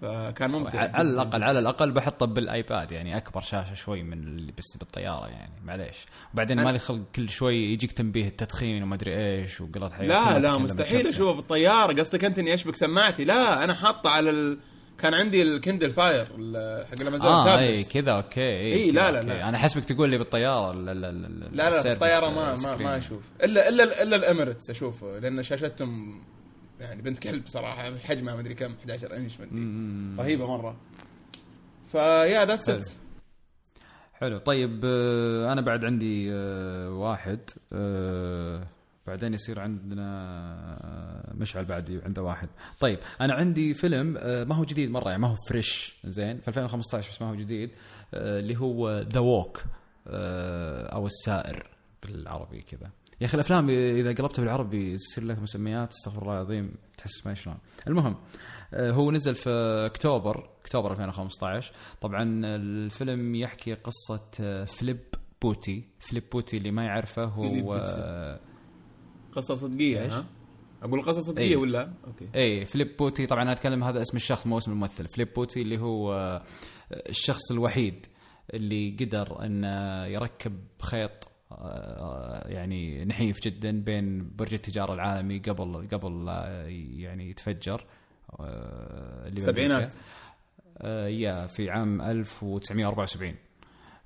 [0.00, 4.52] فكان ممتع على الأقل على الأقل بحطه بال iPad يعني أكبر شاشة شوي من اللي
[4.58, 5.96] بس بالطيارة يعني معليش
[6.34, 10.58] وبعدين مالي خلق كل شوي يجيك تنبيه التدخين وما أدري إيش وقلط حياه لا لا
[10.58, 11.06] مستحيل.
[11.06, 14.58] أشوفه في الطيارة قصدك أنت إني أشبك سماعتي لا أنا حاطه على ال...
[14.98, 16.24] كان عندي ال Kindle Fire
[16.86, 17.84] حق الأمازون آه إي.
[17.84, 19.20] كذا okay إي كذا، لا، لا،.
[19.20, 19.48] لا.
[19.48, 22.54] أنا حسبك تقول لي بالطيارة لا لا لا لا لا في ال service الطياره ما
[22.54, 22.76] ما.
[22.76, 26.22] ما أشوف الا الا إلا ال Emirates أشوفه لأن شاشتهم
[26.80, 30.16] يعني بنت كلب صراحة حجمها ما أدري كم 11 إنش مم.
[30.20, 30.76] رهيبة مرة.
[31.92, 32.68] ف yeah that's.
[32.68, 32.88] it
[34.14, 34.38] حلو.
[34.38, 37.40] طيب آه، أنا بعد عندي آه، واحد
[37.72, 38.66] آه،
[39.06, 42.48] بعدين يصير عندنا مشعل بعد عنده واحد.
[42.80, 44.06] طيب أنا عندي فيلم
[44.48, 47.70] ما هو جديد مرة يعني ما هو fresh زين؟ في 2015 بس ما هو جديد
[48.14, 49.62] اللي هو The Walk
[50.06, 51.66] أو السائر
[52.02, 52.90] بالعربي كذا.
[53.20, 57.56] يا أخي الأفلام إذا قلبتها بالعربي يصير لك مسميات أستغفر الله العظيم تحس ما شلون.
[57.86, 58.16] المهم
[58.74, 59.50] آه، هو نزل في
[59.86, 65.00] أكتوبر أكتوبر 2015 طبعا الفيلم يحكي قصة آه، فليب
[65.42, 65.84] بوتي.
[65.98, 67.74] فليب بوتي اللي ما يعرفه هو
[69.36, 70.26] قصة صدقية؟ ها؟
[70.82, 71.56] أقول قصة صدقية إيه.
[71.56, 72.28] ولا؟ okay.
[72.36, 73.26] اي فليب بوتي.
[73.26, 75.08] طبعا أنا أتكلم هذا اسم الشخص مو اسم الممثل.
[75.08, 76.42] فليب بوتي اللي هو آه،
[77.08, 78.06] الشخص الوحيد
[78.54, 81.28] اللي قدر انه يركب خيط
[82.46, 86.28] يعني نحيف جدا بين برج التجارة العالمي قبل قبل
[86.96, 87.84] يعني يتفجر
[88.40, 89.78] آه، اللي السبعينات.
[89.78, 89.96] بأمريكا.
[90.78, 93.34] آه، yeah في عام 1974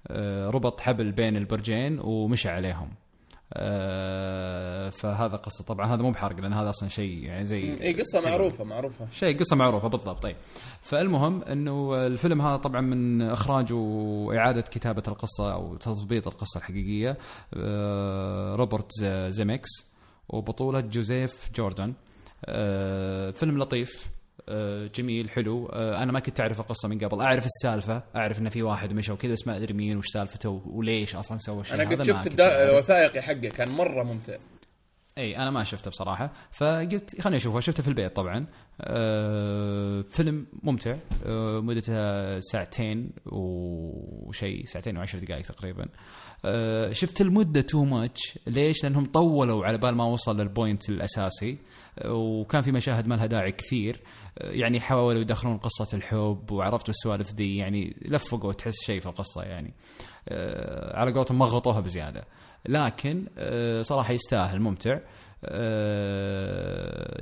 [0.07, 3.04] آه، ربط حبل بين البرجين ومشى عليهم آه،
[4.91, 5.65] فهذا قصة.
[5.65, 9.07] طبعا هذا مو بحرق لأن هذا أصلا شيء يعني زي اي قصة معروفة معروفة.
[9.13, 10.23] شيء قصة معروفة بالضبط.
[10.23, 10.37] طيب.
[10.83, 17.17] فالمهم إنه الفيلم هذا طبعا من إخراج وإعادة كتابة القصة أو تظبيط القصة الحقيقية
[17.55, 18.91] آه، روبرت
[19.29, 19.71] زيمكس
[20.29, 21.95] وبطولة جوزيف جوردن.
[22.45, 24.07] آه، فيلم لطيف.
[24.07, 24.24] آه،
[24.95, 25.67] جميل حلو.
[25.67, 27.21] آه، أنا ما كنت أعرف القصة من قبل.
[27.21, 31.17] أعرف السالفة أعرف انه في واحد مشى وكذا بس ما أدري مين وش سالفته وليش
[31.17, 31.75] أصلا سوى الشيء.
[31.75, 32.41] أنا قد شفت الدا-.
[32.41, 34.37] الوثائقي حقه كان مرة ممتع.
[35.19, 36.33] إي أنا ما شفته بصراحة.
[36.53, 37.61] فقلت خليني أشوفه.
[37.61, 38.47] شفته في البيت طبعا.
[38.81, 40.97] آه فيلم ممتع.
[41.27, 45.89] آه مدته ساعتين وشيء ساعتين وعشر دقائق تقريبا.
[46.45, 51.59] آه شفت المدة too much ليش؟ لأنهم طولوا على بال ما وصل لل point الأساسي.
[51.99, 53.95] آه وكان في مشاهد ما لها داعي كثير.
[53.97, 59.43] آه يعني حاولوا يدخلون قصة الحب وعرفتوا السوالف دي يعني لفقوا تحس شيء في القصة
[59.43, 59.75] يعني.
[60.29, 62.25] آه على قولتهم مغطوها بزيادة.
[62.69, 64.99] لكن آه صراحة يستاهل ممتع.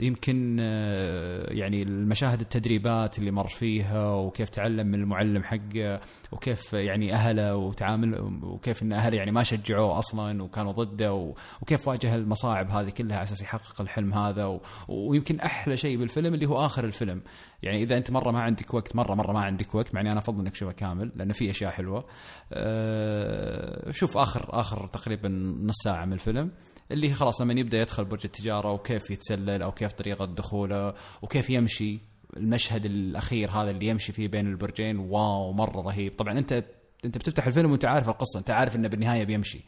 [0.00, 6.00] يمكن آه، يعني المشاهد التدريبات اللي مر فيها وكيف تعلم من المعلم حقه
[6.32, 12.14] وكيف يعني أهله وتعامل وكيف إن أهله يعني ما شجعوه أصلا وكانوا ضده وكيف واجه
[12.14, 16.84] المصاعب هذه كلها على أساس يحقق الحلم هذا ويمكن أحلى شيء بالفيلم اللي هو آخر
[16.84, 17.22] الفيلم.
[17.62, 20.40] يعني إذا أنت مرة ما عندك وقت مرة مرة ما عندك وقت معني أنا أفضل
[20.40, 22.04] إنك تشوفه كامل لأنه في أشياء حلوة.
[22.52, 25.28] آه، شوف آخر آخر تقريبا
[25.62, 26.50] نص ساعة من الفيلم.
[26.90, 31.98] اللي خلاص لما يبدأ يدخل برج التجارة وكيف يتسلل أو كيف طريقة دخوله وكيف يمشي
[32.36, 36.16] المشهد الأخير هذا اللي يمشي فيه بين البرجين واو مرة رهيب.
[36.16, 36.64] طبعا انت
[37.04, 39.60] أنت بتفتح الفيلم وأنت عارف القصة أنت عارف إنه بالنهاية بيمشي.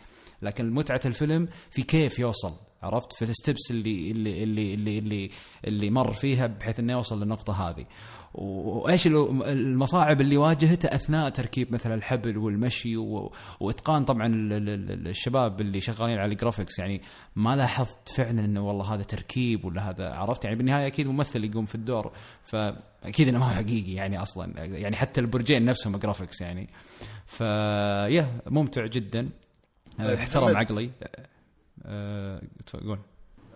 [0.42, 5.30] لكن متعة الفيلم في كيف يوصل عرفت؟ في الستبس اللي اللي اللي اللي اللي,
[5.66, 7.86] اللي مر فيها بحيث إنه يوصل للنقطة هذه.
[8.34, 12.96] وإيش ال- المصاعب اللي واجهته أثناء تركيب مثلا الحبل والمشي.
[13.60, 17.02] وإتقان طبعا ال- ال- ال- الشباب اللي شغالين على ال graphics يعني
[17.36, 21.66] ما لاحظت فعلا إنه والله هذا تركيب ولا هذا عرفت؟ يعني بالنهاية أكيد ممثل يقوم
[21.66, 22.12] في الدور
[22.44, 24.64] فأكيد إنه ما هو حقيقي يعني أصلا.
[24.64, 26.68] يعني حتى البرجين نفسهم graphics يعني.
[27.26, 29.28] ف yeah ممتع جدا.
[29.98, 30.56] طيب، احترم محمد.
[30.56, 30.90] عقلي.
[31.86, 32.40] أه...
[32.84, 32.98] قول.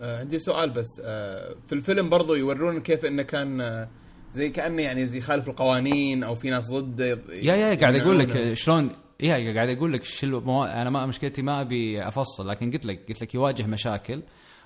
[0.01, 0.87] آه عندي سؤال بس.
[1.05, 3.89] آه في الفيلم برضو يورون كيف إنه كان آه
[4.35, 8.19] زي كأنه يعني زي يخالف القوانين أو في ناس ضده يا يا قاعد أقول.
[8.19, 8.91] لك شلون
[9.21, 10.65] يا قاعد أقول لك شو المو...
[10.65, 14.23] أنا ما مشكلتي ما أبي أفصل لكن قلت لك قلت لك يواجه مشاكل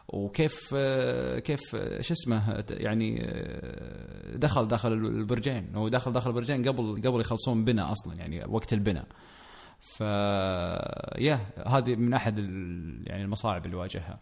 [0.09, 0.75] وكيف
[1.45, 1.61] كيف
[2.01, 3.27] شو اسمه يعني
[4.35, 9.05] دخل داخل البرجين هو دخل داخل البرجين قبل قبل يخلصون بناء أصلا يعني وقت البناء
[9.81, 10.01] ف
[11.19, 13.03] يا هذه من أحد ال...
[13.07, 14.19] يعني المصاعب اللي واجهها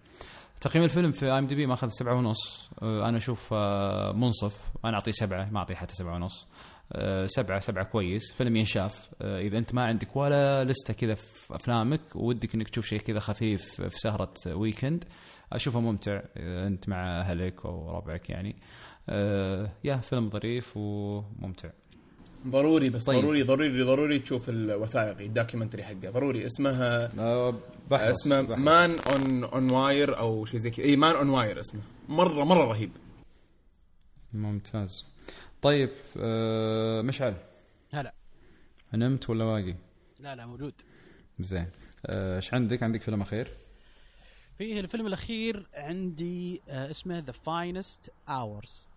[0.60, 2.70] تقييم الفيلم في إم دي بي ماخذ سبعة ونص.
[2.82, 4.70] آه، أنا أشوف آه، منصف.
[4.84, 6.48] أنا أعطيه سبعة ما أعطيه حتى سبعة ونص.
[6.92, 8.32] آه، سبعة سبعة كويس.
[8.32, 9.10] فيلم ينشاف.
[9.22, 13.62] إذا أنت ما عندك ولا لستة كذا في أفلامك ودك إنك تشوف شيء كذا خفيف
[13.80, 15.04] في سهرة ويكند
[15.52, 18.56] أشوفه ممتع أنت مع أهلك أو ربعك يعني.
[19.84, 21.68] يا فيلم ظريف وممتع.
[22.46, 23.20] ضروري بس طيب.
[23.20, 26.10] ضروري ضروري ضروري تشوف الوثائقي ال documentary حقه.
[26.10, 26.46] ضروري.
[26.46, 27.10] اسمها
[27.92, 30.84] اسمه Man on on Wire أو شيء زي كذا.
[30.86, 31.80] اي Man on Wire اسمه.
[32.08, 32.90] مره مرة رهيب.
[34.32, 35.04] ممتاز.
[35.62, 35.90] طيب
[36.20, 37.34] آه، مشعل.
[37.92, 38.12] هلا
[38.94, 39.74] نمت ولا باقي؟
[40.20, 40.74] لا لا موجود.
[41.40, 41.66] زين.
[42.06, 43.48] آه، إيش عندك؟ عندك فيلم أخير؟
[44.58, 48.88] فيه الفيلم الأخير عندي آه، اسمه The Finest Hours.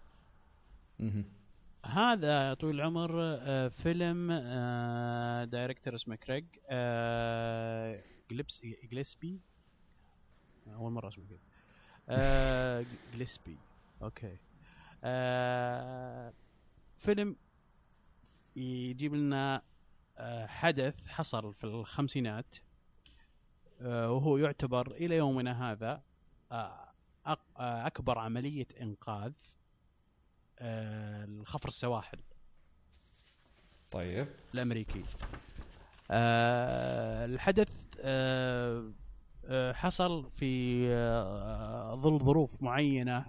[1.86, 8.62] هذا يا طويل العمر آه، فيلم آه، director اسمه كريج آه، جليبس
[8.92, 9.40] جليسبي.
[10.68, 11.38] أول مرة اسمه كذا
[12.10, 13.58] آه، جليسبي.
[14.02, 14.38] okay.
[15.04, 16.34] آه،
[16.96, 17.36] فيلم
[18.56, 19.62] يجيب لنا
[20.18, 22.56] آه، حدث حصل في الخمسينات
[23.82, 26.04] آه، وهو يعتبر إلى يومنا هذا
[26.52, 26.94] آه،
[27.28, 29.34] آه، أكبر عملية إنقاذ
[30.64, 32.18] آه، لخفر السواحل.
[33.92, 34.28] طيب.
[34.54, 35.04] الأمريكي.
[36.12, 37.70] آه الحدث
[38.00, 38.92] آه
[39.74, 40.88] حصل في
[41.96, 43.26] ظل ظروف معينة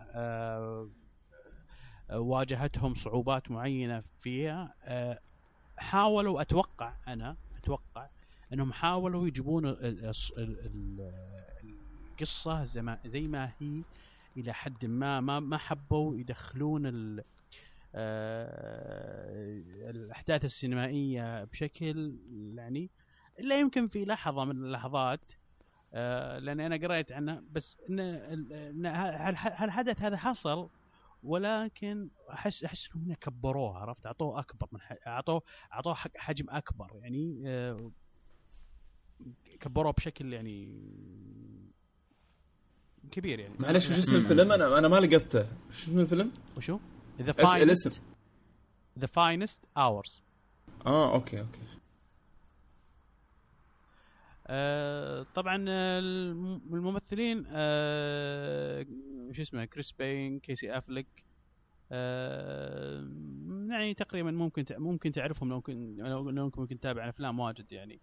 [2.11, 4.75] واجهتهم صعوبات معينة فيها.
[5.79, 8.09] حاولوا أتوقع أنا أتوقع
[8.53, 11.13] أنهم حاولوا يجيبون ال- ال- ال- ال-
[12.13, 12.65] القصة
[13.05, 13.83] زي ما هي
[14.37, 17.25] إلى حد ما ما ما حبوا يدخلون ال
[17.95, 22.19] آه، الأحداث السينمائية بشكل
[22.55, 22.91] يعني
[23.39, 25.33] الا يمكن في لحظة من اللحظات
[25.95, 30.71] آه، لاني أنا قريت عنه بس إن هالحدث هذا حصل؟
[31.23, 35.43] ولكن أحس أحس إنهم كبروه عرفت؟ أعطوه أكبر من أعطوه
[35.73, 37.91] أعطوه حجم أكبر يعني آه،
[39.61, 40.81] كبروه بشكل يعني
[43.11, 43.55] كبير يعني.
[43.61, 45.47] معلش وش اسم الفيلم؟ أنا أنا ما لقيته.
[45.71, 46.79] وش اسم الفيلم؟ وشو؟
[47.23, 48.03] The؟ Finest
[48.99, 50.23] The Finest Hours
[50.87, 51.59] آه okay okay.
[54.47, 58.87] آه طبعا آه، الم- الممثلين آه
[59.33, 61.07] شو اسمه؟ كريس باين كيسي افلك
[61.93, 63.09] آه
[63.71, 68.01] يعني تقريبا ممكن ممكن تعرفهم لو ممكن لو لو ممكن تتابع افلام واجد يعني.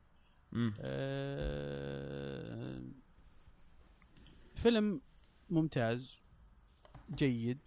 [0.81, 2.81] آه
[4.61, 5.01] فيلم
[5.49, 6.19] ممتاز
[7.15, 7.59] جيد.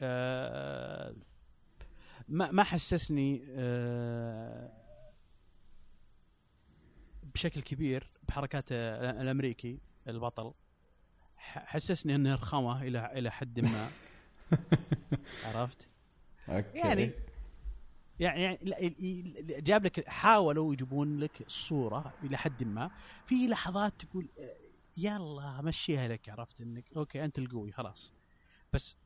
[0.00, 1.14] آه
[2.28, 4.70] ما ما حسسني آه
[7.34, 9.78] بشكل كبير بحركات الأمريكي
[10.08, 10.52] البطل.
[11.36, 13.92] حسسني إنه رخامة إلى إلى حد ما.
[15.44, 15.88] عرفت؟
[16.48, 16.78] okay.
[16.78, 17.12] يعني
[18.20, 22.90] يعني يعني جاب لك حاولوا يجيبون لك الصورة إلى حد ما.
[23.26, 24.61] في لحظات تقول آه،
[24.96, 28.12] يلا مشيها لك عرفت إنك؟ okay أنت القوي خلاص.
[28.72, 28.96] بس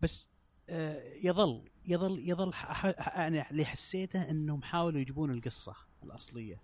[0.00, 0.28] بس
[0.70, 2.52] آه، يظل يظل يظل
[2.98, 6.60] يعني اللي حسيته إنهم حاولوا يجيبون القصة الأصلية.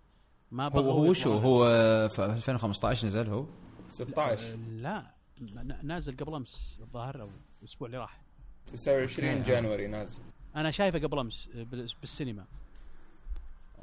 [0.51, 1.65] ما هو هو شو هو
[2.09, 3.45] في 2015 نزل هو؟
[3.89, 7.29] 16 لا ن- نازل قبل أمس الظاهر أو
[7.59, 8.21] الأسبوع اللي راح.
[8.67, 9.43] 29 okay.
[9.51, 10.19] January نازل.
[10.55, 12.45] أنا شايفه قبل أمس بال- بالسينما.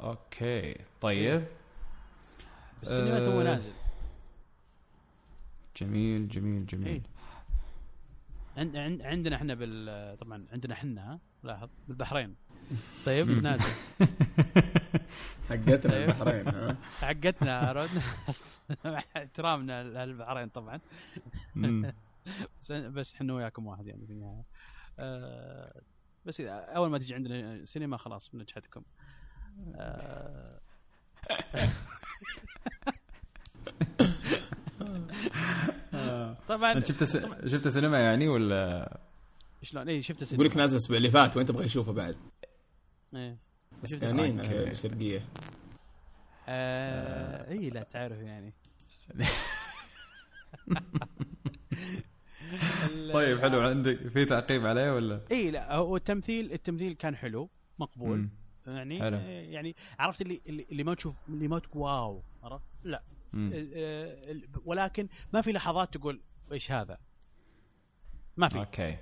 [0.01, 1.45] okay طيب.
[2.79, 3.71] بالسينما توه نازل.
[5.77, 6.87] جميل جميل جميل.
[6.87, 7.01] إيه.
[8.57, 12.35] عند عند عندنا إحنا بال طبعا عندنا إحنا لاحظ بالبحرين.
[13.05, 13.63] طيب نازل.
[15.49, 16.09] حقتنا طيب.
[16.09, 17.87] البحرين ها؟ حقتنا
[18.85, 20.79] مع احترامنا للبحرين طبعا.
[22.61, 24.43] بس بس إحنا وياكم واحد يعني في النهاية.
[24.99, 25.81] آه،
[26.25, 28.81] بس إذا أول ما تجي عندنا سينما خلاص بنجحتكم.
[29.75, 30.59] آه،
[36.47, 37.17] طبعا أنت شفت س...
[37.45, 38.97] شفت سينما يعني ولا؟
[39.61, 42.17] شلون؟ اي شفت يقول سينما لك نازل الأسبوع اللي فات وين تبغى يشوفه بعد.
[43.15, 43.37] إيه.
[43.83, 45.21] بس شفت يعني الشرقيه
[46.47, 48.53] آه، اي لا تعرف يعني.
[53.13, 53.61] طيب حلو.
[53.61, 57.49] عندك في تعقيب عليه ولا؟ اي لا هو التمثيل التمثيل كان حلو
[57.79, 58.29] مقبول.
[58.67, 59.17] يعني حلو.
[59.17, 62.97] آه، يعني عرفت اللي اللي اللي ما تشوف اللي ما تقول واو عرفت؟ لا.
[62.97, 63.12] آه،
[64.65, 66.97] ولكن ما في لحظات تقول إيش هذا؟
[68.37, 68.59] ما في.
[68.59, 68.97] okay.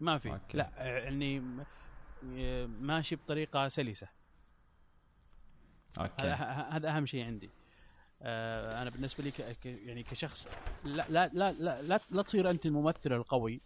[0.00, 0.30] ما في.
[0.30, 0.58] okay.
[0.58, 1.42] لا آه، يعني
[2.36, 4.08] آه، ماشي بطريقة سلسة.
[5.98, 6.26] أوكي.
[6.26, 7.50] هذا أهم شيء عندي.
[8.22, 9.32] آه، أنا بالنسبة لي
[9.64, 10.48] يعني كشخص
[10.84, 13.60] لا لا لا لا, لا, لا تصير أنت الممثل القوي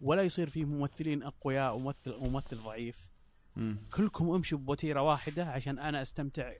[0.00, 3.08] ولا يصير في ممثلين أقوياء وممثل وممثل ضعيف.
[3.56, 3.76] مم.
[3.92, 6.52] كلكم امشوا بوتيرة واحدة عشان أنا أستمتع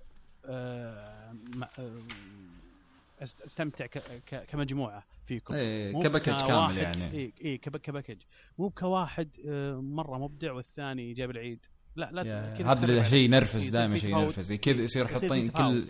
[0.48, 1.34] آه،
[1.78, 1.98] آه،
[3.20, 3.98] أست- أستمتع ك...
[4.26, 4.46] ك...
[4.46, 8.16] كمجموعة فيكم إيه مو ك package كامل يعني اي اي كب- ك package
[8.58, 11.66] مو كواحد آه، مرة مبدع والثاني جاب العيد
[11.96, 14.10] لا لا هذا تخرب شيء ينرفز دائما شيء.
[14.10, 15.48] ينرفز كذا يصير حاطين.
[15.48, 15.86] كل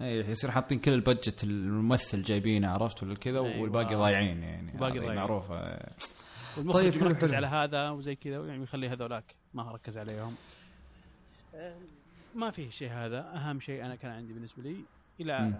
[0.00, 3.60] اي يصير حاطين كل ال budget الممثل جايبينه عرفت ولا كذا أيوة.
[3.60, 5.16] والباقي ضايعين يعني والباقي هذه ضايعين.
[5.16, 5.78] معروفه
[6.56, 7.36] والمخرج طيب، حلو، مركز حلو.
[7.36, 10.34] على هذا وزي كذا يعني يخلي هذولاك ما ركز عليهم
[12.34, 14.84] ما في شيء هذا أهم شيء أنا كان عندي بالنسبة لي
[15.20, 15.52] إلى.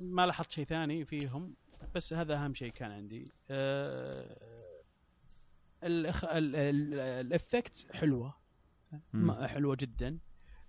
[0.00, 1.54] ما لاحظت شيء ثاني فيهم
[1.94, 4.36] بس هذا أهم شيء كان عندي آه،.
[5.82, 8.34] الإفكت حلوة
[9.46, 10.18] حلوة جدا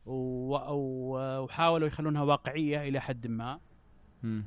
[0.05, 3.59] وحاولوا يخلونها واقعية إلى حد ما
[4.23, 4.45] مم.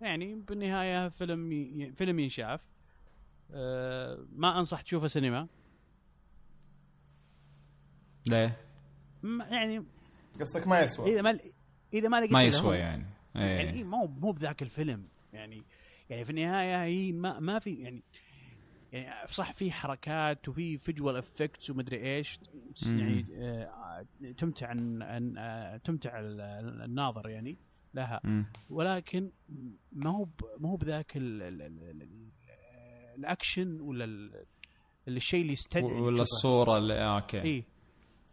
[0.00, 1.92] يعني بالنهاية فيلم ي...
[1.92, 2.60] فيلم ينشاف
[3.50, 5.48] أه ما أنصح تشوفه سينما
[8.26, 8.73] ليه؟
[9.50, 9.84] يعني
[10.40, 11.12] قصدك ما يسوى.
[11.12, 11.38] إذا ما
[11.94, 12.72] إذا ما لقيت ما يسوى هو.
[12.72, 13.06] يعني.
[13.34, 13.70] يعني إيه.
[13.72, 15.08] إيه مو مو بذاك الفيلم.
[15.32, 15.62] يعني
[16.10, 18.02] يعني في النهاية هي ما ما في يعني
[18.92, 22.38] يعني صح في حركات وفي visual effects ومدري إيش.
[22.86, 24.06] يعني آه،
[24.38, 27.56] تمتع عن عن- آه، تمتع ال- ال- الناظر يعني.
[27.94, 28.20] لها.
[28.24, 28.46] مم.
[28.70, 29.30] ولكن
[29.92, 30.26] ما هو
[30.58, 32.08] ما هو بذاك ال ال ال ال
[33.18, 34.44] الأكشن ولا ال-
[35.08, 36.00] الشيء اللي يستدعي.
[36.00, 36.20] ولا.
[36.22, 37.42] الصورة اللي آه okay.
[37.42, 37.64] اي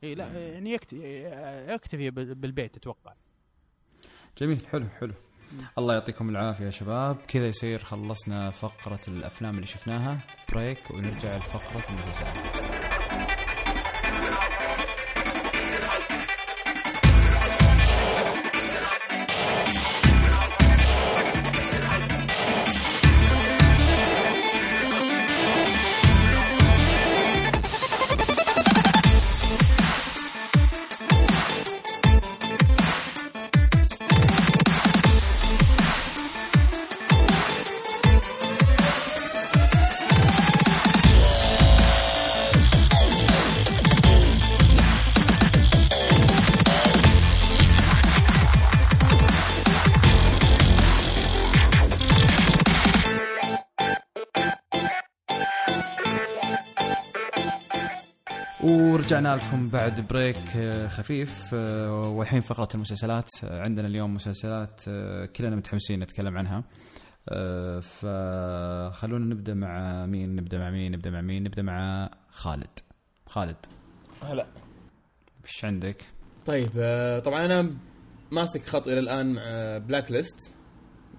[0.03, 1.23] إي لا يعني يكتفي
[1.73, 3.14] يكتفي بال- بالبيت أتوقع
[4.38, 5.14] جميل حلو حلو.
[5.78, 7.18] الله يعطيكم العافية يا شباب.
[7.28, 10.19] كذا يصير خلصنا فقرة الأفلام اللي شفناها.
[10.53, 12.90] break ونرجع لفقرة المسلسلات.
[59.22, 64.81] ورجعنا لكم بعد break آه، خفيف آه، والحين فقرة المسلسلات آه، عندنا اليوم مسلسلات
[65.35, 66.64] كلنا متحمسين نتكلم عنها
[67.81, 72.80] فخلونا نبدأ مع مين نبدأ مع مين نبدأ مع مين نبدأ مع خالد
[73.26, 73.65] خالد
[74.23, 74.48] هلا
[75.45, 76.03] إيش عندك؟
[76.45, 76.69] طيب
[77.26, 77.72] طبعا أنا
[78.31, 79.41] ماسك خط إلى الآن مع
[79.77, 80.51] Blacklist.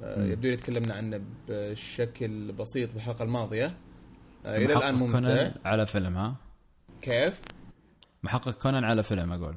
[0.03, 3.77] يبدو لي تكلمنا عنه بشكل بسيط في الحلقة الماضيه
[4.49, 6.37] إلى الآن ممتع على فيلم ها؟
[7.03, 7.41] كيف؟
[8.23, 9.57] محقق كونان على فيلم أقول.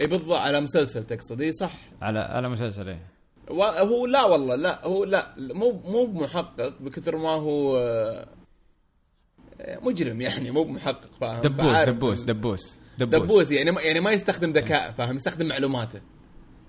[0.00, 1.72] إي بالضبط على مسلسل تقصد اي صح؟
[2.02, 3.06] على على مسلسل إيه
[3.50, 8.26] هو لا والله لا هو لا مو مو بمحقق بكثر ما هو آه،
[9.82, 13.22] مجرم يعني مو بمحقق فاهم؟ دبوس دبوس دبوس دبوس.
[13.22, 16.00] دبوس يعني ما يعني ما يستخدم ذكاء فاهم؟ يستخدم معلوماته.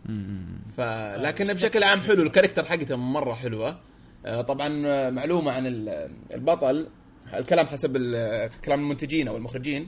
[0.06, 0.60] مم.
[0.78, 3.80] فلكن بشكل عام حلو ال character حقته مرة حلوة.
[4.26, 6.88] آه، طبعا آه، معلومة عن ال- البطل
[7.34, 7.98] الكلام حسب
[8.66, 9.88] كلام المنتجين أو المخرجين.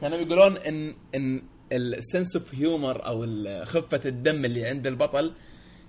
[0.00, 1.42] كانوا يقولون ان إن
[1.72, 3.26] ال sense of humor أو
[3.64, 5.32] خفة الدم اللي عند البطل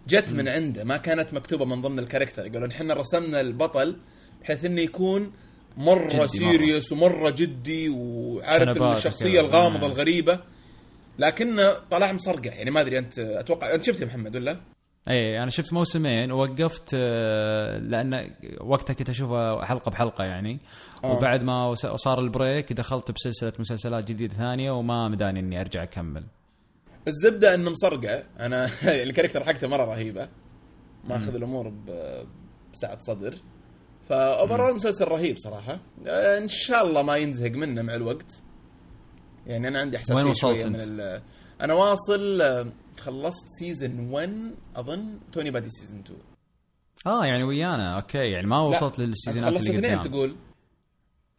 [0.08, 3.96] جت من عنده ما كانت مكتوبة من ضمن ال character يقولون إحنا رسمنا البطل
[4.42, 5.32] بحيث إنه يكون
[5.78, 6.28] مرة.
[6.28, 9.40] serious ومرة جدي وعارف الشخصية.
[9.40, 9.88] الغامضة.
[9.88, 10.40] الغريبة
[11.20, 14.60] لكنه طلع مصرقع يعني ما أدري أنت أتوقع أنت شفت يا محمد ولا؟
[15.10, 20.60] اي أنا شفت موسمين ووقفت آه، لأن وقتها كنت أشوفه حلقة بحلقة يعني.
[21.04, 21.12] آه.
[21.12, 26.24] وبعد ما صار ال break دخلت بسلسلة مسلسلات جديدة ثانية وما مداني إني أرجع أكمل.
[27.08, 28.70] الزبدة انه مصرقع أنا
[29.04, 30.30] ال character حقته مرة رهيبة.
[31.04, 32.26] ماخذ الأمور ب-
[32.74, 33.36] بسعه صدر.
[34.10, 35.80] ف overall مسلسل رهيب صراحة.
[36.08, 38.44] آه، إن شاء الله ما ينزهق منه مع الوقت.
[39.48, 41.00] يعني أنا عندي إحساسية وين وصلت من
[41.62, 42.66] أنا واصل آه،
[43.00, 46.20] خلصت season 1 أظن توني بادي season 2
[47.08, 47.96] آه يعني ويانا.
[47.96, 50.02] okay يعني ما وصلت لل seasonات اللي اثنين قدام.
[50.02, 50.36] تقول.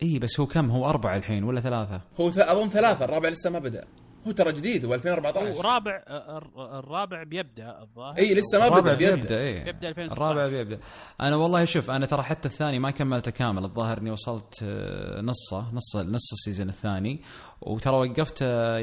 [0.02, 2.38] اي بس هو كم؟ هو أربعة الحين ولا ثلاثة؟ هو ث...
[2.38, 3.84] أظن ثلاثة الرابع لسه ما بدأ.
[4.26, 8.18] هو ترى جديد هو 2014 ورابع الر- الرابع بيبدأ الظاهر.
[8.18, 9.64] إي لسه ما الرابع بدا بيبدأ.
[9.64, 10.12] بيبدأ 2016.
[10.12, 10.78] الرابع بيبدأ.
[11.20, 13.64] أنا والله شوف أنا ترى حتى الثاني ما كملته كامل.
[13.64, 17.20] الظاهر إني وصلت آه، نصه نص نص ال season الثاني.
[17.62, 18.80] وترى وقفت آه،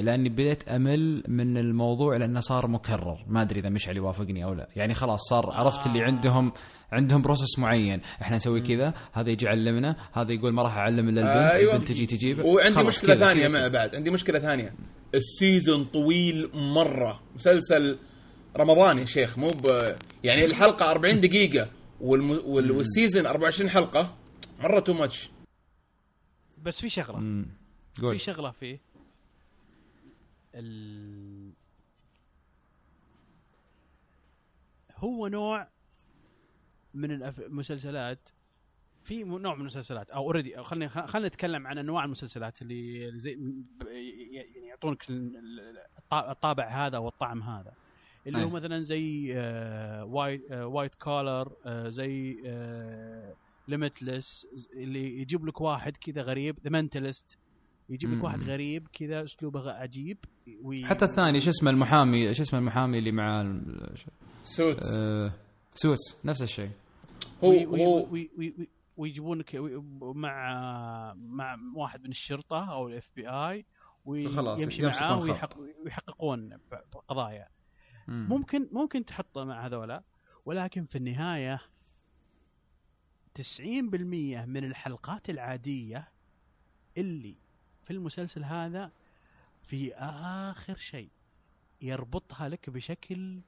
[0.00, 3.24] لأني بديت أمل من الموضوع لأنه صار مكرر.
[3.26, 4.68] ما أدري إذا مشعل يوافقني أو لا.
[4.76, 6.52] يعني خلاص صار عرفت اللي عندهم
[6.92, 8.00] عندهم process معين.
[8.22, 11.74] إحنا نسوي كذا هذا يجي يعلمنا هذا يقول ما راح اعلم إلا البنت أيوة.
[11.74, 12.44] البنت تجي تجيب.
[12.44, 13.48] وعندي مشكلة كذا، ثانية.
[13.48, 13.94] مع بعد.
[13.94, 14.74] عندي مشكلة ثانية.
[15.14, 17.20] ال season طويل مرة.
[17.34, 17.98] مسلسل
[18.56, 19.96] رمضان يا شيخ مو ب...
[20.24, 22.30] يعني الحلقة 40 دقيقة والم...
[22.44, 22.70] وال...
[22.70, 24.16] وال season 24 حلقة.
[24.60, 25.30] مرة too much
[26.62, 27.18] بس في شغلة.
[27.18, 27.46] مم.
[27.94, 28.20] في قول.
[28.20, 28.80] شغلة فيه
[30.54, 31.52] ال...
[34.96, 35.68] هو نوع
[36.94, 38.28] من الأف- المسلسلات
[39.04, 40.10] في نوع من المسلسلات.
[40.10, 43.30] أو already خلينا خلينا نتكلم عن أنواع المسلسلات اللي زي
[44.32, 47.72] يعني يعطونك ال- ال- الط- الطابع هذا أو الطعم هذا.
[48.26, 48.44] اللي أي.
[48.44, 52.36] هو مثلا زي آه، White آه، White Collar آه، زي
[53.68, 57.36] Limitless اللي يجيب لك واحد كذا غريب The Mentalist
[57.88, 58.24] يجيب لك.
[58.24, 60.16] واحد غريب كذا أسلوبه عجيب
[60.62, 60.84] وي...
[60.84, 63.94] حتى الثاني شو اسمه المحامي شو اسمه المحامي اللي مع ال-
[64.44, 65.32] Suit آه،
[65.82, 66.70] Suits نفس الشيء
[67.44, 69.76] هو هو وي- وي- وي- ويجيبونك وي-
[70.14, 73.64] مع مع واحد من الشرطة أو ال FBI
[74.04, 75.22] ويمشي معاه.
[75.32, 76.58] ويحق ويحققون
[78.08, 78.26] مم.
[78.28, 80.02] ممكن ممكن تحطه مع هذولا
[80.46, 81.60] ولكن في النهاية
[83.34, 86.08] 90% من الحلقات العادية
[86.96, 87.36] اللي
[87.84, 88.90] في المسلسل هذا
[89.62, 91.10] في آخر شيء
[91.82, 93.40] يربطها لك بشكل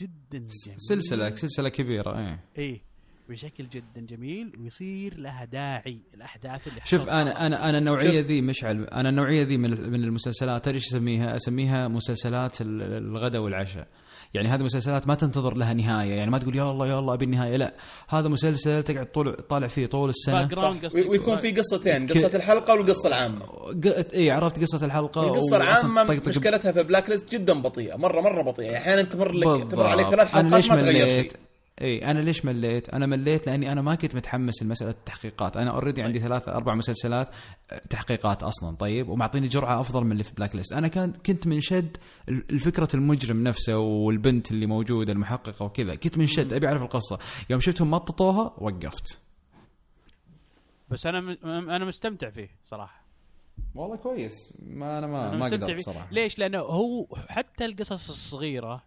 [0.00, 0.76] جدا جميل.
[0.78, 2.44] سلسله سلسلة كبيرة إيه.
[2.58, 2.89] إيه.
[3.30, 5.98] بشكل جدا جميل ويصير لها داعي.
[6.14, 8.20] الأحداث اللي شوف أنا أنا أنا النوعية.
[8.20, 8.84] ذي مشعل.
[8.84, 13.86] أنا النوعية ذي من من المسلسلات تدري إيش أسميها؟ أسميها مسلسلات ال- الغداء والعشاء.
[14.34, 17.24] يعني هذه مسلسلات ما تنتظر لها نهاية، يعني ما تقول يا الله يا الله أبي
[17.24, 17.74] النهاية، لا،
[18.08, 20.48] هذا مسلسل تقعد طول طالع فيه طول السنة.
[20.94, 22.06] ويكون في قصتين.
[22.06, 23.44] ك- قصة الحلقة والقصة العامة.
[23.84, 27.96] ق- اي عرفت قصة الحلقة؟ القصة وأصلاً العامة مشكلتها في Blacklist جدا بطيئة.
[27.96, 28.76] مره مرة بطيئة.
[28.78, 29.70] أحيانا تمر لك.
[29.70, 31.32] تمر عليك ثلاث أنا حلقات ليش ما تغير؟ شيء.
[31.80, 36.02] اي أنا ليش مليت؟ أنا مليت لأني أنا ما كنت متحمس لمسألة التحقيقات، أنا already
[36.02, 37.28] عندي ثلاث أربع مسلسلات
[37.70, 41.96] آه، تحقيقات أصلا طيب ومعطيني جرعة أفضل من اللي في Blacklist، أنا كان كنت منشد
[42.28, 47.18] الفكرة المجرم نفسه والبنت اللي موجودة المحققة وكذا، كنت منشد أبي أعرف القصة،
[47.50, 49.20] يوم شفتهم مططوها وقفت.
[50.90, 53.00] بس أنا م- أنا مستمتع فيه صراحة
[53.74, 55.80] والله كويس ما أنا ما أنا ما قدرت.
[55.80, 56.08] صراحة.
[56.12, 58.82] ليش؟ لأنه هو حتى القصص الصغيرة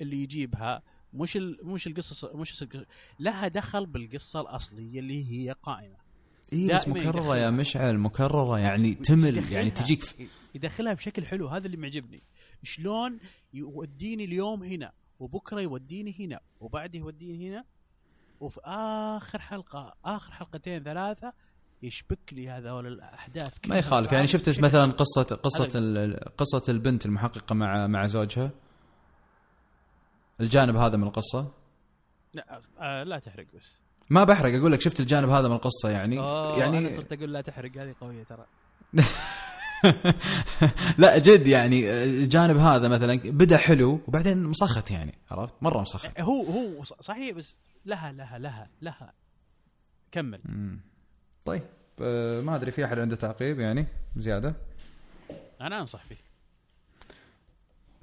[0.00, 0.82] اللي يجيبها
[1.16, 1.58] مش ال...
[1.62, 2.86] مش القصص مش القصص
[3.20, 5.96] لها دخل بالقصة الأصلية اللي هي قائمة.
[6.52, 7.36] اي بس مكررة يدخلها.
[7.36, 11.48] يا مشعل مكررة يعني تمل يعني تجيك في يدخلها بشكل حلو.
[11.48, 12.20] هذا اللي معجبني.
[12.62, 13.18] شلون
[13.54, 17.64] يوديني اليوم هنا وبكرة يوديني هنا وبعده يوديني هنا
[18.40, 21.32] وفي آخر حلقة آخر حلقتين ثلاثة
[21.82, 24.12] يشبك لي هذول الأحداث ما يخالف.
[24.12, 24.92] يعني شفت مثلا.
[24.92, 25.64] قصة قصة
[26.36, 28.50] قصة البنت المحققة مع مع زوجها؟
[30.40, 31.52] الجانب هذا من القصة؟
[32.34, 33.72] لا آه لا تحرق بس.
[34.10, 36.18] ما بحرق أقول لك شفت الجانب هذا من القصة يعني.
[36.18, 38.46] أوه يعني أنا صرت أقول لا تحرق هذه قوية ترى.
[40.98, 46.20] لا جد يعني الجانب هذا مثلا بدأ حلو وبعدين مسخت يعني عرفت؟ مرة مسخت.
[46.20, 47.56] هو هو صحيح بس
[47.86, 49.12] لها لها لها لها.
[50.12, 50.40] كمل.
[50.44, 50.80] مم.
[51.44, 51.62] طيب
[52.00, 53.86] آه، ما أدري في أحد عنده تعقيب يعني؟
[54.16, 54.56] زيادة؟
[55.60, 56.25] أنا أنصح فيه.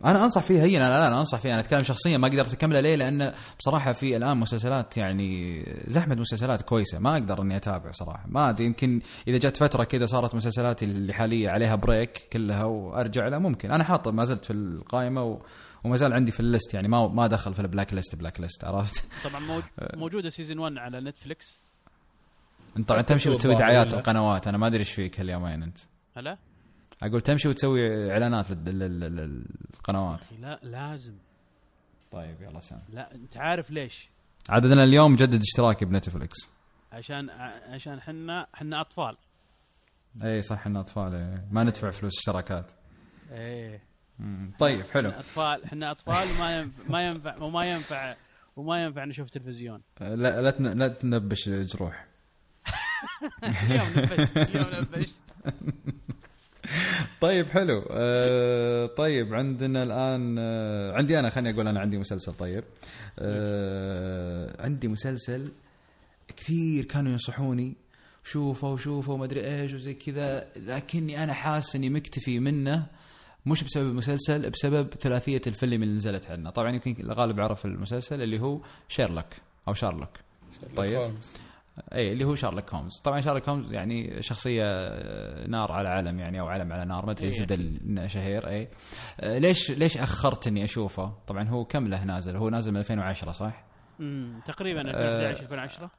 [0.05, 2.81] أنا أنصح فيها هي أنا لا أنا أنصح فيها أنا أتكلم شخصيا ما قدرت اكملها
[2.81, 6.99] ليه؟ لأن بصراحة في الآن مسلسلات يعني زحمة مسلسلات كويسة.
[6.99, 8.25] ما أقدر إني أتابع صراحة.
[8.27, 13.27] ما أدري يمكن إذا جت فترة كذا صارت مسلسلاتي اللي حاليا عليها break كلها وأرجع
[13.27, 13.71] لها ممكن.
[13.71, 15.41] أنا حاط ما زلت في القائمة و...
[15.85, 16.73] وما زال عندي في ال list.
[16.73, 19.63] يعني ما ما دخل في ال black list black list عرفت؟ طبعا موج...
[19.93, 21.59] موجودة season 1 على نتفلكس
[22.77, 24.47] أنت طبعا تمشي وتسوي دعايات؟ القنوات.
[24.47, 25.77] أنا ما أدري إيش فيك هاليومين أنت.
[26.17, 26.37] هلا؟
[27.03, 30.19] أقول تمشي وتسوي إعلانات لل- لل- لل- للقنوات.
[30.39, 31.13] لا لازم.
[32.11, 32.79] طيب يلا سام.
[32.89, 34.09] لا أنت عارف ليش؟
[34.49, 36.37] عاد أنا اليوم مجدد اشتراكي بنتفلكس
[36.91, 37.29] عشان
[37.69, 39.17] عشان حنا حنا أطفال.
[40.23, 41.45] إي صح ان أطفال إيه.
[41.51, 42.71] ما ندفع فلوس اشتراكات
[43.31, 43.81] إيه.
[44.59, 45.11] طيب حلو.
[45.11, 48.15] حنا أطفال حنا أطفال وما ينفع ما ينفع وما ينفع
[48.55, 49.81] وما ينفع نشوف تلفزيون.
[50.01, 52.07] لا لا لا تنبش جروح.
[53.43, 55.21] اليوم نبشت اليوم نبشت.
[57.21, 57.83] طيب حلو.
[57.91, 62.63] آه طيب عندنا الآن آه عندي أنا خليني أقول أنا عندي مسلسل طيب.
[63.19, 65.51] آه عندي مسلسل
[66.37, 67.73] كثير كانوا ينصحوني.
[68.25, 72.85] شوفوا شوفوا ما أدري إيش وزي كذا لكني أنا حاسس إني مكتفي منه
[73.45, 78.39] مش بسبب المسلسل بسبب ثلاثية الفيلم اللي نزلت عنا طبعا يمكن الغالب يعرف المسلسل اللي
[78.39, 79.25] هو شيرلوك
[79.67, 80.09] أو شارلوك
[80.75, 80.93] طيب.
[80.93, 81.33] هولمز.
[81.93, 86.39] اي اللي هو شارلوك هومز طبعا شارلوك هومز يعني شخصية آه، نار على علم يعني
[86.39, 87.31] أو علم على نار ما أدري إيه.
[87.33, 88.67] زبدة ال- شهير اي
[89.19, 93.31] آه، ليش ليش اخرت اني أشوفه؟ طبعا هو كم له نازل؟ هو نازل من 2010
[93.31, 93.65] صح؟
[93.99, 95.91] أمم، تقريبا آه، 2011 2010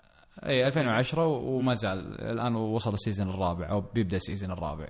[0.47, 4.89] اي 2010 وما زال الآن وصل ال season الرابع أو بيبدأ ال season الرابع.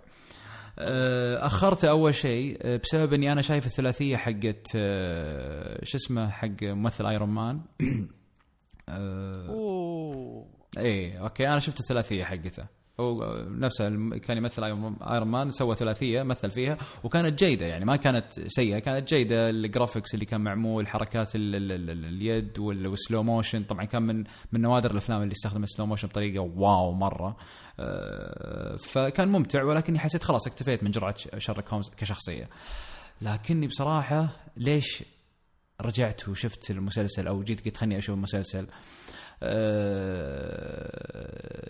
[0.79, 4.67] آه، اخرته أول شيء بسبب إني أنا شايف الثلاثية حقت
[5.83, 7.61] شو اسمه حق ممثل Iron Man
[8.89, 10.47] أوه.
[10.79, 12.65] إيه أوكي أنا شفت الثلاثية حقته.
[13.01, 13.89] هو نفسه
[14.19, 19.09] كان يمثل Iron Man سوى ثلاثية مثل فيها وكانت جيدة يعني ما كانت سيئة كانت
[19.09, 19.51] جيدة.
[19.51, 23.85] ال graphics اللي كان معمول حركات ال ال ال اليد وال- وال slow motion طبعا
[23.85, 27.37] كان من من نوادر الأفلام اللي استخدم ال slow motion بطريقة wow مرة.
[27.81, 32.49] آه، فكان ممتع ولكني حسيت خلاص اكتفيت من جرعة شارلوك هومز كشخصية.
[33.23, 35.05] لكني بصراحة ليش
[35.81, 38.69] رجعت وشفت المسلسل أو جيت قلت خليني أشوف المسلسل؟ آه،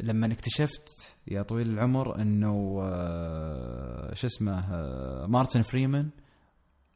[0.01, 0.89] لما اكتشفت
[1.29, 6.11] يا طويل العمر إنه آه، شو اسمه آه، مارتن فريمان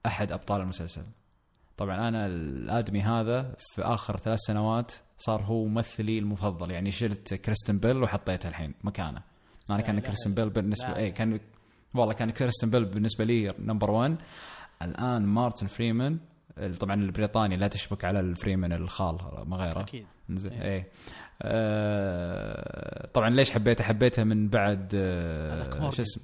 [0.07, 1.03] أحد أبطال المسلسل
[1.77, 7.79] طبعا أنا الآدمي هذا في آخر ثلاث سنوات صار هو ممثلي المفضل يعني شلت كريستيان
[7.79, 9.23] بيل وحطيته الحين مكانه
[9.71, 10.01] أنا كان.
[10.01, 10.97] كريستيان بيل بالنسبة.
[10.97, 11.41] اي كان
[11.95, 14.17] والله كان كريستيان بيل بالنسبة لي number 1
[14.83, 16.19] الآن مارتن فريمان
[16.81, 19.81] طبعا البريطاني لا تشبك على الفريمان الخال ما غيره.
[19.81, 20.07] أكيد.
[20.31, 20.63] زين إيه.
[20.63, 20.89] إيه.
[21.43, 25.91] آه طبعا ليش حبيته؟ حبيته من بعد آه.
[25.91, 26.23] شو اسمه؟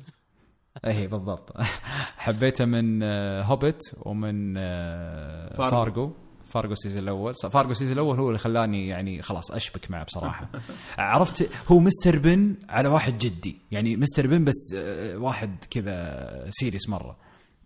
[0.84, 1.52] إيه بالضبط.
[2.16, 5.70] حبيته من آه هوبيت ومن آه فارغو.
[5.70, 6.12] فارجو
[6.48, 7.34] فارجو ال season الأول.
[7.34, 10.48] فارجو ال season الأول هو اللي خلاني يعني خلاص أشبك معه بصراحة.
[10.98, 13.58] عرفت هو مستر بين على واحد جدي.
[13.70, 17.16] يعني مستر بين بس آه، واحد كذا serious مرة.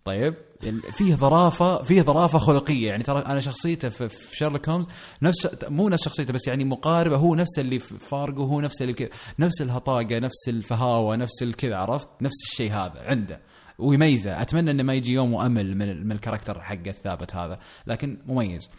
[0.09, 0.33] طيب؟
[0.63, 2.87] ال- فيه ظرافة فيه ظرافة خلقية.
[2.87, 4.87] يعني ترى أنا شخصيته في شيرلوك هومز
[5.21, 7.15] نفس مو نفس شخصيته بس يعني مقاربة.
[7.15, 9.09] هو نفس اللي في فارجو هو نفس اللي كذا
[9.39, 13.39] نفس الهطاقة نفس الفهاوة نفس الكذا عرفت؟ نفس الشيء هذا عنده.
[13.79, 14.41] ويميزه.
[14.41, 18.71] أتمنى إنه ما يجي يوم وأمل من من ال character حقه الثابت هذا لكن مميز.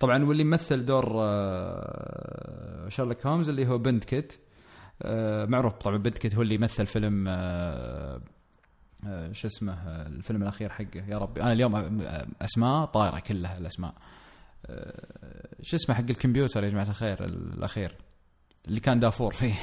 [0.00, 4.32] طبعا واللي مثل دور آه، شيرلوك هومز اللي هو بندكت
[5.02, 8.20] آه، معروف طبعا بندكت هو اللي مثل فيلم آه،
[9.32, 11.04] شو اسمه آه، الفيلم الأخير حقه.
[11.08, 13.94] يا ربي أنا اليوم آه، أسماء طايرة كلها الأسماء.
[14.66, 17.94] آه، شو اسمه حق الكمبيوتر يا جماعة الخير الأخير؟
[18.68, 19.54] اللي كان دافور فيه.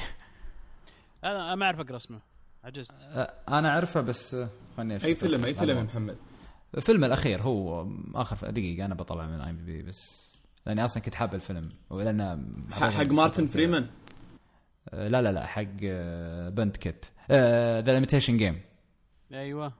[1.24, 2.20] أنا ما أعرف أقرأ اسمه.
[2.64, 5.06] عجزت آه، أنا أعرفه بس آه، خلني أشوف.
[5.06, 5.82] أي فيلم أي فيلم يا.
[5.82, 6.16] محمد؟
[6.76, 10.24] الفيلم الأخير هو آخر دقيقة أنا بطلع من IMDb بس
[10.66, 11.68] لأني أصلا كنت حاب الفيلم.
[11.90, 13.86] ولأن حق مارتن فريمان؟
[14.94, 17.06] آه، لا لا لا حق آه، بندكت.
[17.30, 18.60] The Imitation Game
[19.32, 19.72] أيوه.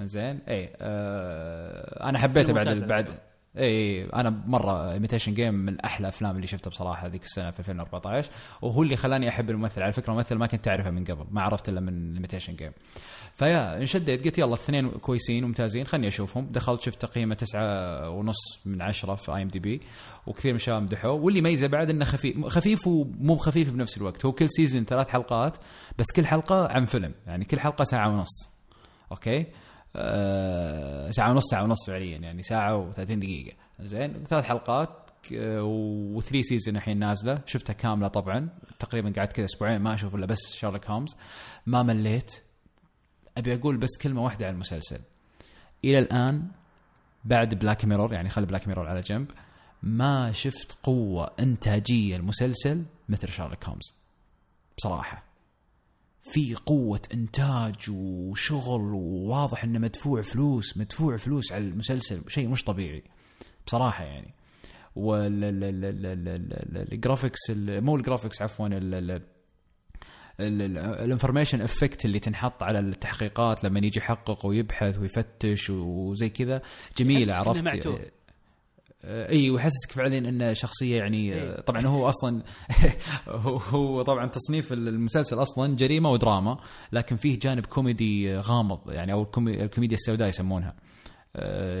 [0.00, 0.38] زين.
[0.48, 3.18] اي آه أنا حبيته بعد بعد
[3.58, 8.30] اي أنا مرة Imitation Game من أحلى الافلام اللي شفتها بصراحة هذيك السنة في 2014
[8.62, 9.82] وهو اللي خلاني أحب الممثل.
[9.82, 12.72] على فكرة الممثل ما كنت اعرفه من قبل ما عرفت إلا من Imitation Game
[13.36, 16.48] فيا انشديت قلت يلا الاثنين كويسين وممتازين خلني أشوفهم.
[16.50, 19.80] دخلت شفت تقييمه تسعة ونص من عشرة في IMDb
[20.26, 24.26] وكثير من الشباب مدحوه واللي ميزه بعد إنه خفيف خفيف ومو خفيف بنفس الوقت.
[24.26, 25.56] هو كل season ثلاث حلقات
[25.98, 28.55] بس كل حلقة عن فيلم يعني كل حلقة ساعة ونص.
[29.12, 29.46] أوكي؟
[29.96, 33.56] آه ساعة ونص ساعة ونص فعليا يعني ساعة و30 دقيقة.
[33.80, 37.40] زين؟ ثلاث حلقات و three season الحين نازلة.
[37.46, 38.48] شفتها كاملة طبعا.
[38.78, 41.16] تقريبا قعدت كذا أسبوعين ما أشوف إلا بس شارلوك هومز
[41.66, 42.32] ما مليت.
[43.36, 45.00] أبي أقول بس كلمة واحدة عن المسلسل.
[45.84, 46.48] إلى الآن
[47.24, 49.30] بعد Black Mirror يعني خلي Black Mirror على جنب
[49.82, 53.94] ما شفت قوة إنتاجية المسلسل مثل شارلوك هومز
[54.78, 55.25] بصراحة.
[56.30, 63.02] في قوة إنتاج وشغل وواضح إنه مدفوع فلوس مدفوع فلوس على المسلسل شيء مش طبيعي
[63.66, 64.34] بصراحة يعني
[66.36, 68.68] وال graphics مو ال graphics عفوا
[70.40, 76.62] ال information effect اللي تنحط على التحقيقات لما يجي يحقق ويبحث ويفتش وزي كذا
[76.98, 77.62] جميله عرفت
[79.08, 81.60] إي ويحسسك فعلا إنه شخصية يعني إيه.
[81.60, 82.42] طبعا هو أصلا
[83.28, 86.58] هو, طبعا تصنيف المسلسل أصلا جريمة ودراما
[86.92, 90.74] لكن فيه جانب كوميدي غامض يعني أو الكومي- الكوميديا السوداء يسمونها آه،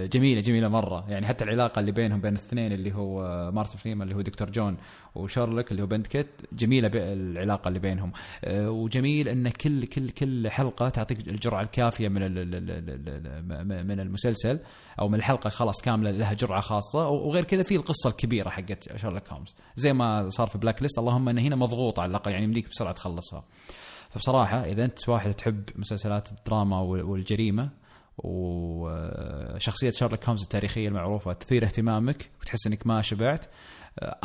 [0.06, 1.04] جميلة جميلة مرة.
[1.08, 3.20] يعني حتى العلاقة اللي بينهم بين الاثنين اللي هو
[3.52, 4.76] مارتن فريمان اللي هو دكتور جون
[5.14, 8.12] وشارلوك اللي هو بندكت جميلة العلاقة اللي بينهم.
[8.44, 12.22] آه، وجميل إن كل كل كل حلقة تعطيك الجرعة الكافية من
[13.86, 14.58] من المسلسل
[15.00, 17.08] أو من الحلقة خلاص كاملة لها جرعة خاصة.
[17.08, 19.54] وغير كذا في القصة الكبيرة حقت شارلوك هومز.
[19.76, 23.44] زي ما صار في Blacklist اللهم إن هنا مضغوطه على الأقل يعني يمديك بسرعة تخلصها.
[24.10, 27.68] فبصراحة إذا أنت واحد تحب مسلسلات الدراما وال- والجريمة
[28.18, 33.46] وشخصية شارلوك هومز التاريخية المعروفة تثير اهتمامك وتحس إنك ما شبعت.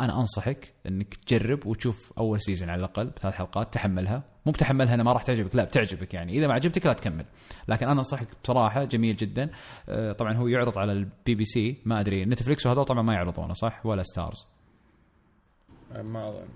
[0.00, 4.24] أنا أنصحك إنك تجرب وتشوف أول season على الأقل بثلاث حلقات تحملها.
[4.46, 6.32] مو بتحملها أنا ما راح تعجبك لا بتعجبك يعني.
[6.32, 7.24] إذا ما عجبتك لا تكمل.
[7.68, 9.50] لكن أنا أنصحك بصراحة جميل جدا.
[9.88, 13.52] آه، طبعا هو يعرض على البي بي سي ما أدري Netflix وهذول طبعا ما يعرضونه
[13.52, 14.46] صح؟ ولا Starz
[15.90, 16.48] ما أظن.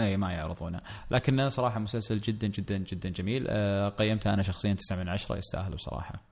[0.00, 0.80] اي ما يعرضونه.
[1.10, 3.46] لكنه صراحة مسلسل جدا جدا جدا جميل.
[3.48, 6.22] آه، قيمته أنا شخصيا 9 من 10 يستاهل بصراحه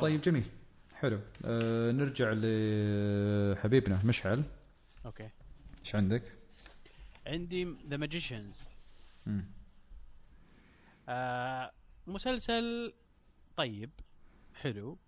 [0.00, 0.44] طيب جميل.
[0.94, 1.20] حلو.
[1.44, 4.44] أه نرجع لحبيبنا مشعل.
[5.06, 5.30] okay.
[5.80, 6.22] إيش عندك؟
[7.26, 8.68] عندي The Magicians.
[11.08, 11.72] آه
[12.06, 12.92] مسلسل
[13.56, 13.90] طيب
[14.54, 14.98] حلو.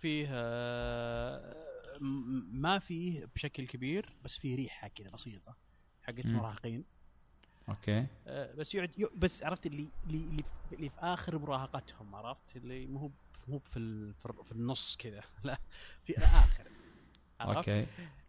[0.00, 1.54] فيه آه
[2.00, 5.56] ما فيه بشكل كبير بس فيه ريحة كذا بسيطة
[6.02, 6.26] حقت.
[6.26, 6.84] مراهقين.
[7.68, 8.06] okay.
[8.26, 13.12] آه بس يعد يو- بس عرفت اللي اللي اللي في, آخر مراهقتهم عرفت؟ اللي مو
[13.48, 15.20] مو في في ال- في النص كذا.
[15.44, 15.58] لا
[16.04, 16.14] في
[17.40, 17.86] عرفت؟ okay.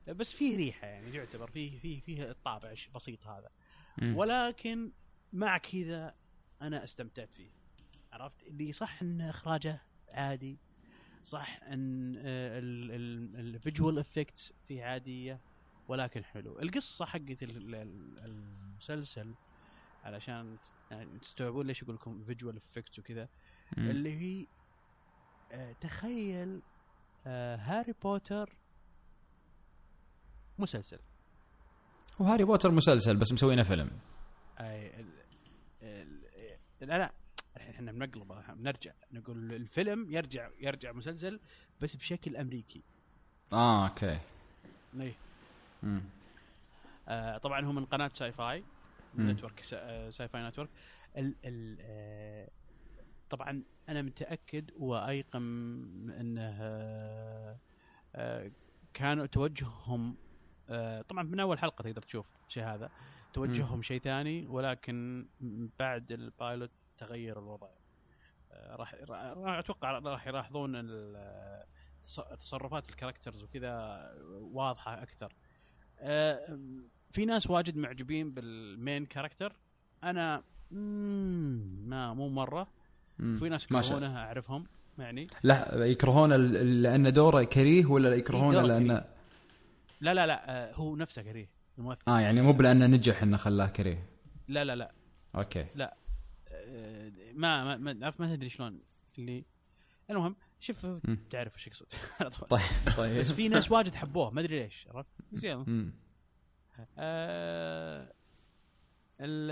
[0.07, 3.49] بس فيه ريحة يعني يعتبر فيه فيه فيه الطابع بسيط هذا.
[3.97, 4.15] مم.
[4.17, 4.91] ولكن
[5.33, 6.15] مع كذا
[6.61, 7.49] أنا استمتعت فيه.
[8.11, 10.57] عرفت؟ اللي صح إن إخراجه عادي
[11.25, 12.15] صح إن
[13.35, 15.39] ال visual effects فيه عادية
[15.87, 19.33] ولكن حلو القصة حقت ال- ال- المسلسل
[20.03, 20.57] علشان
[20.91, 23.27] يعني تستوعبون ليش يقول لكم visual effects وكذا.
[23.77, 24.47] اللي هي
[25.51, 26.61] آه، تخيل
[27.27, 28.55] آه، هاري بوتر
[30.59, 30.99] مسلسل
[32.19, 33.91] وهاري بوتر مسلسل بس مسوينه فيلم
[34.59, 35.05] أي.
[35.81, 36.21] ال...
[36.81, 37.11] لا
[37.55, 41.39] لا إحنا بنقلبه بنرجع نقول الفيلم يرجع يرجع مسلسل
[41.81, 42.83] بس بشكل أمريكي.
[43.53, 44.19] آه okay.
[44.99, 45.13] اي
[45.83, 46.01] مم.
[47.07, 48.63] آه طبعا هو من قناة Syfy.
[49.17, 50.69] network Sy- Syfy network.
[51.17, 51.35] ال...
[51.45, 51.77] ال...
[51.81, 52.49] آه
[53.29, 55.39] طبعا أنا متأكد وأيقن
[56.19, 57.57] إنه آه
[58.15, 58.51] آه
[58.93, 60.15] كانوا توجههم
[60.69, 62.89] آه طبعا من أول حلقة تقدر تشوف شيء هذا
[63.33, 65.25] توجههم شيء ثاني ولكن
[65.79, 67.67] بعد ال pilot تغير الوضع.
[68.51, 68.95] آه، راح
[69.57, 70.87] أتوقع راح يلاحظون
[72.39, 74.01] تصرفات ال characters وكذا
[74.53, 75.33] واضحة أكثر.
[75.99, 76.59] آه،
[77.11, 79.53] في ناس واجد معجبين بال main character.
[80.03, 82.67] أنا ما مو مرة.
[83.17, 84.65] في ناس يكرهونه أعرفهم
[84.97, 85.27] يعني.
[85.43, 89.05] لا يكرهون ال- لأن دوره كريه ولا يكرهونه لأن كريه.
[90.01, 92.01] لا لا لا آه، هو نفسه كريه الممثل.
[92.07, 94.05] آه يعني مو بلأنه نجح إنه خلاه كريه.
[94.47, 94.91] لا لا لا.
[95.35, 95.65] okay.
[95.81, 95.93] آه،
[97.33, 98.79] ما ما ما, عرفت ما تدري شلون
[99.17, 99.45] اللي
[100.09, 100.85] المهم شوف.
[101.29, 101.83] تعرف إيش
[102.19, 102.47] على طول.
[102.49, 102.61] طيب
[102.97, 105.91] طيب بس في ناس واجد حبوه ما أدري ليش عرفت بس يلا.
[106.97, 108.13] آه
[109.19, 109.51] ال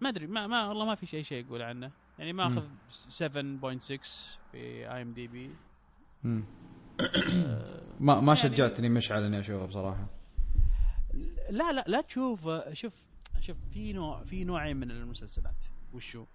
[0.00, 2.62] ما أدري ما ما والله ما في شيء شيء يقول عنه يعني ماخذ
[3.10, 3.28] 7.6
[4.52, 4.56] في
[4.92, 5.50] اي ام دي بي.
[6.24, 6.38] ما
[8.00, 10.06] ما يعني- شجعتني مشعل إني أشوفه بصراحة
[11.50, 12.94] لا لا لا تشوف شوف
[13.40, 15.64] شوف في نوع في نوعين من المسلسلات.
[15.92, 16.26] وشو؟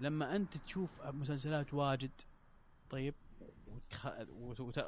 [0.00, 2.10] لما أنت تشوف مسلسلات واجد
[2.90, 3.14] طيب
[3.66, 4.06] وتخ...
[4.30, 4.60] وت...
[4.60, 4.78] وت...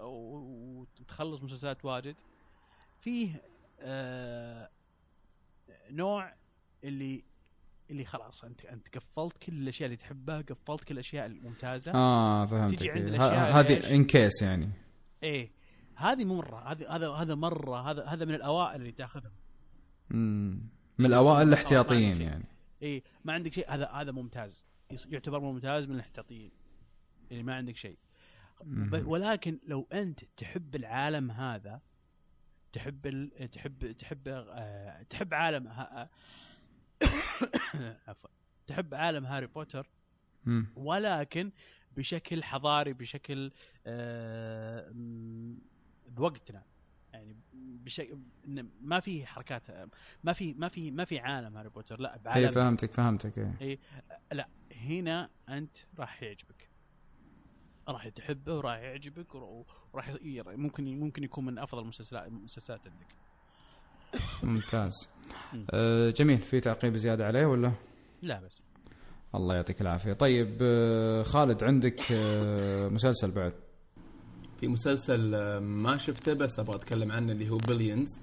[1.01, 2.17] وتخلص مسلسلات واجد
[3.01, 3.43] فيه
[3.81, 4.71] آه...
[5.91, 6.35] نوع
[6.85, 7.25] اللي
[7.91, 11.93] اللي خلاص أنت أنت قفلت كل الأشياء اللي تحبها قفلت كل الأشياء الممتازة.
[11.95, 12.79] آه فهمتك.
[12.79, 14.71] تجي عند إيش؟ هذه ان كيس يعني.
[15.23, 15.51] إيه.
[15.97, 16.73] هذه مرة.
[16.73, 17.91] هذه هذا هذا مرة.
[17.91, 19.33] هذا هذا من الأوائل اللي تأخذهم.
[20.11, 20.61] مم.
[20.99, 22.23] من الأوائل الاحتياطيين.
[22.23, 22.45] يعني.
[22.83, 23.75] إي ما عندك شيء.
[23.75, 24.65] هذا هذا ممتاز.
[25.11, 26.51] يعتبر ممتاز من اللي تعطيه
[27.31, 27.99] يعني ما عندك شيء.
[28.93, 31.81] ولكن لو أنت تحب العالم هذا
[32.73, 33.51] تحب ال...
[33.51, 35.03] تحب تحب آه...
[35.03, 36.11] تحب عالم ها...
[38.09, 38.31] عفوا.
[38.67, 39.87] تحب عالم هاري بوتر.
[40.77, 41.51] ولكن
[41.97, 43.53] بشكل حضاري بشكل
[43.87, 44.93] آه...
[46.09, 46.63] بوقتنا.
[47.13, 47.37] يعني
[48.49, 49.63] إن ما في حركات
[50.25, 53.79] ما في ما في ما في عالم هاري بوتر لا اي بعالم فهمتك فهمتك اي
[54.33, 56.69] لا هنا أنت راح يعجبك.
[57.89, 60.17] راح تحبه وراح يعجبك ور- وراح
[60.47, 63.07] ممكن ممكن يكون من أفضل المسلسلات المسلسلات عندك.
[64.43, 65.09] ممتاز.
[65.55, 65.67] مم.
[65.71, 66.39] آه جميل.
[66.39, 67.73] في تعقيب زيادة عليه ولا؟
[68.23, 68.61] لا بس.
[69.35, 70.13] الله يعطيك العافية.
[70.13, 73.53] طيب آه خالد عندك آه مسلسل بعد؟
[74.61, 78.19] في مسلسل آه، ما شفته بس أبغى أتكلم عنه اللي هو بليونز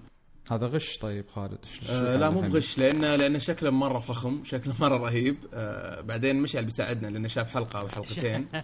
[0.51, 1.57] هذا غش طيب خالد.
[1.89, 5.37] آه لا مو؟ بغش لأنه لأنه شكله مرة فخم شكله مرة رهيب.
[5.53, 8.47] آه بعدين مشعل بيساعدنا لأنه شاف حلقة أو حلقتين.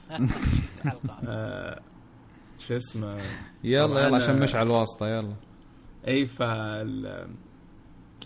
[1.27, 1.81] آه
[2.59, 3.17] شو اسمه؟
[3.63, 5.33] يلا يلا عشان آه، مشعل واسطة يلا.
[6.07, 7.27] إي فال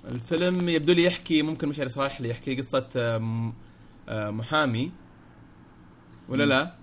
[0.05, 3.53] الفيلم يبدو لي يحكي ممكن مشعل صحيح لي يحكي قصة آه، م-
[4.09, 4.91] آه، محامي.
[6.29, 6.75] ولا لا؟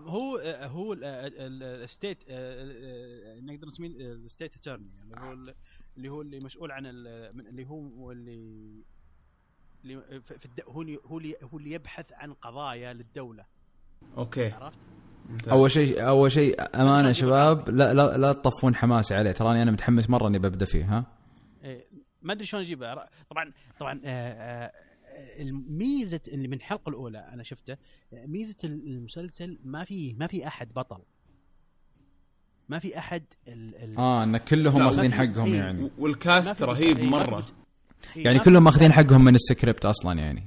[0.00, 2.18] هو هو ال state
[3.42, 5.54] نقدر نسميه ال state attorney اللي هو ال-
[5.96, 8.82] اللي هو اللي مسؤول عن ال- من- اللي هو اللي
[9.84, 10.60] اللي في في الد...
[10.68, 13.44] هو اللي هو اللي هو اللي يبحث عن قضايا للدولة.
[14.16, 14.50] okay.
[14.50, 14.78] عرفت؟
[15.48, 20.10] أول شيء أول شيء أمانة شباب لا لا لا تطفون حماسي عليه تراني أنا متحمس
[20.10, 21.06] مرة إني ببدأ فيه ها؟
[21.64, 21.86] إيه،
[22.22, 24.08] ما أدري شلون اجيبها طبعا طبعا آه،
[24.64, 24.72] آه،
[25.40, 27.76] الميزة اللي من الحلقة الأولى أنا شفته
[28.12, 30.98] ميزة المسلسل ما في ما في أحد بطل
[32.68, 35.58] ما في أحد ال ال آه إن كلهم لا، ماخذين حقهم إيه.
[35.58, 37.46] يعني والكاست رهيب إيه، مرة
[38.16, 38.64] إيه، يعني كلهم بطل.
[38.64, 40.42] ماخذين حقهم من السكريبت أصلا يعني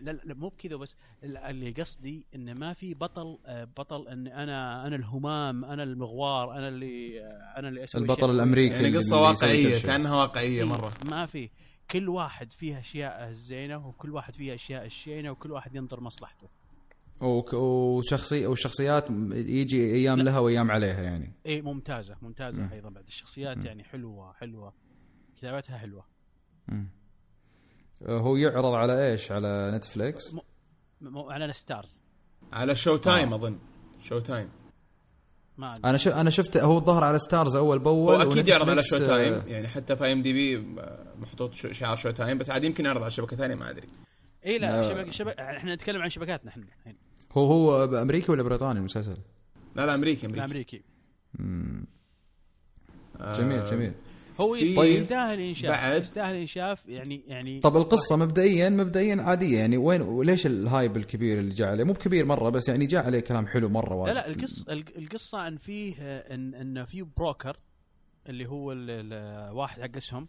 [0.00, 4.26] لا لا مو بكذا بس ال- اللي قصدي انه ما في بطل آه، بطل إن
[4.26, 8.30] أنا أنا الهمام أنا المغوار أنا اللي آه، أنا اللي أسوي البطل.
[8.30, 8.74] الأمريكي.
[8.74, 9.78] يعني قصة واقعية.
[9.82, 11.50] كأنها واقعية مرة ما في
[11.92, 16.48] كل واحد فيه أشياء الزينه وكل واحد فيه أشياء الشينة وكل واحد ينظر مصلحته.
[17.20, 21.32] وشخصي والشخصيات يجي أيام لها وأيام عليها يعني.
[21.46, 22.72] اي ممتازة ممتازة مم.
[22.72, 23.66] أيضا بعد الشخصيات مم.
[23.66, 24.72] يعني حلوة حلوة.
[25.36, 26.04] كتابتها حلوة.
[26.68, 26.88] مم.
[28.02, 30.38] آه، هو يعرض على إيش؟ على Netflix؟ م-
[31.00, 32.02] م- على ال Starz
[32.52, 33.36] على Showtime آه.
[33.36, 33.58] أظن.
[34.02, 34.50] Showtime.
[35.58, 35.88] ما أدري.
[35.90, 39.32] أنا شف أنا شفت هو الظهر على Starz أول هو باول أكيد يعرض على Showtime
[39.34, 40.66] آه، يعني حتى في IMDb
[41.20, 43.88] محطوط شعار Showtime بس عاد يمكن يعرض على شبكة ثانية ما أدري
[44.46, 44.88] اي لا لا.
[44.88, 46.96] شبك شبك إحنا نتكلم عن شبكاتنا إحنا الحين
[47.32, 49.16] هو هو امريكي ولا بريطاني المسلسل؟
[49.76, 50.82] لا لا أمريكي أمريكي الامريكي
[51.38, 51.84] مم.
[53.20, 53.92] آه، جميل جميل
[54.40, 54.66] هو طيب.
[54.92, 60.46] يستاهل انشاف بعد- يستاهل إنشاف يعني يعني طب القصة مبدئيا مبدئيا عادية يعني وين وليش
[60.46, 63.68] ال hype الكبير اللي جاء عليه؟ مو بكبير مرة بس يعني جاء عليه كلام حلو
[63.68, 67.56] مرة لا واجد لا القصة الق- القصة عن فيه آه، ان إن في broker
[68.28, 70.28] اللي هو ال- ال- واحد حق اسهم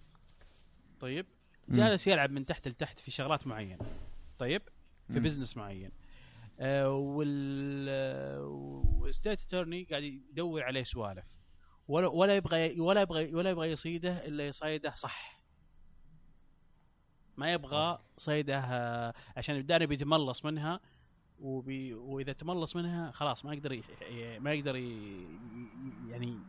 [0.99, 1.25] طيب
[1.69, 3.77] جالس يلعب من تحت لتحت في شغلات معينة
[4.39, 4.61] طيب
[5.09, 5.19] في.
[5.19, 5.91] business معين
[6.59, 8.45] آه وال آه،
[8.99, 11.25] وال state attorney قاعد يدور عليه سوالف
[11.87, 15.43] ولا ولا يبغى ولا يبغى ولا يبغى يصيده إلا يصيده صح.
[17.37, 20.79] ما يبغى صيده آه، عشان الداري بيتملص منها
[21.39, 23.81] وبي وإذا تملص منها خلاص ما يقدر
[24.39, 24.75] ما يقدر
[26.07, 26.39] يعني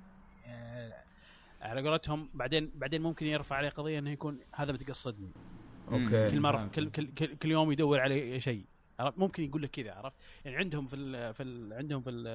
[0.46, 1.04] آه،
[1.60, 5.32] على قولتهم بعدين بعدين ممكن يرفع عليه قضية إنه يكون هذا متقصدني.
[5.88, 6.30] أوكي.
[6.30, 6.66] كل مره.
[6.66, 8.64] كل, كل, كل, كل يوم يدور عليه شيء.
[9.00, 12.26] ممكن يقول لك كذا عرفت؟ يعني عندهم في ال في ال عندهم في ال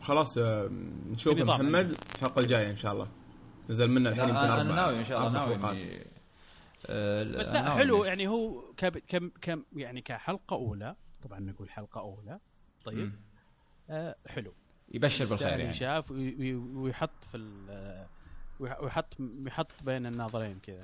[0.00, 0.68] خلاص آه،
[1.10, 3.08] نشوف محمد الحلقة الجاية إن شاء الله.
[3.70, 6.00] نزل منه الحين يمكن أنا أربع ناوي إن شاء الله ناوي
[6.86, 12.00] آه، بس لا حلو يعني هو كب كم كم يعني كحلقة أولى طبعا نقول حلقة
[12.00, 12.38] أولى
[12.84, 13.12] طيب.
[13.90, 14.52] آه حلو.
[14.92, 15.72] يبشر بالخير يعني.
[16.10, 17.36] وي- ويحط في
[18.60, 19.16] ويحط
[19.46, 20.80] يحط بين الناظرين كذا.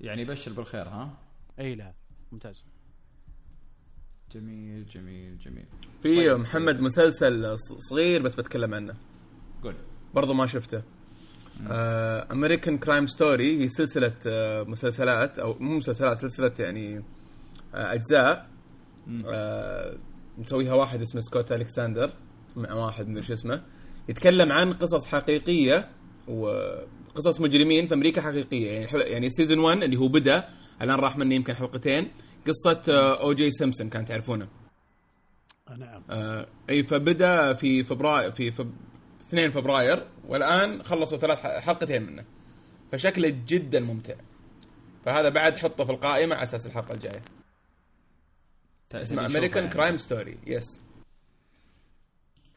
[0.00, 1.10] يعني يبشر بالخير ها؟
[1.58, 1.92] إي لا
[2.32, 2.64] ممتاز.
[4.34, 5.64] جميل جميل جميل.
[6.02, 6.36] في طيب.
[6.36, 7.56] محمد مسلسل
[7.90, 8.94] صغير بس بتكلم عنه.
[9.62, 9.74] قول
[10.14, 10.82] برضو ما شفته.
[12.32, 16.98] American Crime Story هي سلسلة آه، مسلسلات أو مو مسلسلات سلسلة يعني
[17.74, 18.48] آه، أجزاء.
[19.26, 19.98] آه،
[20.38, 22.10] مسويها واحد اسمه Scott Alexander
[22.56, 23.62] مع واحد من شو اسمه.
[24.08, 25.88] يتكلم عن قصص حقيقية
[26.28, 28.70] وقصص مجرمين في أمريكا حقيقية.
[28.70, 29.00] يعني حل...
[29.00, 30.48] يعني season 1 اللي هو بدأ
[30.82, 32.08] الآن راح منه يمكن حلقتين.
[32.46, 33.50] قصة O.J.
[33.50, 34.48] Simpson كان تعرفونه؟
[35.78, 36.02] نعم.
[36.10, 38.74] آه أي فبدأ في فبراير في فب
[39.28, 42.24] 2 فبراير والآن خلصوا ثلاث ح- حلقتين منه.
[42.92, 44.14] فشكله جدا ممتع.
[45.04, 47.22] فهذا بعد حطه في القائمة على أساس الحلقة الجاية.
[48.94, 50.80] اسمه American Crime Story يس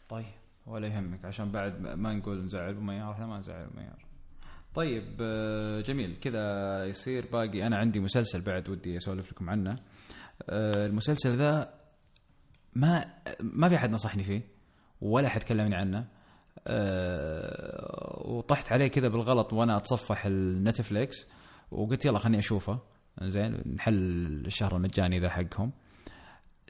[0.10, 0.26] طيب
[0.66, 4.06] ولا يهمك عشان بعد ما نقول نزعل بميار إحنا ما نزعل بميار
[4.78, 6.16] طيب آه، جميل.
[6.22, 7.68] كذا يصير باقي.
[7.68, 9.76] أنا عندي مسلسل بعد ودي أسولف لكم عنه.
[10.50, 11.74] آه، المسلسل ذا
[12.76, 13.06] ما
[13.40, 14.42] ما في أحد نصحني فيه
[15.02, 16.08] ولا أحد كلمني عنه.
[16.68, 21.28] أه وطحت عليه كذا بالغلط وأنا أتصفح النتفليكس
[21.72, 22.80] وقلت يلا خليني أشوفه.
[23.22, 23.94] زين نحل
[24.46, 25.72] الشهر المجاني ذا حقهم.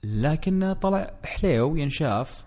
[0.03, 2.43] لكن طلع حليو ينشاف.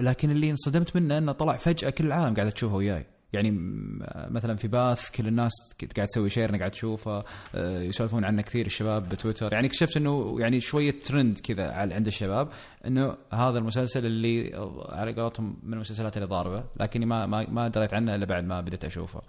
[0.00, 3.15] لكن اللي انصدمت منه إنه طلع فجأة كل العالم قاعدة تشوفه وياي.
[3.32, 3.98] يعني م-
[4.30, 5.52] مثلا في Path كل الناس
[5.96, 7.24] قاعد تسوي share أنا قاعد اشوفه
[7.54, 9.52] أه يسولفون عنه كثير الشباب بتويتر.
[9.52, 12.48] يعني اكتشفت إنه يعني شوية ترند كذا عند الشباب
[12.86, 14.54] إنه هذا المسلسل اللي
[14.88, 18.60] على قولتهم من المسلسلات اللي ضاربة لكني ما ما ما دريت عنه إلا بعد ما
[18.60, 19.22] بديت أشوفه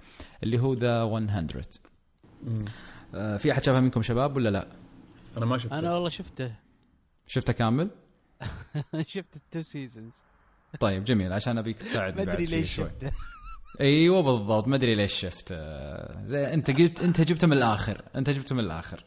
[0.44, 1.38] اللي هو ذا 100
[3.16, 4.68] أه في أحد شافه منكم شباب ولا لا؟
[5.38, 5.80] أنا ما شفته.
[5.80, 6.52] أنا والله شفته.
[7.28, 7.90] شفته كامل؟
[9.08, 10.22] شفت التو سيزونز
[10.80, 12.90] طيب جميل عشان أبيك تساعدني بعد شوي.
[13.82, 14.68] أيوه بالضبط.
[14.68, 15.50] ما أدري ليش شفت.
[15.52, 18.02] آه، زي أنت جبت أنت جبته من الآخر.
[18.16, 19.04] أنت جبته من الآخر.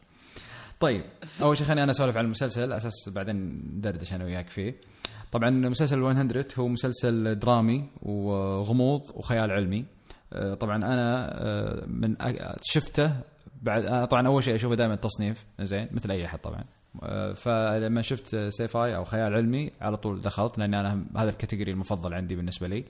[0.79, 1.03] طيب
[1.41, 3.35] أول شيء خليني أنا أسولف عن المسلسل أساس بعدين
[3.77, 4.75] ندردش أنا وياك فيه.
[5.31, 9.85] طبعا مسلسل 100 هو مسلسل درامي وغموض وخيال علمي.
[10.33, 12.15] آه، طبعا أنا آه، من
[12.61, 13.11] شفته
[13.61, 16.63] بعد أنا طبعا أول شيء أشوفه دائما تصنيف زين مثل أي أحد طبعا.
[17.03, 21.71] آه، فلما شفت sci-fi أو خيال علمي على طول دخلت لأن أنا هذا ال category
[21.71, 22.85] المفضل عندي بالنسبة لي.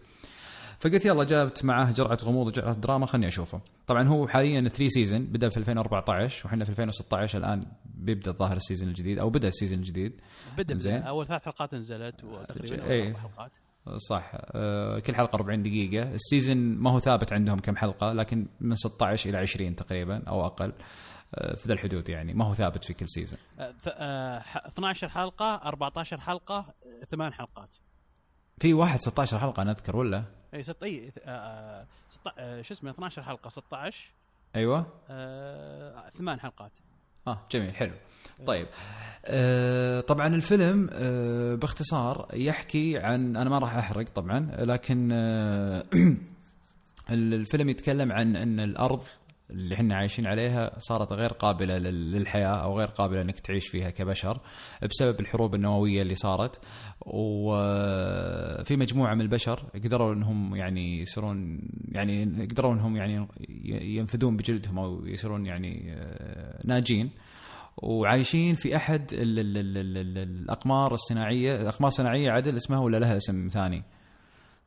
[0.81, 3.61] فقلت يلا جابت معاه جرعة غموض وجرعة دراما خلني أشوفه.
[3.87, 8.62] طبعا هو حاليا 3 season بدأ في 2014 وحنا في 2016 الآن بيبدأ الظاهر ال
[8.62, 10.21] season الجديد أو بدأ ال season الجديد.
[10.57, 11.01] بدأ زين.
[11.03, 13.51] أول ثلاث حلقات نزلت وتقريبا أربع حلقات.
[14.09, 14.31] صح.
[14.35, 16.13] آه، كل حلقة 40 دقيقة.
[16.13, 20.45] ال season ما هو ثابت عندهم كم حلقة لكن من 16 إلى 20 تقريبا أو
[20.45, 20.73] أقل
[21.35, 22.33] آه، في ذا الحدود يعني.
[22.33, 26.65] ما هو ثابت في كل season آه، ث- آه، ح- 12 حلقة 14 حلقة
[27.07, 27.75] ثمان حلقات.
[28.61, 30.23] في واحد 16 حلقة أنا اذكر ولا؟
[30.53, 34.11] اي ست اي آه، آه، ست- آه، شو اسمه 12 حلقة 16
[34.55, 34.85] أيوه.
[35.09, 36.71] آه، ثمان حلقات.
[37.27, 37.93] آه جميل حلو.
[38.47, 38.67] طيب
[39.25, 45.83] آه طبعا الفيلم آه باختصار يحكي عن أنا ما راح أحرق طبعا لكن آه
[47.09, 49.03] الفيلم يتكلم عن إن الأرض
[49.51, 53.89] اللي إحنا عايشين عليها صارت غير قابلة لل- للحياة أو غير قابلة إنك تعيش فيها
[53.89, 54.39] كبشر
[54.89, 56.59] بسبب الحروب النووية اللي صارت.
[57.05, 61.59] وفي مجموعة من البشر قدروا إنهم يعني يصيرون
[61.91, 63.27] يعني قدروا إنهم يعني
[63.97, 67.09] ينفذون بجلدهم أو يصيرون يعني آه، ناجين.
[67.77, 72.97] وعايشين في أحد ال ال ال ال ال الأقمار الصناعية أقمار صناعية عدل اسمها ولا
[72.97, 73.83] لها اسم ثاني؟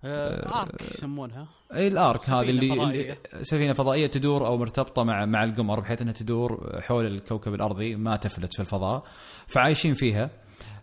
[0.05, 1.47] آه، ارك يسمونها.
[1.75, 6.81] اي الارك هذه اللي, سفينة فضائية تدور أو مرتبطة مع مع القمر بحيث إنها تدور
[6.81, 9.05] حول الكوكب الأرضي ما تفلت في الفضاء.
[9.47, 10.31] فعايشين فيها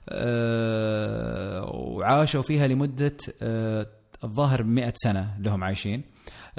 [0.10, 3.88] آه، وعاشوا فيها لمدة آه،
[4.24, 6.04] الظاهر 100 سنة لهم عايشين.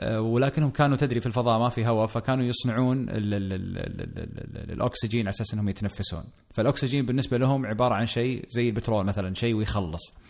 [0.03, 3.07] ولكنهم كانوا تدري في الفضاء ما في هواء فكانوا يصنعون
[4.71, 6.25] الأكسجين على أساس إنهم يتنفسون.
[6.55, 10.22] فالأكسجين بالنسبة لهم عبارة عن شيء زي البترول مثلا شيء ويخلص.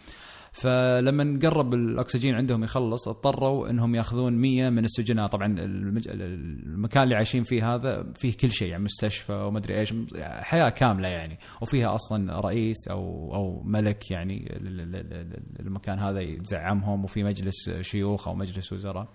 [0.53, 6.09] فلما قرب الأكسجين عندهم يخلص اضطروا إنهم يأخذون 100 من السجناء طبعا المج...
[6.09, 11.39] المكان اللي عايشين فيه هذا فيه كل شيء يعني مستشفى ومدري إيش حياة كاملة يعني.
[11.63, 17.23] وفيها أصلا رئيس أو أو ملك يعني ال- ال- ال- ال- المكان هذا يزعمهم وفي
[17.25, 19.09] مجلس شيوخ أو مجلس وزراء.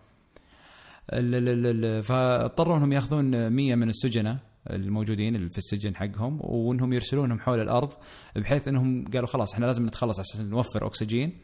[2.02, 4.38] فاضطروا إنهم يأخذون 100 من السجناء
[4.70, 7.94] الموجودين في السجن حقهم وإنهم يرسلونهم حول الأرض
[8.36, 11.38] بحيث إنهم قالوا خلاص إحنا لازم نتخلص عشان نوفر أكسجين.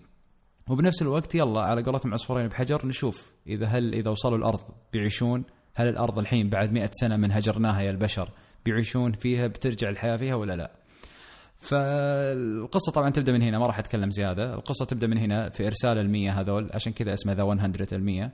[0.70, 4.62] وبنفس الوقت يلا على قولتهم عصفورين بحجر نشوف إذا هل إذا وصلوا الأرض
[4.94, 5.44] بيعيشون
[5.76, 8.30] هل الأرض الحين بعد مئة سنة من هجرناها يا البشر
[8.66, 10.72] بيعيشون فيها بترجع الحياة فيها ولا لا؟
[11.60, 15.98] فالقصة طبعا تبدأ من هنا ما راح أتكلم زيادة، القصة تبدأ من هنا في إرسال
[15.98, 18.34] المية هذول عشان كذا اسمه ذا 100 المية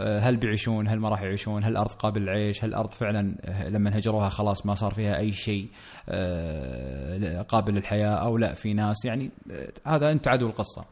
[0.00, 3.98] هل بيعيشون؟ هل ما راح يعيشون؟ هل الأرض قابل للعيش؟ هل الأرض فعلا آه، لما
[3.98, 5.68] هجروها خلاص ما صار فيها أي شيء
[6.08, 10.84] آه، قابل للحياة أو لا في ناس يعني آه، هذا أنت عدو القصة.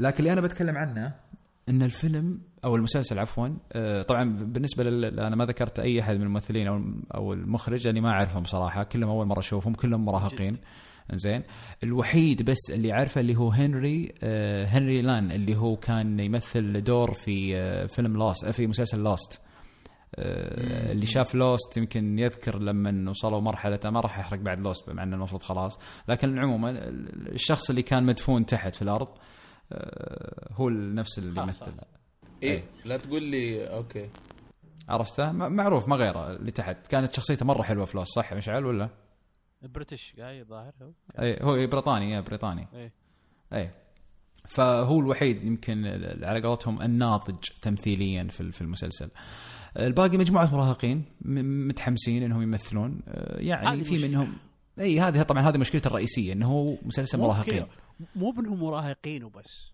[0.00, 1.12] لكن اللي أنا بتكلم عنه
[1.68, 6.22] إن الفيلم أو المسلسل عفوا آه، طبعا بالنسبة لل أنا ما ذكرت أي أحد من
[6.22, 6.80] الممثلين أو
[7.14, 10.56] أو المخرج لأني ما أعرفهم صراحة كلهم أول مرة أشوفهم كلهم مراهقين.
[11.12, 11.42] زين
[11.82, 17.12] الوحيد بس اللي عارفه اللي هو هنري آه هنري لأن اللي هو كان يمثل دور
[17.12, 19.40] في آه فيلم لوست في مسلسل لوست
[20.16, 25.02] آه اللي شاف لوست يمكن يذكر لما وصلوا مرحلة ما راح احرق بعد لوست مع
[25.02, 25.78] إنه المفروض خلاص.
[26.08, 26.70] لكن عموما
[27.32, 29.08] الشخص اللي كان مدفون تحت في الأرض
[29.72, 31.60] آه هو نفس اللي يمثل.
[31.64, 31.80] خلاص.
[32.42, 32.62] إيه إيه.
[32.84, 34.10] لا تقول لي okay.
[34.88, 36.86] عرفته؟ معروف ما غيره اللي تحت.
[36.86, 38.88] كانت شخصيته مرة حلوة في لوست صح مشعل ولا؟
[39.68, 42.68] British guy ظاهر هو؟ اي هو بريطاني يا بريطاني.
[42.74, 42.92] إيه.
[43.52, 43.70] اي
[44.48, 45.86] فهو الوحيد يمكن
[46.22, 49.10] على قولتهم الناضج تمثيليا في ال- في المسلسل.
[49.78, 51.04] الباقي مجموعة مراهقين
[51.68, 53.02] متحمسين إنهم يمثلون.
[53.08, 54.08] آه، يعني في.
[54.08, 54.36] منهم
[54.80, 57.66] اي هذه طبعا هذه مشكلته الرئيسية إنه هو مسلسل مراهقين.
[58.16, 59.72] مو بإنهم مراهقين وبس.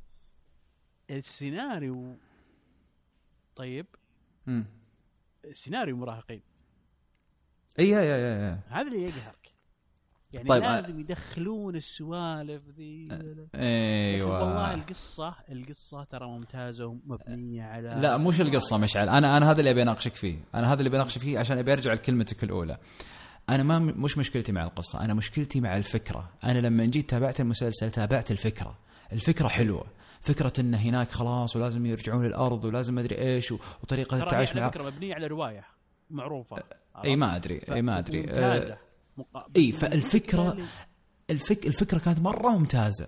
[1.11, 2.17] السيناريو
[3.57, 3.87] طيب.
[4.47, 4.65] مم.
[5.45, 6.43] السيناريو مراهقين.
[7.79, 9.40] اي اي اي اي هذا اللي يقهرك
[10.33, 13.09] يعني طيب، لازم يدخلون السوالف ذي.
[13.55, 14.41] إيوه.
[14.41, 19.09] والله القصة القصة ترى ممتازة ومبنية على لا مش القصة مشعل.
[19.09, 20.37] أنا أنا هذا اللي أبي أناقشك فيه.
[20.55, 22.79] أنا هذا اللي بناقشك فيه عشان أبي أرجع لكلمتك الأولى.
[23.49, 25.05] أنا ما مش مشكلتي مع القصة.
[25.05, 26.29] أنا مشكلتي مع الفكرة.
[26.45, 28.79] أنا لما جيت تابعت المسلسل تابعت الفكرة.
[29.13, 29.85] الفكرة حلوة.
[30.21, 34.71] فكرة إن هناك خلاص ولازم يرجعون للأرض ولازم ما أدري إيش وطريقة التعايش على معه
[34.71, 35.65] فكرة مبنية على رواية
[36.11, 36.57] معروفة.
[37.05, 37.61] إي ما أدري.
[37.73, 38.21] إي ما أدري.
[38.21, 38.90] ممتازة.
[39.51, 40.65] بس فالفكرة- اللي-
[41.31, 43.07] الفك الفكرة كانت مرة ممتازة.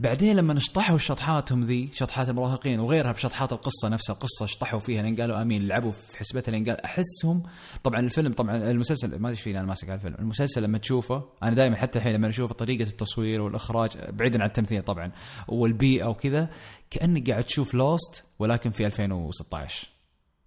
[0.00, 5.16] بعدين لما شطحوا شطحاتهم ذي شطحات المراهقين وغيرها بشطحات القصة نفسها القصة شطحوا فيها لين
[5.20, 7.42] قالوا آمين لعبوا في حسبتها لين قال أحسهم.
[7.82, 10.14] طبعا الفيلم طبعا المسلسل ما أدري فيني أنا ماسك على الفيلم.
[10.18, 14.82] المسلسل لما تشوفه أنا دائما حتى الحين لما أشوف طريقة التصوير والإخراج بعيدا عن التمثيل
[14.82, 15.12] طبعا
[15.48, 16.50] والبيئة وكذا
[16.90, 19.88] كأنك قاعد تشوف لوست ولكن في 2016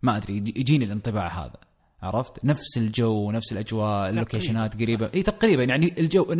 [0.01, 1.66] ما أدري يجي- يجيني الانطباع هذا.
[2.01, 5.11] عرفت؟ نفس الجو نفس الأجواء اللوكيشنات قريبة.
[5.15, 5.63] إي تقريبا.
[5.63, 6.35] يعني الجو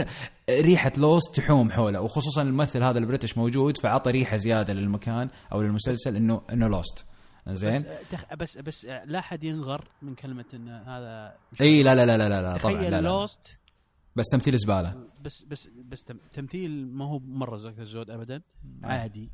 [0.49, 2.01] ريحة لوست تحوم حوله.
[2.01, 7.05] وخصوصا الممثل هذا ال British موجود فعطى ريحة زيادة للمكان أو للمسلسل إنه إنه لوست
[7.47, 8.35] زين؟ بس.
[8.39, 12.41] بس بس لا أحد ينغر من كلمة إن هذا إي لا لا لا لا لا,
[12.41, 13.07] لا طبعا لا, لا.
[13.07, 13.57] لوست
[14.15, 14.95] بس تمثيل زبالة.
[15.21, 18.41] بس بس بس تم- تمثيل ما هو مره زاكد الزود ابدا.
[18.84, 19.29] عادي.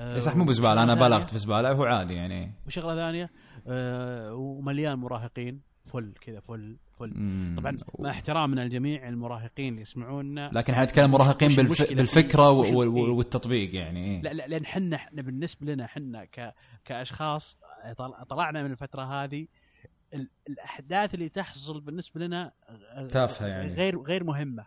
[0.00, 3.30] آه، صح مو بزبالة أنا ثانية- في زباله هو عادي يعني وشغلة ثانية
[3.66, 7.12] آه، ومليان مراهقين فل كذا فل فل.
[7.56, 11.92] طبعا مع احترامنا لجميع المراهقين اللي يسمعونا لكن إحنا نتكلم مراهقين بالف...
[11.92, 12.74] بالفكرة إيه.
[12.88, 14.22] والتطبيق يعني إيه.
[14.22, 16.54] لا لا لأن حنا بالنسبة لنا حنا ك
[16.84, 17.56] كأشخاص
[17.98, 19.46] طل- طلعنا من الفترة هذه
[20.14, 23.74] ال- الأحداث اللي تحصل بالنسبة لنا آه، تافهة يعني.
[23.74, 24.64] غير غير مهمة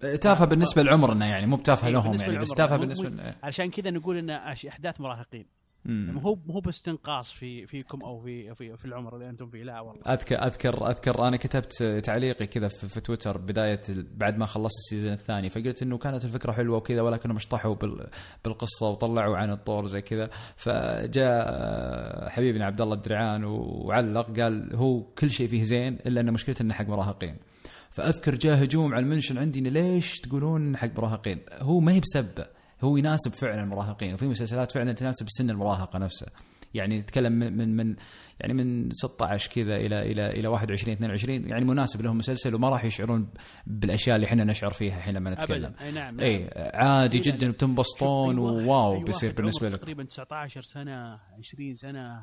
[0.00, 2.48] تافهه بالنسبة لعمرنا يعني مو بتافهه أيوة، لهم يعني بس.
[2.48, 5.46] تافهه بالنسبة ل- علشان كذا نقول إن أش- أحداث مراهقين.
[5.86, 9.80] مو هو مو باستنقاص في فيكم أو في في, في العمر اللي أنتم فيه لا
[9.80, 10.02] والله.
[10.14, 13.80] اذكر اذكر أذكر أنا كتبت تعليقي كذا في, في تويتر بداية
[14.14, 18.06] بعد ما خلصت ال season الثاني فقلت إنه كانت الفكرة حلوة وكذا ولكنهم اشطحوا بال
[18.44, 20.30] بالقصة وطلعوا عن الطور زي كذا.
[20.56, 26.32] فجاء آه، حبيبنا عبد الله الدرعان وعلق قال هو كل شيء فيه زين إلا إن
[26.32, 27.36] مشكلته إنه حق مراهقين.
[27.94, 32.46] فأذكر جاء هجوم على ال mention عندي ليش تقولون حق مراهقين؟ هو ما هي بسبه
[32.84, 36.26] هو يناسب فعلا المراهقين وفي مسلسلات فعلا تناسب سن المراهقة نفسه
[36.74, 37.96] يعني نتكلم من من, من
[38.40, 42.84] يعني من 16 كذا إلى إلى إلى 21 22 يعني مناسب لهم مسلسل وما راح
[42.84, 43.28] يشعرون
[43.66, 45.64] بالأشياء اللي إحنا نشعر فيها الحين لما نتكلم.
[45.64, 45.80] ابدا.
[45.84, 46.48] أي نعم إي نعم.
[46.56, 51.74] عادي جدا شوف، بتنبسطون أي واحد- وواو أي بيصير بالنسبة لكم تقريبا 19 سنة 20
[51.74, 52.22] سنة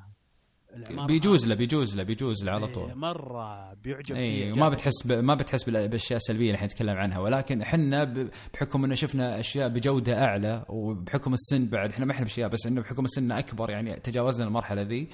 [1.07, 2.95] بيجوز له بيجوز له بيجوز له على إيه، طول.
[2.95, 5.11] مرة بيعجب اي وما بتحس ب...
[5.11, 7.19] ما بتحس بال- بالأشياء السلبية اللي إحنا نتكلم عنها.
[7.19, 8.29] ولكن إحنا.
[8.53, 12.81] بحكم إنه شفنا أشياء بجودة أعلى وبحكم السن بعد إحنا ما إحنا باشياء بس إنه
[12.81, 15.09] بحكم السن أكبر يعني تجاوزنا المرحلة ذي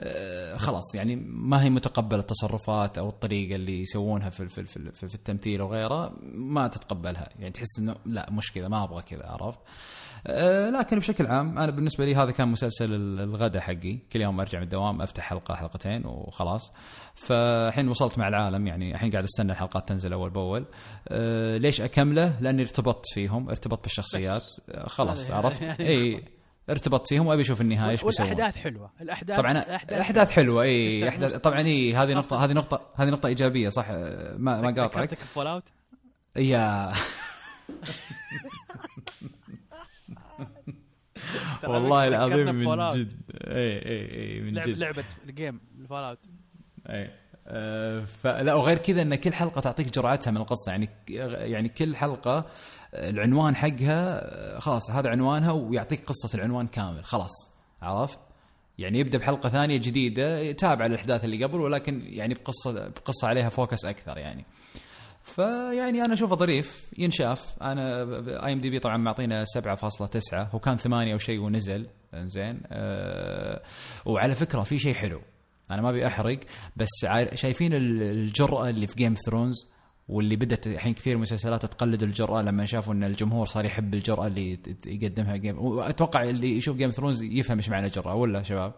[0.00, 5.08] آه خلاص يعني ما هي متقبلة التصرفات أو الطريقة اللي يسوونها في في في, في,
[5.08, 7.28] في التمثيل وغيره ما تتقبلها.
[7.38, 9.58] يعني تحس إنه لا مش كذا ما أبغى كذا عرفت؟
[10.26, 13.98] لكن بشكل عام أنا بالنسبة لي هذا كان مسلسل ال- الغداء حقي.
[14.12, 16.72] كل يوم أرجع من الدوام أفتح حلقة حلقتين وخلاص.
[17.14, 20.64] فالحين وصلت مع العالم يعني الحين قاعد أستنى الحلقات تنزل أول بأول.
[21.08, 24.42] أه ليش أكمله؟ لأني ارتبطت فيهم ارتبطت بالشخصيات.
[24.70, 26.24] آه، خلاص عرفت؟ يعني إي
[26.70, 28.28] ارتبطت فيهم وأبي أشوف النهاية إيش بيسوون.
[28.30, 28.90] والأحداث حلوة.
[29.00, 30.62] الاحداث طبعا الأحداث حلوة.
[30.62, 31.08] إي.
[31.08, 34.96] احداث طبعا إي هذه نقطه هذه نقطه هذه نقطة إيجابية صح؟ آه، ما ما قاطعك.
[35.02, 35.64] ذكرتك Fallout
[36.36, 36.92] يا.
[41.64, 43.12] والله العظيم من جد.
[43.32, 44.68] اي اي اي من جد.
[44.68, 46.18] لعبة ال game ال Fallout
[46.90, 47.10] اي
[47.46, 50.72] آه، فلا وغير كذا إن كل حلقة تعطيك جرعتها من القصة.
[50.72, 50.88] يعني
[51.50, 52.44] يعني كل حلقة
[52.94, 54.20] العنوان حقها
[54.56, 57.04] آه، خلاص هذا عنوانها ويعطيك قصة العنوان كامل.
[57.04, 57.50] خلاص.
[57.82, 58.18] عرفت؟
[58.78, 63.84] يعني يبدأ بحلقة ثانية جديدة تابع الاحداث اللي قبل ولكن يعني بقصه بقصة عليها focus
[63.84, 64.44] أكثر يعني.
[65.34, 67.54] فيعني أنا أشوفه ظريف ينشاف.
[67.62, 68.02] أنا
[68.46, 71.86] IMDb طبعا معطينا 7.9 هو كان 8 أو شيء ونزل.
[72.14, 73.62] زين أه
[74.06, 75.20] وعلى فكرة في شيء حلو.
[75.70, 76.38] أنا ما أبي أحرق
[76.76, 76.88] بس
[77.34, 79.54] شايفين ال- الجرأة اللي في Game of Thrones
[80.08, 84.58] واللي بدأت الحين كثير مسلسلات تقلد الجرأة لما شافوا إن الجمهور صار يحب الجرأة اللي
[84.86, 88.72] يقدمها Game وأتوقع اللي يشوف Game Thrones يفهم إيش معنى جرأة ولا شباب؟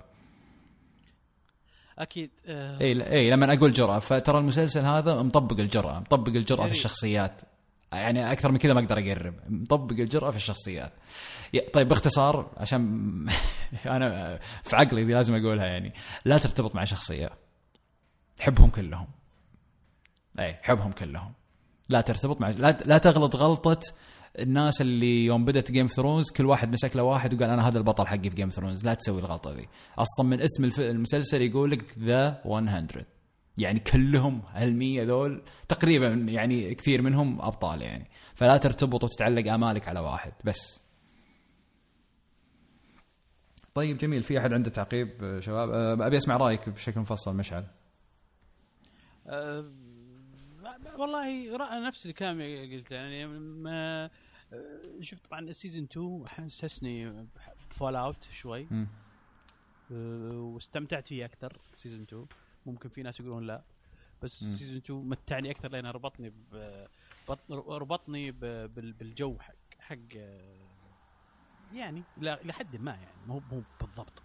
[1.98, 2.80] أكيد آه.
[2.80, 6.76] إي إي لما أقول جرأة فترى المسلسل هذا مطبق الجرأة مطبق الجرأة في جميل.
[6.78, 7.40] الشخصيات.
[7.92, 9.34] يعني أكثر من كذا ما أقدر أقرب.
[9.48, 10.92] مطبق الجرأة في الشخصيات.
[11.54, 12.80] يا- طيب باختصار عشان
[13.86, 15.92] أنا في عقلي دي لازم أقولها يعني.
[16.24, 17.30] لا ترتبط مع شخصية.
[18.40, 19.06] حبهم كلهم.
[20.38, 21.32] إي حبهم كلهم.
[21.88, 23.80] لا ترتبط مع لا, لا تغلط غلطة
[24.38, 28.06] الناس اللي يوم بدت Game Thrones كل واحد مسك له واحد وقال أنا هذا البطل
[28.06, 29.68] حقي في Game Thrones لا تسوي الغلطة ذي.
[29.98, 32.86] أصلا من اسم الف- المسلسل يقول لك The 100
[33.58, 38.06] يعني كلهم هالمية ذول تقريبا يعني كثير منهم أبطال يعني.
[38.34, 40.80] فلا ترتبط وتتعلق آمالك على واحد بس.
[43.74, 47.64] طيب جميل في أحد عنده تعقيب شباب؟ آه، أبي أسمع رأيك بشكل مفصل مشعل.
[49.26, 49.64] آه،
[50.98, 54.10] والله رأى نفس الكلام اللي قلته يعني ما
[55.00, 57.26] شفت طبعا ال season 2 حسسني
[57.70, 58.88] ب Fallout شوي مم.
[59.90, 62.26] آه، واستمتعت فيه أكثر season 2
[62.66, 63.64] ممكن في ناس يقولون لا
[64.22, 64.52] بس مم.
[64.52, 66.86] season 2 متعني أكثر لأنه ربطني ب
[67.28, 70.68] بط- ربطني ب- بالجو حق حق آه،
[71.72, 74.22] يعني لحد ما يعني مو مو بالضبط.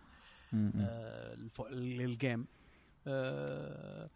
[0.54, 1.36] آه،
[1.70, 2.48] للجيم
[3.08, 4.10] آه،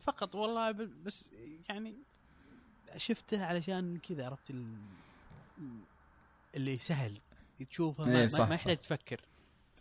[0.00, 1.32] فقط والله بس
[1.68, 1.96] يعني
[2.96, 4.76] شفته علشان كذا عرفت ال-
[6.54, 7.20] اللي سهل.
[7.70, 8.52] تشوفه ما, إيه، ما, صح، ما صح.
[8.52, 9.20] يحتاج تفكر.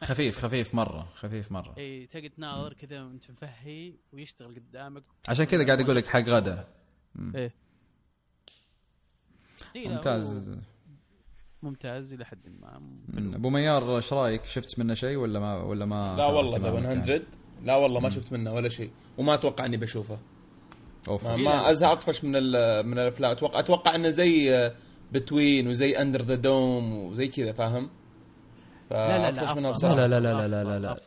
[0.04, 1.76] خفيف خفيف مرة خفيف مرة.
[1.78, 5.04] اي تقعد تناظر كذا وانت مفهي ويشتغل قدامك.
[5.28, 6.68] عشان كذا قاعد أقول لك حق غدا.
[7.36, 7.54] إيه.
[9.76, 10.50] إيه، لا، ممتاز.
[10.50, 10.56] هو
[11.64, 12.82] ممتاز إلى حد ما.
[13.36, 16.96] أبو ميار إيش رأيك؟ شفت منه شيء ولا ما ولا ما لا والله The يعني؟
[17.02, 17.22] 100
[17.64, 18.92] لا والله ما شفت منه ولا شيء.
[19.18, 20.20] وما أتوقع إني بشوفه.
[21.08, 24.72] اوف ما, ما ازهق اطفش من ال- من الافلام أتوقع أتوقع انه زي
[25.12, 27.90] Between وزي Under the Dome وزي كذا فاهم؟
[28.92, 29.54] لا لا لا.
[29.54, 30.98] لا لا لا لا لا لا لا.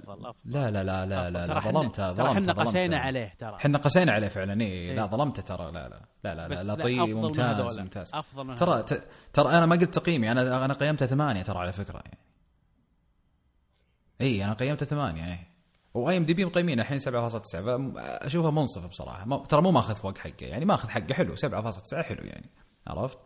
[0.44, 2.98] لا لا لا لا لا لا ظلمته ظلمته إحنا قسينا.
[2.98, 5.08] عليه ترى إحنا قسينا عليه فعلا اي لا إيه.
[5.10, 7.78] ظلمته ترى لا لا لا لا لا لا، لطيف ممتاز.
[7.78, 8.84] ممتاز افضل ترى
[9.32, 12.18] ترى أنا ما قلت تقييمي أنا أنا قيمته ثمانية ترى على فكره يعني
[14.20, 15.38] اي أنا قيمته ثمانية اي
[15.94, 19.24] و IMDb مقيمين الحين 7.9 فاشوفه منصف بصراحة.
[19.24, 20.46] ما ترى مو ماخذ فوق حقه.
[20.46, 21.36] يعني ماخذ حقه حلو.
[21.36, 22.46] 7.9 حلو يعني.
[22.86, 23.18] عرفت؟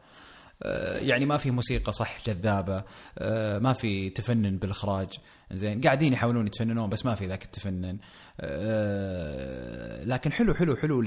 [0.63, 2.85] آه، يعني ما في موسيقى صح جذابة.
[3.19, 5.09] آه، ما في تفنن بالإخراج.
[5.53, 7.99] زين قاعدين يحاولون يتفننون بس ما في ذاك التفنن.
[8.41, 11.03] آه، لكن حلو حلو حلو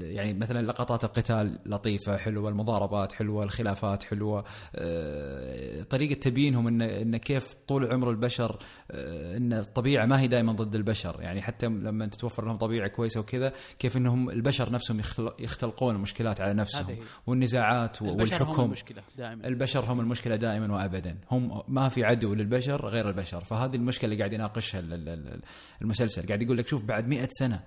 [0.00, 4.44] يعني مثلا لقطات القتال لطيفة حلوة المضاربات حلوة الخلافات حلوة
[4.76, 8.58] آه، طريقة تبيينهم ان إن كيف طول عمر البشر
[8.90, 11.16] آه، إن الطبيعة ما هي دائما ضد البشر.
[11.20, 15.00] يعني حتى لما تتوفر لهم طبيعة كويسة وكذا كيف إنهم البشر نفسهم
[15.38, 16.96] يختلقون المشكلات على نفسهم.
[17.26, 18.62] والنزاعات البشر هم والحكم.
[18.62, 19.46] المشكلة دائما.
[19.46, 21.16] البشر هم المشكلة دائما وابدا.
[21.30, 23.44] هم ما في عدو للبشر غير البشر.
[23.44, 25.40] فهذه المشكلة اللي قاعد يناقشها ال- ال- ال-
[25.82, 26.26] المسلسل.
[26.26, 27.60] قاعد يقول لك شوف بعد مئة سنة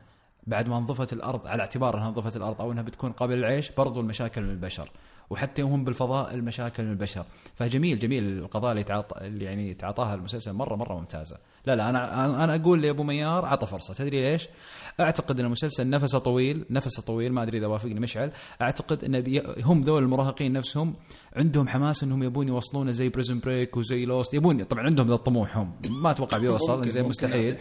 [0.47, 3.99] بعد ما انظفت الأرض على اعتبار إنها انظفت الأرض أو إنها بتكون قبل العيش برضو
[3.99, 4.89] المشاكل من البشر.
[5.33, 7.25] وحتى هم بالفضاء المشاكل من البشر.
[7.55, 10.53] فجميل جميل القضايا اللي تعاطى اللي يعني يتعاطاها المسلسل.
[10.53, 11.37] مرة مرة ممتازة.
[11.65, 13.93] لا لا أنا أنا أقول لأبو ميار عطى فرصة.
[13.93, 14.47] تدري ليش؟
[14.99, 18.31] أعتقد إن المسلسل نفسه طويل نفسه طويل ما أدري إذا وافقني مشعل.
[18.61, 20.93] أعتقد إن بي هم ذول المراهقين نفسهم
[21.35, 25.57] عندهم حماس إنهم يبون يوصلونه زي Prison Break وزي Lost يبون طبعا عندهم ذا الطموح
[25.57, 25.71] هم.
[25.89, 27.57] ما أتوقع بيوصل زي مستحيل.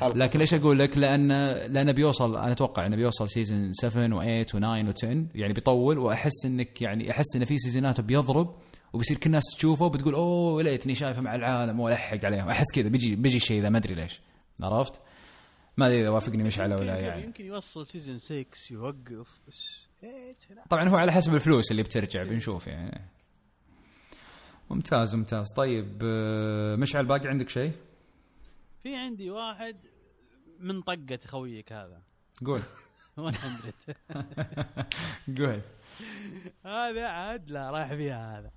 [0.00, 0.12] حلقة.
[0.12, 0.16] حلقة.
[0.18, 1.28] لكن ليش أقول لك؟ لأن
[1.72, 5.04] لأنه بيوصل أنا أتوقع إنه بيوصل season 7 و8 و9 و10
[5.34, 8.54] يعني بيطول وأحس إنك يعني أحس انه في season ات بيضرب
[8.92, 13.16] وبيصير كل الناس تشوفه وبتقول أوه ليتني شايفه مع العالم وألحق عليهم أحس كذا بيجي
[13.16, 14.20] بيجي الشيء ذا ما أدري ليش
[14.62, 15.00] عرفت؟
[15.76, 19.88] ما أدري إذا وافقني مشعل ولا يمكن, يعني يمكن يوصل season 6 يوقف بس.
[20.70, 23.00] طبعا هو على حسب الفلوس اللي بترجع بنشوف يعني
[24.70, 27.72] ممتاز ممتاز طيب آه، مشعل باقي عندك شيء؟
[28.88, 29.76] في عندي واحد
[30.58, 32.02] من طقة خويك هذا.
[32.46, 32.62] قول.
[33.18, 33.32] 100
[35.38, 35.60] قول.
[36.64, 38.50] هذا عاد لا رايح فيها هذا.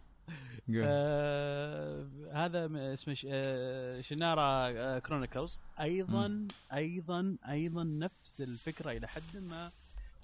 [0.83, 9.07] آه هذا م- اسمه ش- آه شنارا آه كرونيكلز أيضا أيضا أيضا نفس الفكرة إلى
[9.07, 9.71] حد ما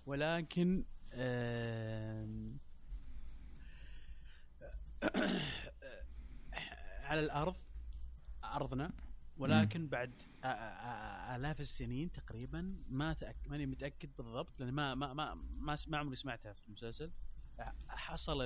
[0.05, 2.27] ولكن آه
[7.03, 7.55] على الأرض
[8.43, 8.91] أرضنا.
[9.37, 13.37] ولكن بعد آ- آ- آلاف السنين تقريبا ما تأك...
[13.47, 17.11] ماني متأكد بالضبط لأن ما ما ما ما, ما عمري سمعتها في المسلسل.
[17.89, 18.41] حصل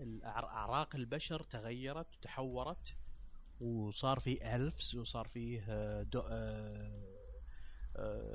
[0.00, 2.96] إن أعراق البشر تغيرت وتحورت
[3.60, 5.62] وصار في الفز وصار فيه
[6.02, 6.22] دو...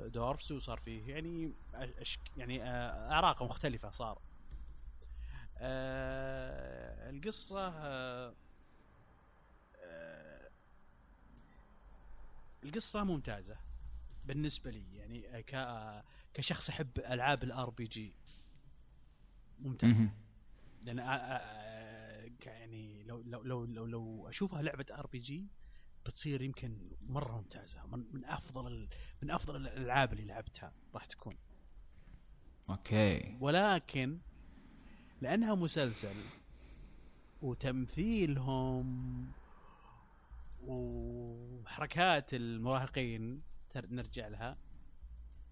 [0.06, 2.62] دورفز وصار فيه يعني أشك يعني
[3.12, 4.22] أعراق مختلفة صار.
[7.10, 8.36] القصة آه،
[9.76, 10.50] آه،
[12.66, 13.56] القصة ممتازة
[14.24, 15.54] بالنسبة لي يعني ك
[16.34, 18.14] كشخص احب ألعاب ال RPG.
[19.58, 20.10] ممتازة.
[20.82, 20.98] لأن
[22.46, 25.46] يعني لو لو لو لو, لو أشوفها لعبة RPG
[26.06, 28.88] بتصير يمكن مرة ممتازة من, من أفضل
[29.22, 31.36] من أفضل الألعاب اللي لعبتها راح تكون.
[32.70, 33.36] أوكي.
[33.40, 34.18] ولكن
[35.20, 36.14] لأنها مسلسل
[37.42, 38.86] وتمثيلهم
[40.66, 43.42] وحركات المراهقين
[43.76, 44.58] نرجع لها.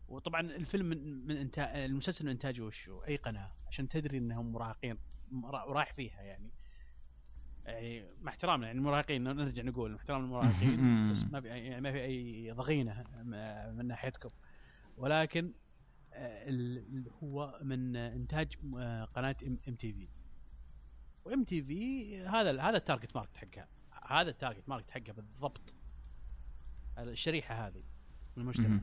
[0.08, 4.98] وطبعا الفيلم من, من انتاج المسلسل من انتاجه وشو؟ أي قناة؟ عشان تدري إنهم مراهقين
[5.30, 6.50] مرا- ورايح فيها يعني.
[7.64, 10.76] يعني مع احترامنا يعني المراهقين نرجع نقول مع احترام المراهقين
[11.10, 13.04] بس ما في يعني ما في أي ضغينة
[13.72, 14.30] من ناحيتكم.
[14.96, 15.52] ولكن
[16.12, 19.36] آه، هو من إنتاج آه، قناة
[19.68, 19.92] MTV.
[19.92, 20.09] و
[21.24, 23.68] MTV هذا هذا ال target market حقها
[24.06, 25.74] هذا ال target market حقها بالضبط.
[26.98, 27.82] الشريحة هذه
[28.36, 28.81] من المجتمع.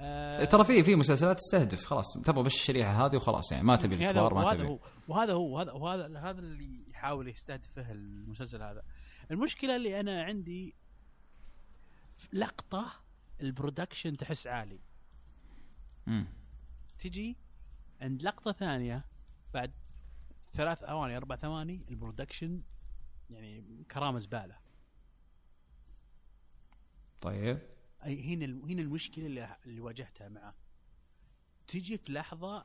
[0.00, 3.94] آه، ترى في في مسلسلات تستهدف خلاص تبغى بس الشريحة هذه وخلاص يعني ما تبي
[3.94, 4.68] الكبار ما وهذا تبي.
[4.68, 4.78] هو
[5.08, 8.82] وهذا هو وهذا وهذا هذا اللي يحاول يستهدفه المسلسل هذا.
[9.30, 10.74] المشكلة اللي أنا عندي
[12.32, 12.92] لقطة
[13.40, 14.80] ال production تحس عالي.
[16.06, 16.26] مم.
[16.98, 17.36] تجي
[18.00, 19.04] عند لقطة ثانية
[19.54, 19.72] بعد
[20.54, 22.62] ثلاث ثواني أربع ثواني ال production
[23.30, 24.56] يعني كرامه زبالة.
[27.20, 27.58] طيب.
[28.04, 30.54] أي هنا هنا المشكلة اللي, اللي واجهتها معه.
[31.68, 32.64] تجي في لحظة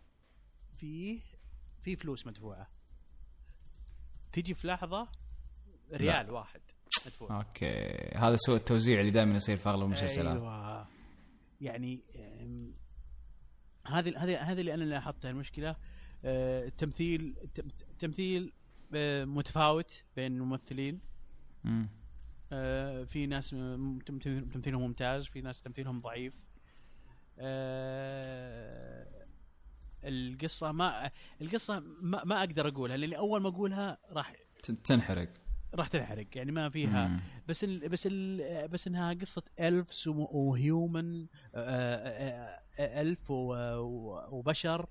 [0.77, 1.19] فيه
[1.84, 2.69] في فلوس مدفوعة.
[4.31, 5.07] تجي في لحظة
[5.94, 6.61] ريال واحد
[7.06, 7.38] مدفوع.
[7.38, 7.76] أوكي.
[8.15, 10.36] هذا سوء التوزيع اللي دائما يصير في أغلب المسلسلات.
[10.38, 10.88] أيوه.
[11.61, 12.02] يعني
[13.88, 15.76] هذه هذه هذه اللي أنا لاحظتها المشكلة
[16.26, 18.53] آه، التمثيل التم- التمثيل
[19.26, 20.99] متفاوت بين الممثلين
[21.64, 21.90] مم.
[22.52, 23.49] آه، في ناس
[24.53, 26.34] تمثيلهم ممتاز في ناس تمثيلهم ضعيف
[27.40, 29.06] آه،
[30.03, 31.11] القصة ما
[31.41, 34.34] القصة ما, ما أقدر أقولها لاني أول ما أقولها راح
[34.84, 35.30] تنحرق
[35.74, 37.20] راح تنحرق يعني ما فيها مم.
[37.48, 41.26] بس ال بس ال بس إنها قصة elves و human
[42.80, 44.86] elf و- و- وبشر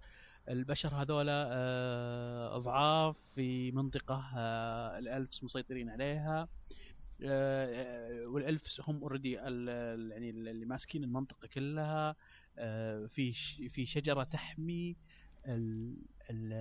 [0.49, 6.49] البشر هذولا آه، أضعاف في منطقة آه، ال elves مسيطرين عليها
[7.25, 12.17] آه، وال elves هم already يعني اللي ماسكين المنطقة كلها
[13.07, 13.33] في
[13.69, 14.97] في شجرة تحمي
[15.47, 15.97] ال
[16.31, 16.53] ال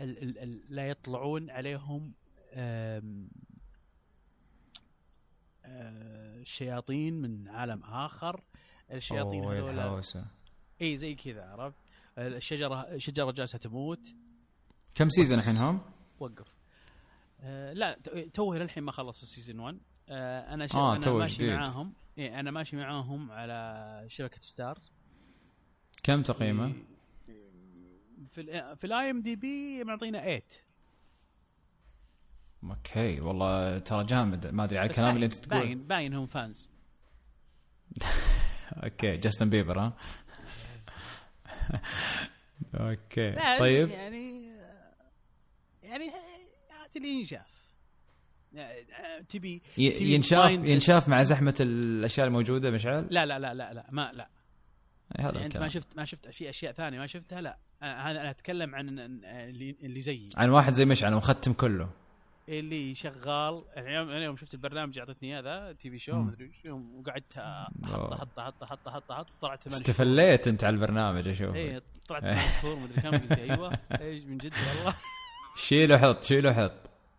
[0.00, 2.12] ال ال ال لا يطلعون عليهم
[2.52, 3.28] آم،
[5.64, 8.42] آه، شياطين من عالم آخر
[8.92, 9.78] الشياطين هذول.
[10.82, 11.76] إي زي كذا عرفت؟
[12.18, 14.00] الشجرة الشجرة جالسة تموت.
[14.94, 15.80] كم season الحين هم؟
[16.20, 16.46] وقف.
[17.40, 19.78] آه لا تو- توه للحين ما خلص ال season 1
[20.08, 20.66] آه أنا.
[20.74, 21.50] آه، أنا توه ماشي جديد.
[21.50, 21.92] معاهم.
[22.18, 24.92] إيه أنا ماشي معاهم على شبكة ستارز.
[26.02, 26.72] كم تقييمه؟
[28.30, 30.42] في ال في ال IMDb معطينا 8
[32.64, 34.46] أوكي والله ترى جامد.
[34.46, 35.60] ما أدري على الكلام اللي أنت تقول.
[35.60, 36.70] باين باين هم فانز
[38.84, 39.92] أوكي جاستن بيبر ها؟
[42.80, 43.30] أوكي.
[43.30, 43.88] لا طيب.
[43.88, 44.48] يعني
[45.82, 46.08] يعني
[46.70, 47.58] هات اللي ينشاف
[48.52, 48.86] يعني
[49.28, 50.50] تبي ينشاف.
[50.50, 54.28] ينشاف مع زحمة الأشياء الموجودة مشعل؟ لا لا لا لا لا ما لا.
[55.18, 55.68] إيه، هذا يعني أنت ما.
[55.68, 57.58] شفت ما شفت في أشياء ثانية ما شفتها لا.
[57.82, 60.30] أنا أنا اتكلم عن اللي اللي زيي.
[60.36, 61.90] عن واحد زي مشعل مختم كله.
[62.48, 66.26] اللي شغال يعني يوم أنا يوم شفت البرنامج أعطتني إياه the TV show مم.
[66.26, 68.14] مدري إيش يوم وقعدت أحط أوه.
[68.14, 72.62] أحط أحط أحط أحط أحط طلعت ثمان استفليت أنت على البرنامج أشوف اي طلعت ثمان
[72.62, 74.96] شهور مدري كم قلت أيوه إيش من جد والله.
[75.66, 76.72] شيل وحط شيل وحط.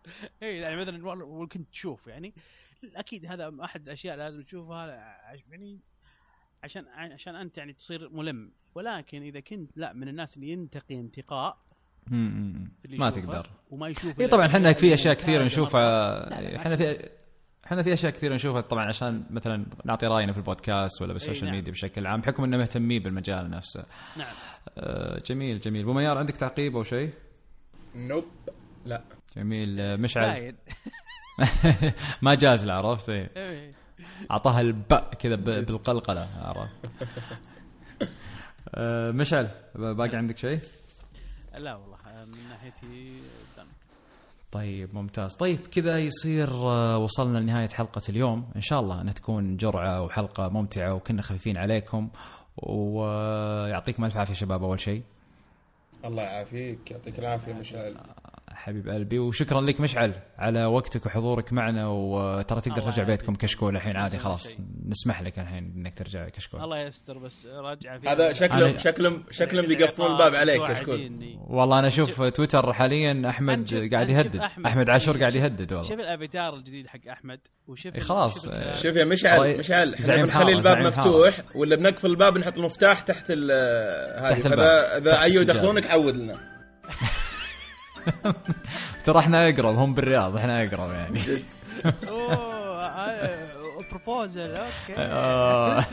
[0.42, 2.34] اي يعني مثلا كنت تشوف يعني
[2.94, 4.86] أكيد هذا أحد الأشياء لازم تشوفها
[5.50, 5.80] يعني
[6.64, 8.52] عشان عشان أنت يعني تصير ملم.
[8.74, 11.58] ولكن إذا كنت لا من الناس اللي ينتقي انتقاء
[12.08, 13.50] ما تقدر.
[13.70, 16.10] وما يشوف اي طبعا إحنا في أشياء كثيرة نشوفها.
[16.30, 17.08] لا، إحنا في
[17.66, 21.54] إحنا في أشياء كثيرة نشوفها طبعا عشان مثلا نعطي رأينا في البودكاست ولا بالسوشيال نعم.
[21.54, 23.84] ميديا بشكل عام بحكم اننا مهتمين بالمجال نفسه.
[24.16, 24.26] نعم.
[24.78, 25.82] آه، جميل جميل.
[25.82, 27.10] أبو ميار عندك تعقيب أو شيء؟
[27.96, 28.24] نوب
[28.86, 29.02] لا.
[29.36, 29.80] جميل.
[29.80, 30.54] آه، مشعل.
[32.22, 33.30] ما جاز له عرفت؟ إيه.
[33.36, 33.72] إيه.
[34.30, 36.72] اعطاها الباء كذا ب- بالقلقلة عرفت؟
[38.74, 40.58] آه، مشعل باقي عندك شيء؟
[41.54, 43.12] لا والله من ناحيتي
[43.56, 43.66] done.
[44.52, 45.34] طيب ممتاز.
[45.34, 48.50] طيب كذا يصير آه، وصلنا لنهاية حلقة اليوم.
[48.56, 52.08] إن شاء الله أنها تكون جرعة وحلقة ممتعة وكنا خفيفين عليكم.
[52.56, 55.02] ويعطيكم ألف عافية شباب أول شيء.
[56.04, 57.96] الله يعافيك يعطيك العافية مشعل
[58.60, 63.04] حبيب قلبي وشكرا لك مشعل على وقتك وحضورك معنا وترى تقدر ترجع.
[63.04, 64.58] بيتكم كشكول الحين عادي خلاص.
[64.88, 69.66] نسمح لك الحين إنك ترجع كشكول الله يستر بس رجع في هذا شكلهم شكلهم شكلهم
[69.66, 71.10] بيقفلون الباب عليك كشكول.
[71.46, 74.66] والله أنا أشوف تويتر حاليا أحمد قاعد يهدد أحمد.
[74.66, 78.48] أحمد عاشور قاعد يهدد والله شوف الافاتار الجديد حق أحمد وشوف خلاص.
[78.82, 83.26] شوف يا مشعل طيب، مشعل إحنا بنخلي الباب مفتوح ولا بنقفل الباب نحط المفتاح تحت
[83.30, 83.50] ال
[84.24, 84.58] هذه تحت الباب.
[84.58, 85.42] فاذا إذا أيوه.
[85.42, 86.59] يدخلونك عود لنا
[89.04, 91.20] ترى إحنا اقرب هم بالرياض إحنا اقرب يعني.
[92.08, 92.60] أوه
[93.90, 94.94] بروبوزل أوكي.
[94.98, 95.84] آه.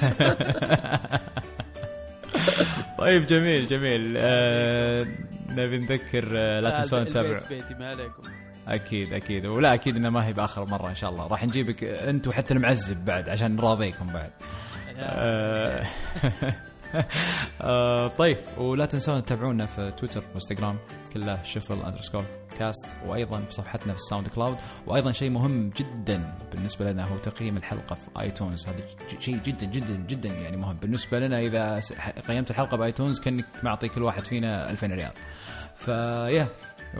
[2.97, 4.13] طيب جميل جميل.
[4.17, 5.07] آه،
[5.49, 8.23] نبي نذكر آه، لا تنسون تتابعوا بيتي ما عليكم.
[8.67, 9.45] أكيد أكيد.
[9.45, 11.27] ولا أكيد إنه ما هي بآخر مرة إن شاء الله.
[11.27, 14.31] راح نجيبك أنت وحتى المعزب بعد عشان نراضيكم بعد.
[14.97, 15.83] آه،
[17.61, 20.77] آه، طيب ولا تنسون تتابعونا في تويتر وإنستغرام
[21.13, 22.23] كله شفل underscore
[22.59, 24.57] cast وأيضا في صفحتنا في الساوند كلاود.
[24.87, 28.67] وأيضا شيء مهم جدا بالنسبة لنا هو تقييم الحلقة في آيتونز.
[28.67, 28.75] هذا
[29.19, 30.77] شيء جدا جدا جدا يعني مهم.
[30.77, 31.79] بالنسبة لنا إذا
[32.27, 35.11] قيمت الحلقة بآيتونز كأنك معطي كل واحد فينا 2000 ريال.
[35.75, 36.47] فيا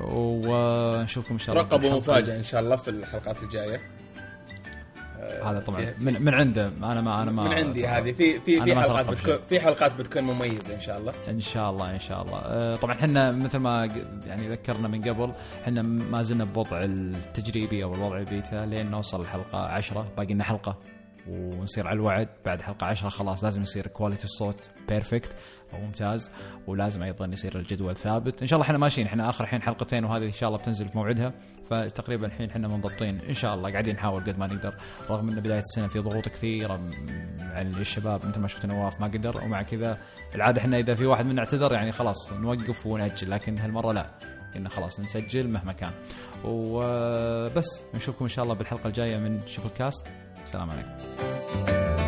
[0.02, 3.82] ونشوفكم إن شاء الله رقبوا مفاجأة إن شاء الله في الحلقات الجاية.
[5.44, 5.78] هذا طبعا.
[5.80, 6.68] في- من, من عنده.
[6.68, 7.88] أنا ما أنا ما من عندي.
[7.88, 8.12] هذه.
[8.12, 9.36] في في في حلقات بتكون.
[9.50, 11.14] في حلقات بتكون مميزة إن شاء الله.
[11.30, 12.38] إن شاء الله إن شاء الله.
[12.46, 13.86] آه، طبعا إحنا مثل ما
[14.26, 15.32] يعني ذكرنا من قبل
[15.64, 20.78] إحنا ما زلنا بوضع التجريبي أو الوضع البيتا لين نوصل الحلقة 10 باقي لنا حلقة
[21.30, 22.28] ونصير على الوعد.
[22.46, 25.36] بعد حلقة 10 خلاص لازم يصير quality الصوت perfect
[25.74, 26.32] أو ممتاز
[26.68, 28.42] ولازم أيضا يصير الجدول ثابت.
[28.42, 29.08] إن شاء الله إحنا ماشيين.
[29.08, 31.34] إحنا آخر الحين حلقتين وهذه إن شاء الله بتنزل في موعدها.
[31.70, 33.20] فتقريبا الحين إحنا منضبطين.
[33.30, 34.74] إن شاء الله قاعدين نحاول قد ما نقدر.
[35.10, 36.92] رغم إن بداية السنة في ضغوط كثيرة م-
[37.42, 39.98] على الشباب مثل ما شفت نواف ما قدر ومع كذا
[40.36, 44.10] العاده إحنا إذا في واحد منا اعتذر يعني خلاص نوقف ونأجل لكن هالمرة لا.
[44.56, 45.92] قلنا خلاص نسجل مهما كان.
[46.46, 50.08] وبس نشوفكم إن شاء الله بالحلقة الجاية من شوف الكاست
[50.46, 52.07] السلام عليكم.